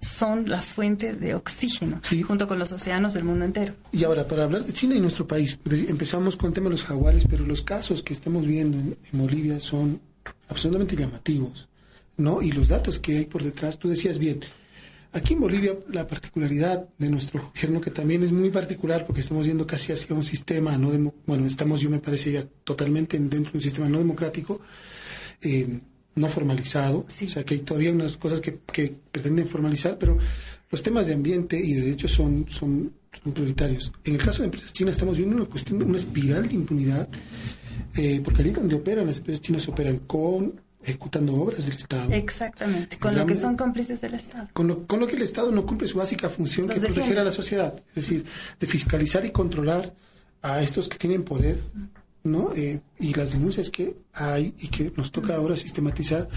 son 0.00 0.48
la 0.48 0.60
fuente 0.60 1.14
de 1.14 1.34
oxígeno, 1.34 2.00
junto 2.26 2.46
con 2.46 2.58
los 2.58 2.72
océanos 2.72 3.14
del 3.14 3.24
mundo 3.24 3.44
entero. 3.44 3.74
Y 3.92 4.04
ahora, 4.04 4.26
para 4.26 4.44
hablar 4.44 4.64
de 4.64 4.72
China 4.72 4.96
y 4.96 5.00
nuestro 5.00 5.26
país, 5.26 5.58
empezamos 5.70 6.36
con 6.36 6.48
el 6.48 6.54
tema 6.54 6.66
de 6.66 6.72
los 6.72 6.84
jaguares, 6.84 7.26
pero 7.28 7.44
los 7.44 7.62
casos 7.62 8.02
que 8.02 8.12
estamos 8.12 8.46
viendo 8.46 8.78
en, 8.78 8.96
en 9.12 9.18
Bolivia 9.18 9.60
son 9.60 10.00
absolutamente 10.48 10.96
llamativos, 10.96 11.68
¿no? 12.16 12.42
Y 12.42 12.50
los 12.50 12.68
datos 12.68 12.98
que 12.98 13.18
hay 13.18 13.24
por 13.26 13.42
detrás, 13.44 13.78
tú 13.78 13.88
decías 13.88 14.18
bien, 14.18 14.40
Aquí 15.14 15.34
en 15.34 15.40
Bolivia 15.40 15.76
la 15.90 16.06
particularidad 16.06 16.88
de 16.96 17.10
nuestro 17.10 17.42
gobierno, 17.42 17.82
que 17.82 17.90
también 17.90 18.22
es 18.22 18.32
muy 18.32 18.48
particular 18.48 19.04
porque 19.04 19.20
estamos 19.20 19.44
yendo 19.44 19.66
casi 19.66 19.92
hacia 19.92 20.16
un 20.16 20.24
sistema, 20.24 20.78
no 20.78 20.90
bueno, 21.26 21.46
estamos 21.46 21.82
yo 21.82 21.90
me 21.90 21.98
parece 21.98 22.32
ya 22.32 22.46
totalmente 22.64 23.18
dentro 23.18 23.52
de 23.52 23.58
un 23.58 23.62
sistema 23.62 23.90
no 23.90 23.98
democrático, 23.98 24.60
eh, 25.42 25.80
no 26.14 26.28
formalizado, 26.28 27.06
o 27.06 27.10
sea 27.10 27.44
que 27.44 27.54
hay 27.54 27.60
todavía 27.60 27.92
unas 27.92 28.16
cosas 28.16 28.40
que, 28.40 28.52
pretenden 28.52 29.46
formalizar, 29.46 29.98
pero 29.98 30.16
los 30.70 30.82
temas 30.82 31.06
de 31.06 31.12
ambiente 31.12 31.60
y 31.62 31.74
de 31.74 31.82
derechos 31.82 32.12
son, 32.12 32.46
son, 32.48 32.94
prioritarios. 33.34 33.92
En 34.04 34.14
el 34.14 34.24
caso 34.24 34.38
de 34.38 34.46
empresas 34.46 34.72
chinas 34.72 34.92
estamos 34.92 35.18
viendo 35.18 35.36
una 35.36 35.44
cuestión, 35.44 35.82
una 35.82 35.98
espiral 35.98 36.48
de 36.48 36.54
impunidad, 36.54 37.06
eh, 37.94 38.22
porque 38.24 38.42
ahí 38.42 38.50
donde 38.50 38.74
operan 38.74 39.06
las 39.06 39.18
empresas 39.18 39.42
chinas 39.42 39.68
operan 39.68 39.98
con 39.98 40.58
ejecutando 40.84 41.34
obras 41.34 41.66
del 41.66 41.76
Estado. 41.76 42.12
Exactamente, 42.12 42.98
con 42.98 43.14
lo 43.14 43.26
que 43.26 43.34
son 43.34 43.56
cómplices 43.56 44.00
del 44.00 44.14
Estado. 44.14 44.48
Con 44.52 44.66
lo, 44.66 44.86
con 44.86 45.00
lo, 45.00 45.06
que 45.06 45.16
el 45.16 45.22
Estado 45.22 45.50
no 45.50 45.64
cumple 45.64 45.88
su 45.88 45.98
básica 45.98 46.28
función, 46.28 46.68
que 46.68 46.74
es 46.74 46.80
proteger 46.80 47.18
a 47.18 47.24
la 47.24 47.32
sociedad, 47.32 47.74
es 47.88 47.94
decir, 47.94 48.24
de 48.58 48.66
fiscalizar 48.66 49.24
y 49.24 49.30
controlar 49.30 49.94
a 50.42 50.62
estos 50.62 50.88
que 50.88 50.98
tienen 50.98 51.22
poder, 51.22 51.62
¿no? 52.24 52.52
Eh, 52.54 52.80
y 52.98 53.14
las 53.14 53.32
denuncias 53.32 53.70
que 53.70 53.96
hay 54.12 54.54
y 54.58 54.68
que 54.68 54.92
nos 54.96 55.12
toca 55.12 55.36
ahora 55.36 55.56
sistematizar 55.56 56.28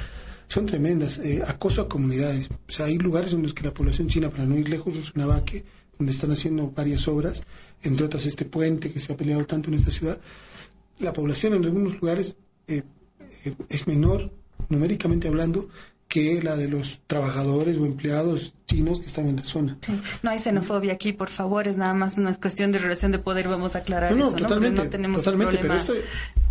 son 0.48 0.66
tremendas. 0.66 1.20
Eh, 1.20 1.44
acoso 1.46 1.82
a 1.82 1.90
comunidades. 1.90 2.50
O 2.68 2.72
sea, 2.72 2.86
hay 2.86 2.98
lugares 2.98 3.34
en 3.34 3.42
los 3.42 3.54
que 3.54 3.64
la 3.64 3.74
población 3.74 4.08
china, 4.08 4.30
para 4.30 4.46
no 4.46 4.56
ir 4.58 4.70
lejos, 4.70 4.96
Rusunabaque, 4.96 5.66
donde 5.98 6.12
están 6.12 6.32
haciendo 6.32 6.72
varias 6.72 7.08
obras, 7.08 7.44
entre 7.84 8.06
otras 8.06 8.26
este 8.26 8.46
puente 8.46 8.92
que 8.92 9.00
se 9.00 9.14
ha 9.14 9.18
peleado 9.18 9.46
tanto 9.46 9.70
en 9.70 9.76
esta 9.76 9.92
ciudad, 9.92 10.20
la 11.00 11.14
población 11.14 11.54
en 11.54 11.66
algunos 11.66 12.00
lugares 12.00 12.38
eh, 12.68 12.84
es 13.70 13.88
menor, 13.88 14.32
numéricamente 14.70 15.28
hablando, 15.28 15.70
que 16.08 16.42
la 16.42 16.56
de 16.56 16.68
los 16.68 17.02
trabajadores 17.08 17.78
o 17.78 17.86
empleados 17.86 18.54
chinos 18.68 19.00
que 19.00 19.08
están 19.08 19.28
en 19.28 19.38
la 19.38 19.44
zona. 19.44 19.78
No 20.22 20.30
hay 20.30 20.40
xenofobia 20.40 20.94
aquí, 20.94 21.14
por 21.14 21.30
favor, 21.30 21.68
es 21.68 21.78
nada 21.78 21.94
más 21.94 22.18
una 22.18 22.34
cuestión 22.36 22.72
de 22.72 22.80
relación 22.80 23.12
de 23.12 23.20
poder, 23.20 23.48
vamos 23.48 23.76
a 23.76 23.80
aclarar 23.80 24.16
no, 24.16 24.28
eso, 24.28 24.38
totalmente, 24.38 24.84
¿no? 24.84 24.90
tenemos 24.90 25.24
totalmente, 25.24 25.58
problema, 25.58 25.84
pero, 25.86 26.02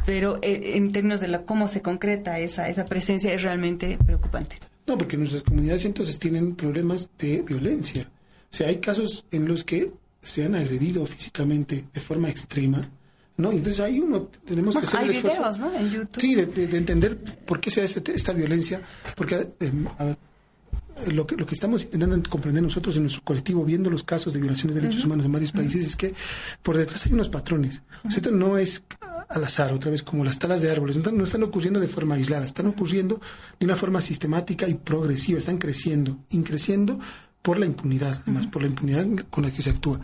pero 0.05 0.39
eh, 0.43 0.77
en 0.77 0.93
términos 0.93 1.21
de 1.21 1.29
la, 1.29 1.43
cómo 1.43 1.69
se 1.69 1.83
concreta 1.83 2.39
esa, 2.39 2.69
esa 2.69 2.85
presencia 2.85 3.33
es 3.33 3.43
realmente 3.43 3.97
preocupante. 4.05 4.59
No, 4.87 4.99
porque 4.99 5.17
nuestras 5.17 5.43
comunidades 5.43 5.85
entonces 5.85 6.19
tienen 6.19 6.57
problemas 6.57 7.09
de 7.19 7.43
violencia. 7.43 8.11
O 8.53 8.57
sea, 8.57 8.69
hay 8.69 8.79
casos 8.79 9.25
en 9.31 9.49
los 9.49 9.65
que 9.65 9.93
se 10.21 10.45
han 10.45 10.55
agredido 10.55 11.07
físicamente 11.07 11.85
de 11.93 12.01
forma 12.01 12.29
extrema, 12.29 12.91
¿no? 13.37 13.51
entonces 13.53 13.81
ahí 13.81 14.01
uno 14.01 14.29
tenemos 14.45 14.77
que 14.77 14.85
hacer 14.85 15.03
el 15.03 15.11
esfuerzo. 15.11 15.71
Videos, 15.71 16.09
Sí, 16.17 16.35
de, 16.35 16.77
entender 16.77 17.17
por 17.17 17.61
qué 17.61 17.71
se 17.71 17.81
da 17.81 17.87
este, 17.87 18.15
esta 18.15 18.33
violencia, 18.33 18.81
porque 19.17 19.49
em, 19.61 19.87
lo 21.13 21.27
que, 21.27 21.37
lo 21.37 21.45
que 21.45 21.55
estamos 21.55 21.83
intentando 21.83 22.31
comprender 22.31 22.63
nosotros 22.63 22.97
en 22.97 23.03
nuestro 23.03 23.23
colectivo, 23.25 23.65
viendo 23.65 23.91
los 23.91 24.05
casos 24.05 24.33
de 24.33 24.41
violaciones 24.41 24.77
de 24.77 24.83
derechos 24.83 25.05
humanos 25.05 25.27
en 25.27 25.33
varios 25.33 25.53
países, 25.53 25.85
es 25.85 25.97
que 25.97 26.15
por 26.63 26.77
detrás 26.77 27.05
hay 27.07 27.13
unos 27.13 27.29
patrones. 27.29 27.83
esto 28.09 28.31
no 28.31 28.57
es 28.57 28.83
al 29.29 29.45
azar, 29.45 29.73
otra 29.73 29.91
vez, 29.91 30.03
como 30.03 30.25
las 30.25 30.39
talas 30.39 30.61
de 30.61 30.71
árboles. 30.71 30.97
No, 30.97 31.11
no 31.11 31.25
están 31.25 31.43
ocurriendo 31.43 31.81
de 31.81 31.89
forma 31.89 32.15
aislada, 32.15 32.45
están 32.45 32.67
ocurriendo 32.67 33.21
de 33.59 33.67
una 33.67 33.77
forma 33.77 34.01
sistemática 34.01 34.69
y 34.69 34.75
progresiva, 34.75 35.39
están 35.39 35.59
creciendo, 35.59 36.19
increciendo 36.31 36.99
por 37.43 37.59
la 37.59 37.67
impunidad, 37.67 38.21
además, 38.23 38.47
por 38.47 38.63
la 38.63 38.69
impunidad 38.69 39.07
con 39.31 39.45
la 39.45 39.51
que 39.51 39.63
se 39.63 39.71
actúa. 39.71 40.01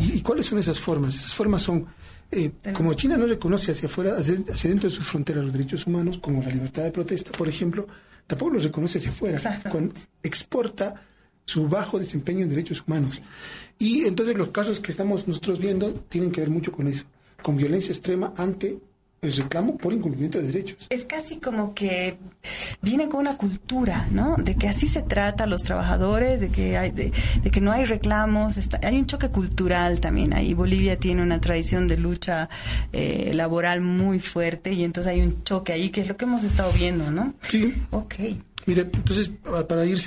y, 0.00 0.20
cuáles 0.22 0.46
son 0.46 0.58
esas 0.58 0.80
formas? 0.80 1.16
Esas 1.16 1.34
formas 1.34 1.62
son, 1.62 1.86
eh, 2.30 2.50
como 2.74 2.94
China 2.94 3.16
no 3.16 3.26
reconoce 3.26 3.72
hacia 3.72 3.88
afuera, 3.88 4.16
hacia, 4.18 4.34
dentro 4.34 4.88
de 4.88 4.94
sus 4.94 5.06
fronteras 5.06 5.44
los 5.44 5.52
derechos 5.52 5.86
humanos, 5.86 6.18
como 6.18 6.42
la 6.42 6.50
libertad 6.50 6.82
de 6.82 6.90
protesta, 6.90 7.32
por 7.32 7.48
ejemplo, 7.48 7.86
tampoco 8.26 8.52
los 8.52 8.64
reconoce 8.64 8.98
hacia 8.98 9.10
afuera. 9.10 9.40
Cuando 9.70 9.94
exporta 10.22 10.94
su 11.44 11.66
bajo 11.66 11.98
desempeño 11.98 12.42
en 12.42 12.50
derechos 12.50 12.84
humanos. 12.86 13.22
Y 13.78 14.04
entonces 14.04 14.36
los 14.36 14.50
casos 14.50 14.80
que 14.80 14.90
estamos 14.90 15.26
nosotros 15.26 15.58
viendo 15.58 15.92
tienen 16.08 16.30
que 16.30 16.42
ver 16.42 16.50
mucho 16.50 16.70
con 16.72 16.88
eso, 16.88 17.04
con 17.42 17.56
violencia 17.56 17.92
extrema 17.92 18.34
ante 18.36 18.78
el 19.20 19.32
reclamo 19.32 19.76
por 19.76 19.92
incumplimiento 19.92 20.38
de 20.38 20.46
derechos. 20.46 20.86
Es 20.90 21.04
casi 21.04 21.38
como 21.38 21.74
que 21.74 22.18
viene 22.82 23.08
con 23.08 23.20
una 23.20 23.36
cultura, 23.36 24.06
¿no? 24.10 24.36
De 24.36 24.56
que 24.56 24.68
así 24.68 24.88
se 24.88 25.02
trata 25.02 25.44
a 25.44 25.46
los 25.46 25.62
trabajadores, 25.62 26.40
de 26.40 26.50
que 26.50 26.76
hay, 26.76 26.90
de, 26.90 27.12
que 27.50 27.60
no 27.60 27.72
hay 27.72 27.84
reclamos, 27.84 28.58
hay 28.82 28.98
un 28.98 29.06
choque 29.06 29.28
cultural 29.28 30.00
también 30.00 30.32
ahí. 30.32 30.54
Bolivia 30.54 30.96
tiene 30.96 31.22
una 31.22 31.40
tradición 31.40 31.88
de 31.88 31.98
lucha 31.98 32.48
eh, 32.92 33.32
laboral 33.34 33.80
muy 33.80 34.20
fuerte 34.20 34.72
y 34.72 34.84
entonces 34.84 35.12
hay 35.12 35.20
un 35.20 35.42
choque 35.42 35.72
ahí 35.72 35.90
que 35.90 36.02
es 36.02 36.08
lo 36.08 36.16
que 36.16 36.24
hemos 36.24 36.44
estado 36.44 36.72
viendo, 36.72 37.10
¿no? 37.10 37.34
Sí. 37.42 37.74
Ok. 37.90 38.14
Mire, 38.68 38.82
entonces, 38.82 39.30
para 39.66 39.86
ir 39.86 39.98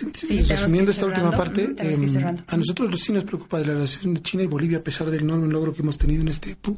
resumiendo 0.48 0.92
esta 0.92 1.08
última 1.08 1.32
parte, 1.32 1.74
em, 1.80 2.06
a 2.46 2.58
nosotros 2.58 3.02
sí 3.02 3.12
nos 3.12 3.24
preocupa 3.24 3.58
de 3.58 3.66
la 3.66 3.74
relación 3.74 4.14
de 4.14 4.22
China 4.22 4.44
y 4.44 4.46
Bolivia, 4.46 4.78
a 4.78 4.82
pesar 4.82 5.10
del 5.10 5.22
enorme 5.22 5.48
logro 5.48 5.74
que 5.74 5.82
hemos 5.82 5.98
tenido 5.98 6.22
en 6.22 6.28
este 6.28 6.52
EPU, 6.52 6.78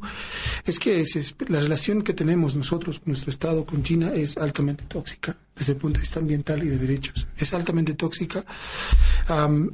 es 0.64 0.78
que 0.78 1.02
es, 1.02 1.34
la 1.46 1.60
relación 1.60 2.00
que 2.00 2.14
tenemos 2.14 2.56
nosotros, 2.56 3.02
nuestro 3.04 3.28
Estado 3.28 3.66
con 3.66 3.82
China, 3.82 4.14
es 4.14 4.38
altamente 4.38 4.84
tóxica 4.84 5.36
desde 5.54 5.72
el 5.72 5.78
punto 5.78 5.98
de 5.98 6.00
vista 6.00 6.20
ambiental 6.20 6.64
y 6.64 6.68
de 6.68 6.78
derechos. 6.78 7.26
Es 7.36 7.52
altamente 7.52 7.92
tóxica, 7.92 8.46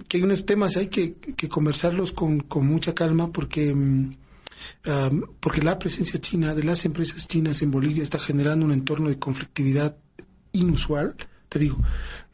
que 0.08 0.16
hay 0.16 0.22
unos 0.24 0.44
temas 0.44 0.76
hay 0.76 0.88
que, 0.88 1.14
que 1.14 1.48
conversarlos 1.48 2.10
con, 2.10 2.40
con, 2.40 2.66
mucha 2.66 2.92
calma 2.92 3.30
porque... 3.30 3.70
Em, 3.70 4.16
porque 5.38 5.62
la 5.62 5.78
presencia 5.78 6.20
china 6.20 6.54
de 6.54 6.64
las 6.64 6.84
empresas 6.84 7.26
chinas 7.28 7.62
en 7.62 7.70
Bolivia 7.70 8.02
está 8.02 8.18
generando 8.18 8.66
un 8.66 8.72
entorno 8.72 9.08
de 9.08 9.18
conflictividad 9.18 9.96
inusual 10.52 11.14
te 11.50 11.58
digo, 11.58 11.76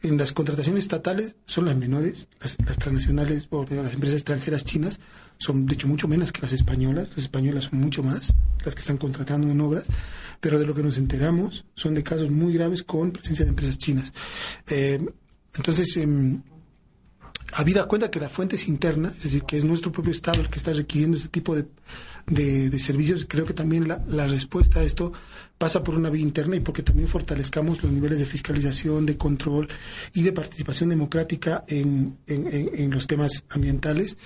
en 0.03 0.15
las 0.17 0.31
contrataciones 0.31 0.83
estatales 0.83 1.35
son 1.47 1.65
las 1.65 1.75
menores, 1.75 2.27
las, 2.39 2.55
transnacionales 2.77 3.47
o 3.49 3.65
las 3.65 3.93
empresas 3.93 4.17
extranjeras 4.17 4.63
chinas 4.63 4.99
son 5.39 5.65
de 5.65 5.73
hecho 5.73 5.87
mucho 5.87 6.07
menos 6.07 6.31
que 6.31 6.41
las 6.41 6.53
españolas, 6.53 7.09
las 7.09 7.23
españolas 7.25 7.65
son 7.65 7.81
mucho 7.81 8.03
más 8.03 8.33
las 8.63 8.75
que 8.75 8.81
están 8.81 8.97
contratando 8.97 9.49
en 9.49 9.59
obras, 9.59 9.85
pero 10.39 10.59
de 10.59 10.67
lo 10.67 10.75
que 10.75 10.83
nos 10.83 10.99
enteramos 10.99 11.65
son 11.73 11.95
de 11.95 12.03
casos 12.03 12.29
muy 12.29 12.53
graves 12.53 12.83
con 12.83 13.11
presencia 13.11 13.43
de 13.43 13.49
empresas 13.49 13.79
chinas. 13.79 14.13
Eh, 14.67 15.03
entonces, 15.55 15.97
eh, 15.97 16.07
habida 17.53 17.85
cuenta 17.85 18.11
que 18.11 18.19
la 18.19 18.29
fuente 18.29 18.55
es 18.55 18.67
interna, 18.67 19.13
es 19.17 19.23
decir, 19.23 19.43
que 19.43 19.57
es 19.57 19.65
nuestro 19.65 19.91
propio 19.91 20.11
Estado 20.11 20.41
el 20.41 20.49
que 20.49 20.59
está 20.59 20.73
requiriendo 20.73 21.17
ese 21.17 21.29
tipo 21.29 21.55
de, 21.55 21.65
de, 22.27 22.79
servicios, 22.79 23.25
creo 23.27 23.45
que 23.45 23.53
también 23.53 23.87
la, 23.87 24.03
la, 24.07 24.27
respuesta 24.27 24.81
a 24.81 24.83
esto 24.83 25.13
pasa 25.57 25.83
por 25.83 25.95
una 25.95 26.09
vía 26.09 26.21
interna 26.21 26.55
y 26.55 26.59
porque 26.59 26.83
también 26.83 27.07
fortalezcamos 27.07 27.81
los 27.83 27.91
niveles 27.91 28.19
de 28.19 28.25
fiscalización, 28.25 29.05
de 29.05 29.17
control 29.17 29.67
y 30.13 30.21
de 30.21 30.31
participación 30.31 30.89
democrática 30.89 31.63
en, 31.67 32.17
en, 32.27 32.91
los 32.91 33.07
temas 33.07 33.43
ambientales. 33.49 34.17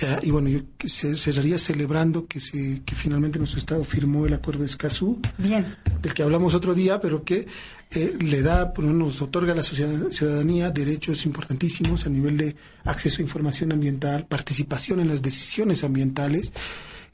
Eh, 0.00 0.18
y 0.22 0.30
bueno, 0.30 0.48
yo 0.48 0.60
cerraría 0.88 1.58
celebrando 1.58 2.26
que, 2.26 2.40
se, 2.40 2.82
que 2.84 2.94
finalmente 2.94 3.38
nuestro 3.38 3.58
Estado 3.58 3.84
firmó 3.84 4.26
el 4.26 4.34
acuerdo 4.34 4.60
de 4.60 4.66
Escazú, 4.66 5.20
Bien. 5.38 5.76
del 6.02 6.12
que 6.12 6.22
hablamos 6.22 6.54
otro 6.54 6.74
día, 6.74 7.00
pero 7.00 7.24
que 7.24 7.46
eh, 7.90 8.16
le 8.20 8.42
da, 8.42 8.72
nos 8.78 9.22
otorga 9.22 9.52
a 9.52 9.56
la 9.56 9.62
ciudadanía 9.62 10.70
derechos 10.70 11.24
importantísimos 11.24 12.06
a 12.06 12.10
nivel 12.10 12.36
de 12.36 12.56
acceso 12.84 13.18
a 13.18 13.22
información 13.22 13.72
ambiental, 13.72 14.26
participación 14.26 15.00
en 15.00 15.08
las 15.08 15.22
decisiones 15.22 15.84
ambientales 15.84 16.52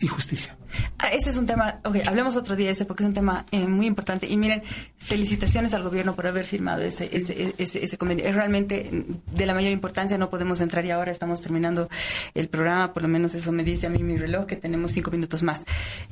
y 0.01 0.07
justicia. 0.07 0.57
Ah, 0.99 1.09
ese 1.13 1.31
es 1.31 1.37
un 1.37 1.47
tema, 1.47 1.81
ok, 1.85 1.97
hablemos 2.07 2.35
otro 2.37 2.57
día 2.57 2.71
ese 2.71 2.87
porque 2.87 3.03
es 3.03 3.09
un 3.09 3.15
tema 3.15 3.45
eh, 3.51 3.67
muy 3.67 3.87
importante. 3.87 4.27
Y 4.27 4.37
miren, 4.37 4.63
felicitaciones 4.97 5.75
al 5.75 5.83
gobierno 5.83 6.15
por 6.15 6.27
haber 6.27 6.45
firmado 6.45 6.83
ese, 6.83 7.09
ese, 7.13 7.55
ese, 7.59 7.85
ese, 7.85 7.99
convenio. 7.99 8.25
Es 8.25 8.35
realmente 8.35 8.91
de 8.91 9.47
la 9.47 9.55
mayor 9.55 9.73
importancia, 9.73 10.17
no 10.17 10.31
podemos 10.31 10.61
entrar 10.61 10.85
y 10.87 10.91
ahora 10.91 11.13
estamos 11.13 11.41
terminando 11.43 11.89
el 12.35 12.49
programa, 12.49 12.95
por 12.95 13.03
lo 13.03 13.09
menos 13.09 13.35
eso 13.35 13.53
me 13.53 13.63
dice 13.63 13.87
a 13.87 13.91
mí 13.91 14.03
mi 14.03 14.17
reloj, 14.17 14.47
que 14.47 14.57
tenemos 14.57 14.93
cinco 14.93 15.11
minutos 15.11 15.43
más. 15.43 15.63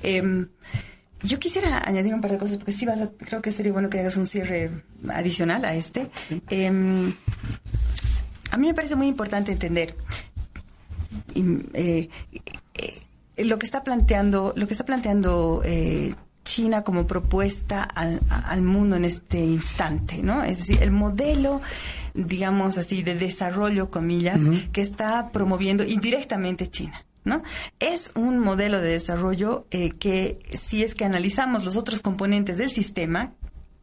Em, 0.03 0.49
yo 1.23 1.39
quisiera 1.39 1.83
añadir 1.85 2.15
un 2.15 2.21
par 2.21 2.31
de 2.31 2.39
cosas 2.39 2.59
porque 2.59 2.73
sí 2.73 2.85
vas 2.85 3.01
a, 3.01 3.11
creo 3.11 3.41
que 3.41 3.53
sería 3.53 3.73
bueno 3.73 3.89
que 3.89 4.01
hagas 4.01 4.17
un 4.17 4.27
cierre 4.27 4.71
adicional 5.09 5.65
a 5.65 5.75
este. 5.75 6.11
Em, 6.51 7.15
a 8.51 8.57
mí 8.57 8.67
me 8.67 8.75
parece 8.75 8.97
muy 8.97 9.07
importante 9.09 9.53
entender 9.53 9.95
eh, 11.75 12.09
lo 13.45 13.59
que 13.59 13.67
está 13.67 13.85
planteando, 13.85 14.53
lo 14.57 14.67
que 14.67 14.75
está 14.75 14.85
planteando 14.85 15.63
eh, 15.65 16.15
China 16.45 16.83
como 16.83 17.07
propuesta 17.07 17.83
al, 17.83 18.63
mundo 18.63 18.97
en 18.97 19.05
este 19.05 19.39
instante, 19.39 20.23
¿no? 20.23 20.45
Es 20.45 20.59
decir, 20.59 20.83
el 20.83 20.91
modelo, 20.91 21.61
digamos 22.15 22.79
así, 22.79 23.03
de 23.03 23.15
desarrollo, 23.15 23.91
comillas, 23.91 24.41
que 24.73 24.81
está 24.81 25.31
promoviendo 25.31 25.85
indirectamente 25.85 26.69
China. 26.69 27.05
¿No? 27.25 27.43
Es 27.79 28.11
un 28.15 28.39
modelo 28.39 28.81
de 28.81 28.93
desarrollo 28.93 29.67
eh, 29.71 29.91
que 29.91 30.39
si 30.55 30.83
es 30.83 30.95
que 30.95 31.05
analizamos 31.05 31.63
los 31.63 31.77
otros 31.77 32.01
componentes 32.01 32.57
del 32.57 32.71
sistema, 32.71 33.35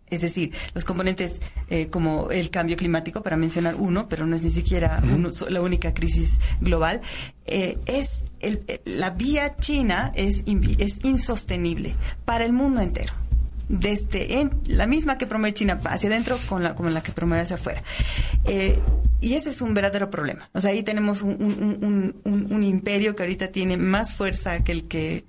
es 0.10 0.22
decir, 0.22 0.52
los 0.74 0.86
componentes 0.86 1.42
eh, 1.70 1.88
como 1.88 2.30
el 2.32 2.50
cambio 2.50 2.78
climático, 2.78 3.22
para 3.22 3.38
mencionar 3.38 3.76
uno, 3.76 4.08
pero 4.08 4.26
no 4.26 4.36
es 4.36 4.42
ni 4.42 4.52
siquiera 4.52 5.02
la 5.50 5.62
única 5.62 5.94
crisis 5.94 6.40
global, 6.62 7.02
eh, 7.46 7.78
es 7.86 8.24
eh, 8.40 8.82
la 8.86 9.10
vía 9.12 9.58
china 9.58 10.12
es, 10.16 10.44
es 10.78 11.00
insostenible 11.04 11.96
para 12.26 12.46
el 12.46 12.54
mundo 12.54 12.82
entero 12.82 13.14
desde 13.68 14.40
en, 14.40 14.52
la 14.66 14.88
misma 14.88 15.18
que 15.18 15.26
promueve 15.26 15.54
China 15.54 15.80
hacia 15.86 16.10
adentro 16.10 16.38
con 16.48 16.64
la, 16.64 16.76
como 16.76 16.90
la 16.90 17.02
que 17.02 17.12
promueve 17.12 17.44
hacia 17.44 17.56
afuera. 17.56 17.84
Eh, 18.46 18.80
y 19.22 19.34
ese 19.34 19.50
es 19.50 19.62
un 19.62 19.74
verdadero 19.74 20.12
problema. 20.12 20.50
O 20.54 20.62
sea, 20.62 20.72
ahí 20.72 20.84
tenemos 20.84 21.22
un, 21.24 22.16
un, 22.24 22.64
imperio 22.64 23.16
que 23.16 23.24
ahorita 23.24 23.48
tiene 23.48 23.76
más 23.76 24.14
fuerza 24.14 24.64
que 24.64 24.72
el 24.72 24.88
que, 24.88 25.26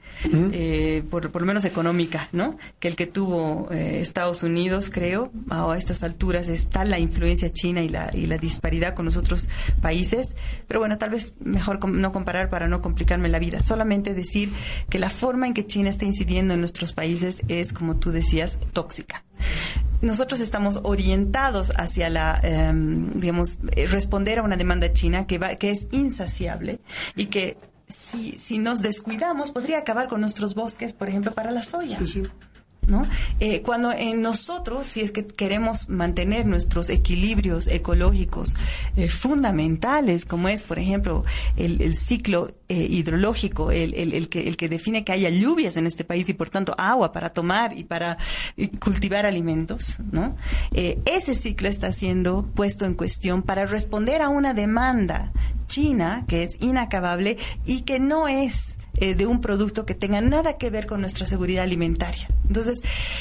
eh, 0.52 1.02
por, 1.08 1.30
por, 1.30 1.42
lo 1.42 1.46
menos 1.46 1.64
económica, 1.64 2.28
¿no? 2.32 2.58
Que 2.78 2.88
el 2.88 2.96
que 2.96 3.06
tuvo 3.06 3.68
eh, 3.70 4.00
Estados 4.02 4.42
Unidos, 4.42 4.90
creo. 4.92 5.30
A 5.48 5.74
estas 5.78 6.02
alturas 6.02 6.48
está 6.48 6.84
la 6.84 6.98
influencia 6.98 7.48
china 7.50 7.82
y 7.82 7.88
la, 7.88 8.10
y 8.12 8.26
la 8.26 8.36
disparidad 8.36 8.94
con 8.94 9.06
los 9.06 9.16
otros 9.16 9.48
países. 9.80 10.34
Pero 10.66 10.80
bueno, 10.80 10.98
tal 10.98 11.10
vez 11.10 11.34
mejor 11.40 11.88
no 11.88 12.12
comparar 12.12 12.50
para 12.50 12.68
no 12.68 12.82
complicarme 12.82 13.28
la 13.28 13.38
vida. 13.38 13.60
Solamente 13.60 14.12
decir 14.12 14.52
que 14.90 14.98
la 14.98 15.10
forma 15.10 15.46
en 15.46 15.54
que 15.54 15.66
China 15.66 15.88
está 15.88 16.04
incidiendo 16.04 16.52
en 16.52 16.60
nuestros 16.60 16.92
países 16.92 17.42
es, 17.48 17.72
como 17.72 17.96
tú 17.96 18.10
decías, 18.10 18.25
tóxica 18.72 19.24
nosotros 20.02 20.40
estamos 20.40 20.80
orientados 20.82 21.72
hacia 21.76 22.10
la, 22.10 22.38
em, 22.42 23.12
digamos, 23.14 23.58
eh, 23.72 23.86
responder 23.86 24.38
a 24.38 24.42
una 24.42 24.56
demanda 24.56 24.92
china 24.92 25.26
que, 25.26 25.38
va, 25.38 25.56
que 25.56 25.70
es 25.70 25.86
insaciable 25.90 26.80
y 27.14 27.26
que 27.26 27.56
si, 27.88 28.38
si 28.38 28.58
nos 28.58 28.82
descuidamos 28.82 29.52
podría 29.52 29.78
acabar 29.78 30.08
con 30.08 30.20
nuestros 30.20 30.54
bosques, 30.54 30.92
por 30.92 31.08
ejemplo, 31.08 31.32
para 31.32 31.50
la 31.50 31.62
soya. 31.62 31.98
¿No? 32.86 33.02
Eh, 33.40 33.62
cuando 33.62 33.92
en 33.92 34.22
nosotros, 34.22 34.86
si 34.86 35.00
es 35.00 35.12
que 35.12 35.26
queremos 35.26 35.88
mantener 35.88 36.46
nuestros 36.46 36.88
equilibrios 36.88 37.66
ecológicos 37.66 38.54
eh, 38.96 39.08
fundamentales, 39.08 40.24
como 40.24 40.48
es, 40.48 40.62
por 40.62 40.78
ejemplo, 40.78 41.24
el, 41.56 41.96
ciclo 41.96 42.54
eh, 42.68 42.86
hidrológico, 42.88 43.70
el, 43.70 44.28
que, 44.28 44.48
el 44.48 44.56
que 44.56 44.68
define 44.68 45.04
que 45.04 45.12
haya 45.12 45.30
lluvias 45.30 45.76
en 45.76 45.86
este 45.86 46.04
país 46.04 46.28
y, 46.28 46.34
por 46.34 46.50
tanto, 46.50 46.74
agua 46.78 47.12
para 47.12 47.30
tomar 47.30 47.76
y 47.76 47.84
para 47.84 48.18
cultivar 48.80 49.26
alimentos, 49.26 49.98
¿no? 50.12 50.36
ese 50.72 51.34
ciclo 51.34 51.68
está 51.68 51.92
siendo 51.92 52.48
puesto 52.54 52.84
en 52.84 52.94
cuestión 52.94 53.42
para 53.42 53.66
responder 53.66 54.22
a 54.22 54.28
una 54.28 54.54
demanda 54.54 55.32
china 55.66 56.24
que 56.28 56.42
es 56.42 56.56
inacabable 56.60 57.38
y 57.64 57.82
que 57.82 57.98
no 57.98 58.28
es 58.28 58.78
eh, 58.98 59.14
de 59.14 59.26
un 59.26 59.40
producto 59.40 59.86
que 59.86 59.94
tenga 59.94 60.20
nada 60.20 60.56
que 60.58 60.70
ver 60.70 60.86
con 60.86 61.00
nuestra 61.00 61.26
seguridad 61.26 61.64
alimentaria. 61.64 62.28
Entonces, 62.46 62.80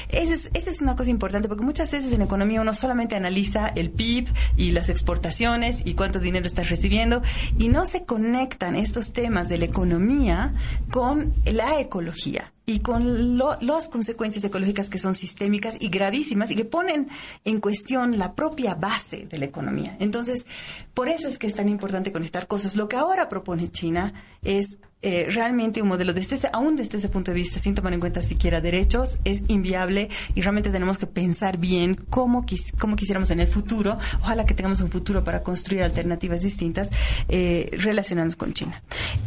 esa 0.09 0.33
es, 0.33 0.49
esa 0.53 0.69
es 0.69 0.81
una 0.81 0.95
cosa 0.95 1.09
importante 1.09 1.47
porque 1.47 1.63
muchas 1.63 1.91
veces 1.91 2.13
en 2.13 2.21
economía 2.21 2.61
uno 2.61 2.73
solamente 2.73 3.15
analiza 3.15 3.67
el 3.67 3.91
PIB 3.91 4.27
y 4.55 4.71
las 4.71 4.89
exportaciones 4.89 5.81
y 5.85 5.93
cuánto 5.95 6.19
dinero 6.19 6.45
estás 6.45 6.69
recibiendo 6.69 7.21
y 7.57 7.69
no 7.69 7.85
se 7.85 8.05
conectan 8.05 8.75
estos 8.75 9.13
temas 9.13 9.49
de 9.49 9.57
la 9.57 9.65
economía 9.65 10.53
con 10.91 11.33
la 11.45 11.79
ecología 11.79 12.51
y 12.65 12.79
con 12.79 13.37
las 13.37 13.87
consecuencias 13.89 14.43
ecológicas 14.43 14.89
que 14.89 14.97
son 14.97 15.13
sistémicas 15.13 15.75
y 15.79 15.89
gravísimas 15.89 16.49
y 16.49 16.55
que 16.55 16.65
ponen 16.65 17.09
en 17.43 17.59
cuestión 17.59 18.17
la 18.17 18.33
propia 18.33 18.73
base 18.73 19.27
de 19.27 19.37
la 19.37 19.45
economía. 19.45 19.95
Entonces, 19.99 20.45
por 20.93 21.09
eso 21.09 21.27
es 21.27 21.37
que 21.37 21.47
es 21.47 21.53
tan 21.53 21.69
importante 21.69 22.11
conectar 22.11 22.47
cosas. 22.47 22.75
Lo 22.75 22.87
que 22.87 22.95
ahora 22.95 23.29
propone 23.29 23.71
China 23.71 24.13
es 24.41 24.77
eh, 25.01 25.27
realmente 25.29 25.81
un 25.81 25.87
modelo, 25.87 26.13
desde 26.13 26.35
ese, 26.35 26.49
aún 26.51 26.75
desde 26.75 26.97
ese 26.97 27.09
punto 27.09 27.31
de 27.31 27.35
vista, 27.35 27.59
sin 27.59 27.75
tomar 27.75 27.93
en 27.93 27.99
cuenta 27.99 28.23
siquiera 28.23 28.61
derechos, 28.61 29.19
es 29.23 29.43
inviable 29.47 30.09
y 30.33 30.41
realmente 30.41 30.71
tenemos 30.71 30.97
que 30.97 31.05
pensar 31.05 31.57
bien 31.57 31.95
cómo, 32.09 32.45
cómo 32.79 32.95
quisiéramos 32.95 33.29
en 33.31 33.39
el 33.39 33.47
futuro, 33.47 33.97
ojalá 34.21 34.45
que 34.45 34.53
tengamos 34.53 34.81
un 34.81 34.89
futuro 34.89 35.23
para 35.23 35.43
construir 35.43 35.83
alternativas 35.83 36.41
distintas, 36.41 36.89
eh, 37.29 37.69
relacionarnos 37.71 38.35
con 38.35 38.53
China. 38.53 38.81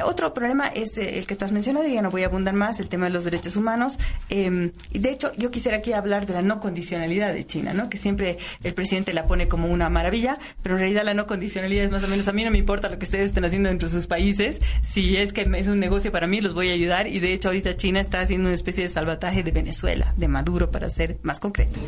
Otro 0.04 0.34
problema 0.34 0.68
es 0.68 0.96
eh, 0.98 1.18
el 1.18 1.26
que 1.26 1.36
tú 1.36 1.44
has 1.44 1.52
mencionado, 1.52 1.86
y 1.86 1.94
ya 1.94 2.02
no 2.02 2.10
voy 2.10 2.22
a 2.22 2.26
abundar 2.26 2.54
más, 2.54 2.80
el 2.80 2.88
tema 2.88 3.06
de 3.06 3.12
los 3.12 3.24
derechos 3.24 3.56
humanos. 3.56 3.98
Eh, 4.30 4.72
de 4.90 5.10
hecho, 5.10 5.32
yo 5.36 5.50
quisiera 5.50 5.78
aquí 5.78 5.92
hablar 5.92 6.26
de 6.26 6.34
la 6.34 6.42
no 6.42 6.60
condicionalidad 6.60 7.32
de 7.32 7.46
China, 7.46 7.72
¿no? 7.72 7.88
que 7.88 7.98
siempre 7.98 8.38
el 8.62 8.74
presidente 8.74 9.12
la 9.12 9.26
pone 9.26 9.48
como 9.48 9.68
una 9.68 9.88
maravilla, 9.88 10.38
pero 10.62 10.74
en 10.74 10.80
realidad 10.80 11.04
la 11.04 11.14
no 11.14 11.26
condicionalidad 11.26 11.84
es 11.84 11.90
más 11.90 12.02
o 12.04 12.08
menos, 12.08 12.26
a 12.26 12.32
mí 12.32 12.44
no 12.44 12.50
me 12.50 12.58
importa 12.58 12.88
lo 12.88 12.98
que 12.98 13.04
ustedes 13.04 13.28
estén 13.28 13.44
haciendo 13.44 13.68
dentro 13.68 13.88
de 13.88 13.94
sus 13.94 14.06
países, 14.06 14.60
si 14.82 15.16
es 15.16 15.32
que 15.32 15.46
es 15.59 15.68
un 15.68 15.80
negocio 15.80 16.12
para 16.12 16.26
mí, 16.26 16.40
los 16.40 16.54
voy 16.54 16.70
a 16.70 16.72
ayudar 16.72 17.06
y 17.06 17.18
de 17.20 17.32
hecho 17.32 17.48
ahorita 17.48 17.76
China 17.76 18.00
está 18.00 18.20
haciendo 18.20 18.48
una 18.48 18.54
especie 18.54 18.84
de 18.84 18.88
salvataje 18.88 19.42
de 19.42 19.50
Venezuela, 19.50 20.14
de 20.16 20.28
Maduro 20.28 20.70
para 20.70 20.88
ser 20.88 21.18
más 21.22 21.40
concreto. 21.40 21.80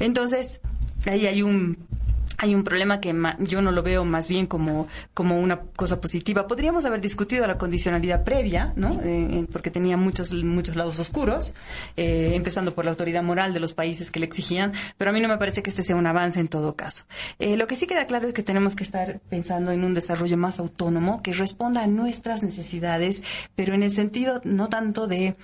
Entonces, 0.00 0.60
ahí 1.06 1.26
hay 1.26 1.42
un 1.42 1.76
hay 2.38 2.54
un 2.54 2.62
problema 2.62 3.00
que 3.00 3.14
yo 3.40 3.60
no 3.62 3.72
lo 3.72 3.82
veo 3.82 4.04
más 4.04 4.28
bien 4.28 4.46
como, 4.46 4.86
como 5.12 5.38
una 5.38 5.60
cosa 5.60 6.00
positiva. 6.00 6.46
Podríamos 6.46 6.84
haber 6.84 7.00
discutido 7.00 7.44
la 7.48 7.58
condicionalidad 7.58 8.22
previa, 8.22 8.72
¿no? 8.76 9.00
Eh, 9.02 9.44
porque 9.52 9.72
tenía 9.72 9.96
muchos, 9.96 10.32
muchos 10.32 10.76
lados 10.76 11.00
oscuros, 11.00 11.54
eh, 11.96 12.32
empezando 12.34 12.74
por 12.74 12.84
la 12.84 12.92
autoridad 12.92 13.24
moral 13.24 13.52
de 13.52 13.60
los 13.60 13.74
países 13.74 14.12
que 14.12 14.20
le 14.20 14.26
exigían, 14.26 14.72
pero 14.96 15.10
a 15.10 15.14
mí 15.14 15.20
no 15.20 15.26
me 15.26 15.36
parece 15.36 15.64
que 15.64 15.70
este 15.70 15.82
sea 15.82 15.96
un 15.96 16.06
avance 16.06 16.38
en 16.38 16.46
todo 16.46 16.76
caso. 16.76 17.06
Eh, 17.40 17.56
lo 17.56 17.66
que 17.66 17.74
sí 17.74 17.88
queda 17.88 18.06
claro 18.06 18.28
es 18.28 18.34
que 18.34 18.44
tenemos 18.44 18.76
que 18.76 18.84
estar 18.84 19.18
pensando 19.28 19.72
en 19.72 19.82
un 19.82 19.92
desarrollo 19.92 20.36
más 20.36 20.60
autónomo 20.60 21.22
que 21.22 21.32
responda 21.32 21.82
a 21.82 21.86
nuestras 21.88 22.44
necesidades, 22.44 23.20
pero 23.56 23.74
en 23.74 23.82
el 23.82 23.90
sentido 23.90 24.40
no 24.44 24.68
tanto 24.68 25.08
de 25.08 25.34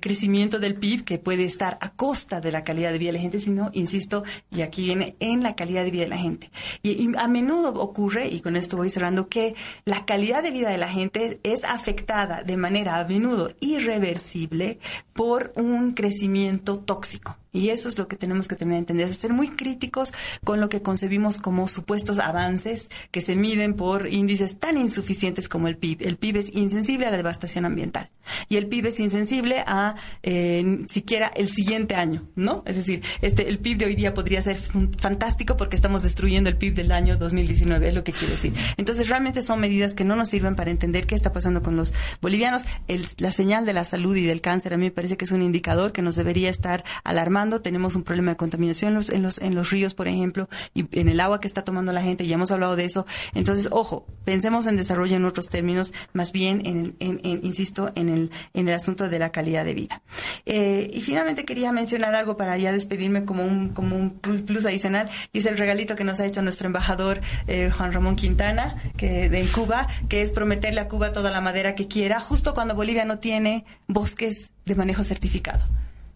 crecimiento 0.00 0.58
del 0.58 0.74
PIB 0.74 1.04
que 1.04 1.18
puede 1.18 1.44
estar 1.44 1.76
a 1.80 1.90
costa 1.90 2.40
de 2.40 2.50
la 2.50 2.64
calidad 2.64 2.92
de 2.92 2.98
vida 2.98 3.08
de 3.08 3.18
la 3.18 3.22
gente, 3.22 3.40
sino, 3.40 3.70
insisto, 3.74 4.24
y 4.50 4.62
aquí 4.62 4.84
viene, 4.84 5.16
en 5.20 5.42
la 5.42 5.54
calidad 5.54 5.84
de 5.84 5.90
vida 5.90 6.04
de 6.04 6.08
la 6.08 6.18
gente. 6.18 6.50
Y, 6.82 7.14
a 7.16 7.28
menudo 7.28 7.74
ocurre, 7.74 8.28
y 8.28 8.40
con 8.40 8.56
esto 8.56 8.76
voy 8.76 8.90
cerrando, 8.90 9.28
que 9.28 9.54
la 9.84 10.04
calidad 10.06 10.42
de 10.42 10.50
vida 10.50 10.70
de 10.70 10.78
la 10.78 10.88
gente 10.88 11.40
es 11.42 11.64
afectada 11.64 12.42
de 12.42 12.56
manera 12.56 12.98
a 12.98 13.04
menudo 13.04 13.50
irreversible 13.60 14.78
por 15.12 15.52
un 15.56 15.92
crecimiento 15.92 16.78
tóxico. 16.78 17.36
Y 17.52 17.70
eso 17.70 17.88
es 17.88 17.98
lo 17.98 18.08
que 18.08 18.16
tenemos 18.16 18.48
que 18.48 18.56
tener 18.56 18.78
entender, 18.78 19.06
es 19.06 19.16
ser 19.16 19.32
muy 19.32 19.48
críticos 19.48 20.12
con 20.44 20.60
lo 20.60 20.68
que 20.68 20.82
concebimos 20.82 21.38
como 21.38 21.68
supuestos 21.68 22.18
avances 22.18 22.88
que 23.10 23.20
se 23.20 23.36
miden 23.36 23.74
por 23.74 24.06
índices 24.06 24.58
tan 24.58 24.76
insuficientes 24.76 25.48
como 25.48 25.68
el 25.68 25.76
PIB. 25.76 26.02
El 26.02 26.16
PIB 26.16 26.36
es 26.36 26.54
insensible 26.54 27.06
a 27.06 27.10
la 27.10 27.16
devastación 27.16 27.64
ambiental 27.64 28.10
y 28.48 28.56
el 28.56 28.66
PIB 28.66 28.86
es 28.86 29.00
insensible 29.00 29.62
a 29.66 29.96
eh, 30.22 30.84
siquiera 30.88 31.30
el 31.34 31.48
siguiente 31.48 31.94
año, 31.94 32.28
¿no? 32.36 32.62
Es 32.66 32.76
decir, 32.76 33.02
este, 33.22 33.48
el 33.48 33.58
PIB 33.58 33.78
de 33.78 33.84
hoy 33.86 33.96
día 33.96 34.14
podría 34.14 34.42
ser 34.42 34.56
fantástico 34.98 35.56
porque 35.56 35.76
estamos 35.76 36.02
destruyendo 36.02 36.50
el 36.50 36.56
PIB 36.56 36.74
del 36.74 36.92
año 36.92 37.16
2019, 37.16 37.88
es 37.88 37.94
lo 37.94 38.04
que 38.04 38.12
quiero 38.12 38.32
decir. 38.32 38.54
Entonces, 38.76 39.08
realmente 39.08 39.42
son 39.42 39.60
medidas 39.60 39.94
que 39.94 40.04
no 40.04 40.16
nos 40.16 40.28
sirven 40.28 40.54
para 40.54 40.70
entender 40.70 41.06
qué 41.06 41.14
está 41.14 41.32
pasando 41.32 41.62
con 41.62 41.76
los 41.76 41.94
bolivianos. 42.20 42.64
la 43.18 43.32
señal 43.32 43.64
de 43.66 43.72
la 43.72 43.84
salud 43.84 44.16
y 44.16 44.24
del 44.24 44.40
cáncer 44.40 44.74
a 44.74 44.76
mí 44.76 44.84
me 44.84 44.90
parece 44.90 45.16
que 45.16 45.24
es 45.24 45.32
un 45.32 45.42
indicador 45.42 45.92
que 45.92 46.02
nos 46.02 46.16
debería 46.16 46.50
estar 46.50 46.84
alarmando 47.04 47.39
tenemos 47.60 47.96
un 47.96 48.04
problema 48.04 48.32
de 48.32 48.36
contaminación 48.36 48.90
en 48.90 48.94
los, 48.94 49.10
en 49.10 49.22
los, 49.22 49.38
en 49.38 49.54
los 49.54 49.70
ríos, 49.70 49.94
por 49.94 50.06
ejemplo, 50.06 50.48
y 50.74 50.86
en 50.98 51.08
el 51.08 51.18
agua 51.18 51.40
que 51.40 51.48
está 51.48 51.64
tomando 51.64 51.92
la 51.92 52.02
gente, 52.02 52.26
ya 52.26 52.34
hemos 52.34 52.52
hablado 52.52 52.76
de 52.76 52.84
eso. 52.84 53.06
Entonces, 53.34 53.68
ojo, 53.72 54.06
pensemos 54.24 54.68
en 54.68 54.76
desarrollo 54.76 55.16
en 55.16 55.24
otros 55.24 55.48
términos, 55.48 55.92
más 56.12 56.30
bien, 56.30 56.62
en, 56.64 56.94
en, 57.00 57.20
insisto, 57.44 57.90
en 57.96 58.08
el, 58.08 58.30
en 58.54 58.68
el 58.68 58.74
asunto 58.74 59.08
de 59.08 59.18
la 59.18 59.32
calidad 59.32 59.64
de 59.64 59.74
vida. 59.74 60.02
Eh, 60.46 60.88
y 60.94 61.00
finalmente 61.00 61.44
quería 61.44 61.72
mencionar 61.72 62.14
algo 62.14 62.36
para 62.36 62.56
ya 62.56 62.70
despedirme 62.70 63.24
como 63.24 63.44
un, 63.44 63.70
como 63.70 63.96
un 63.96 64.10
plus 64.10 64.64
adicional, 64.64 65.10
y 65.32 65.38
es 65.38 65.46
el 65.46 65.58
regalito 65.58 65.96
que 65.96 66.04
nos 66.04 66.20
ha 66.20 66.26
hecho 66.26 66.40
nuestro 66.42 66.66
embajador 66.66 67.20
eh, 67.48 67.70
Juan 67.76 67.92
Ramón 67.92 68.14
Quintana, 68.14 68.76
que 68.96 69.28
de 69.28 69.40
en 69.40 69.48
Cuba, 69.48 69.86
que 70.10 70.20
es 70.20 70.32
prometerle 70.32 70.80
a 70.80 70.88
Cuba 70.88 71.12
toda 71.12 71.30
la 71.30 71.40
madera 71.40 71.74
que 71.74 71.88
quiera, 71.88 72.20
justo 72.20 72.52
cuando 72.52 72.74
Bolivia 72.74 73.06
no 73.06 73.18
tiene 73.20 73.64
bosques 73.88 74.50
de 74.66 74.74
manejo 74.74 75.02
certificado. 75.02 75.64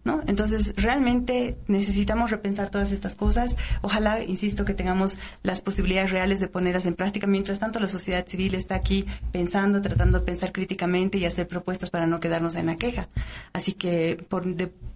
¿No? 0.05 0.21
Entonces, 0.27 0.73
realmente 0.77 1.57
necesitamos 1.67 2.31
repensar 2.31 2.69
todas 2.69 2.91
estas 2.91 3.15
cosas. 3.15 3.55
Ojalá, 3.81 4.23
insisto, 4.23 4.63
que 4.63 4.75
tengamos 4.75 5.17
las 5.41 5.61
posibilidades 5.61 6.11
reales 6.11 6.39
de 6.39 6.47
ponerlas 6.47 6.85
en 6.85 6.93
práctica. 6.93 7.27
Mientras 7.27 7.59
tanto, 7.59 7.79
la 7.79 7.87
sociedad 7.87 8.25
civil 8.25 8.53
está 8.53 8.75
aquí 8.75 9.05
pensando, 9.31 9.81
tratando 9.81 10.19
de 10.19 10.25
pensar 10.25 10.51
críticamente 10.51 11.17
y 11.17 11.25
hacer 11.25 11.47
propuestas 11.47 11.89
para 11.89 12.05
no 12.05 12.19
quedarnos 12.19 12.55
en 12.55 12.67
la 12.67 12.77
queja. 12.77 13.09
Así 13.51 13.73
que, 13.73 14.23
por, 14.29 14.45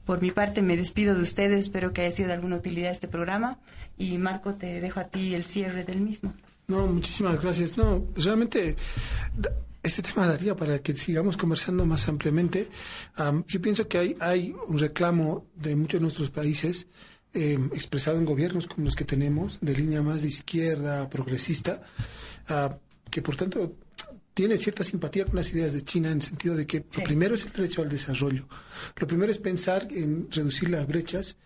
por 0.06 0.22
mi 0.22 0.30
parte, 0.30 0.62
me 0.62 0.78
despido 0.78 1.16
de 1.16 1.24
ustedes. 1.24 1.64
Espero 1.64 1.92
que 1.92 2.02
haya 2.02 2.12
sido 2.12 2.28
de 2.28 2.36
alguna 2.36 2.58
utilidad 2.58 2.92
este 2.92 3.08
programa. 3.08 3.58
Y, 3.98 4.18
Marco, 4.20 4.54
te 4.54 4.80
dejo 4.80 5.00
a 5.00 5.06
ti 5.06 5.34
el 5.34 5.44
cierre 5.44 5.84
del 5.84 6.02
mismo. 6.02 6.34
No, 6.68 6.86
muchísimas 6.86 7.42
gracias. 7.42 7.76
No, 7.76 8.06
realmente 8.16 8.76
este 9.82 10.02
tema 10.02 10.28
daría 10.28 10.56
para 10.56 10.80
que 10.80 10.96
sigamos 10.96 11.38
conversando 11.38 11.86
más 11.86 12.08
ampliamente. 12.08 12.70
yo 13.48 13.62
pienso 13.62 13.88
que 13.88 13.98
hay, 13.98 14.18
hay 14.20 14.56
un 14.68 14.78
reclamo 14.78 15.48
de 15.56 15.76
muchos 15.76 16.00
de 16.00 16.02
nuestros 16.02 16.30
países 16.32 16.88
em, 17.34 17.68
expresado 17.74 18.18
en 18.18 18.26
gobiernos 18.26 18.68
como 18.68 18.86
los 18.86 18.96
que 18.96 19.06
tenemos, 19.06 19.60
de 19.62 19.74
línea 19.76 20.02
más 20.02 20.22
de 20.22 20.30
izquierda, 20.30 21.10
progresista, 21.10 21.82
ah, 22.48 22.78
que 23.10 23.22
por 23.22 23.36
tanto 23.36 23.76
tiene 24.34 24.58
cierta 24.58 24.84
simpatía 24.84 25.26
con 25.26 25.36
las 25.36 25.52
ideas 25.52 25.74
de 25.74 25.84
China 25.84 26.10
en 26.10 26.18
el 26.18 26.24
sentido 26.24 26.56
de 26.56 26.66
que 26.66 26.86
lo 26.96 27.04
primero 27.04 27.36
es 27.36 27.46
el 27.46 27.52
derecho 27.52 27.82
al 27.82 27.90
desarrollo. 27.90 28.48
Lo 28.96 29.08
primero 29.08 29.32
es 29.32 29.38
pensar 29.38 29.88
en 29.92 30.32
reducir 30.32 30.70
las 30.70 30.88
brechas, 30.88 31.38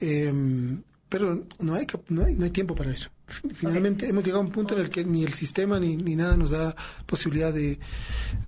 em, 0.00 0.82
pero 1.08 1.46
no 1.60 1.74
hay, 1.74 1.86
no 2.08 2.24
hay, 2.24 2.34
no 2.34 2.44
hay 2.44 2.50
tiempo 2.50 2.74
para 2.74 2.90
eso. 2.90 3.10
Finalmente 3.54 4.08
hemos 4.08 4.24
llegado 4.24 4.42
a 4.42 4.46
un 4.46 4.50
punto 4.50 4.74
en 4.74 4.80
el 4.80 4.90
que 4.90 5.04
ni 5.04 5.24
el 5.24 5.34
sistema 5.34 5.78
ni, 5.78 5.96
ni 5.96 6.16
nada 6.16 6.36
nos 6.36 6.50
da 6.50 6.74
posibilidad 7.06 7.52
de, 7.52 7.78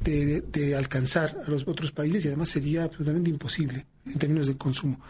de, 0.01 0.77
alcanzar 0.77 1.37
a 1.47 1.51
los 1.51 1.67
otros 1.69 1.93
países 1.93 2.25
y 2.25 2.29
además 2.29 2.49
sería 2.49 2.85
absolutamente 2.85 3.31
imposible 3.31 3.87
en 4.07 4.19
términos 4.19 4.47
de 4.47 4.57
consumo. 4.57 5.01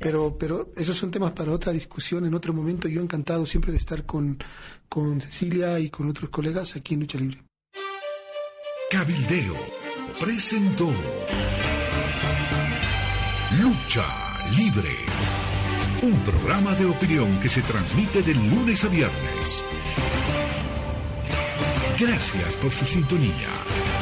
Pero, 0.00 0.36
pero 0.38 0.72
esos 0.76 0.96
son 0.96 1.10
temas 1.10 1.32
para 1.32 1.52
otra 1.52 1.72
discusión 1.72 2.24
en 2.24 2.34
otro 2.34 2.52
momento. 2.52 2.88
Yo 2.88 3.02
encantado 3.02 3.46
siempre 3.46 3.72
de 3.72 3.78
estar 3.78 4.06
con, 4.06 4.38
con 4.88 5.20
Cecilia 5.20 5.78
y 5.80 5.90
con 5.90 6.08
otros 6.08 6.30
colegas 6.30 6.76
aquí 6.76 6.94
en 6.94 7.00
Lucha 7.00 7.18
Libre. 7.18 7.42
Cabildeo 8.90 9.56
presentó 10.20 10.88
Lucha 13.60 14.06
Libre 14.56 15.35
un 16.06 16.20
programa 16.20 16.72
de 16.76 16.86
opinión 16.86 17.40
que 17.40 17.48
se 17.48 17.62
transmite 17.62 18.22
de 18.22 18.32
lunes 18.34 18.84
a 18.84 18.88
viernes. 18.88 19.64
Gracias 21.98 22.54
por 22.62 22.70
su 22.70 22.84
sintonía. 22.84 23.95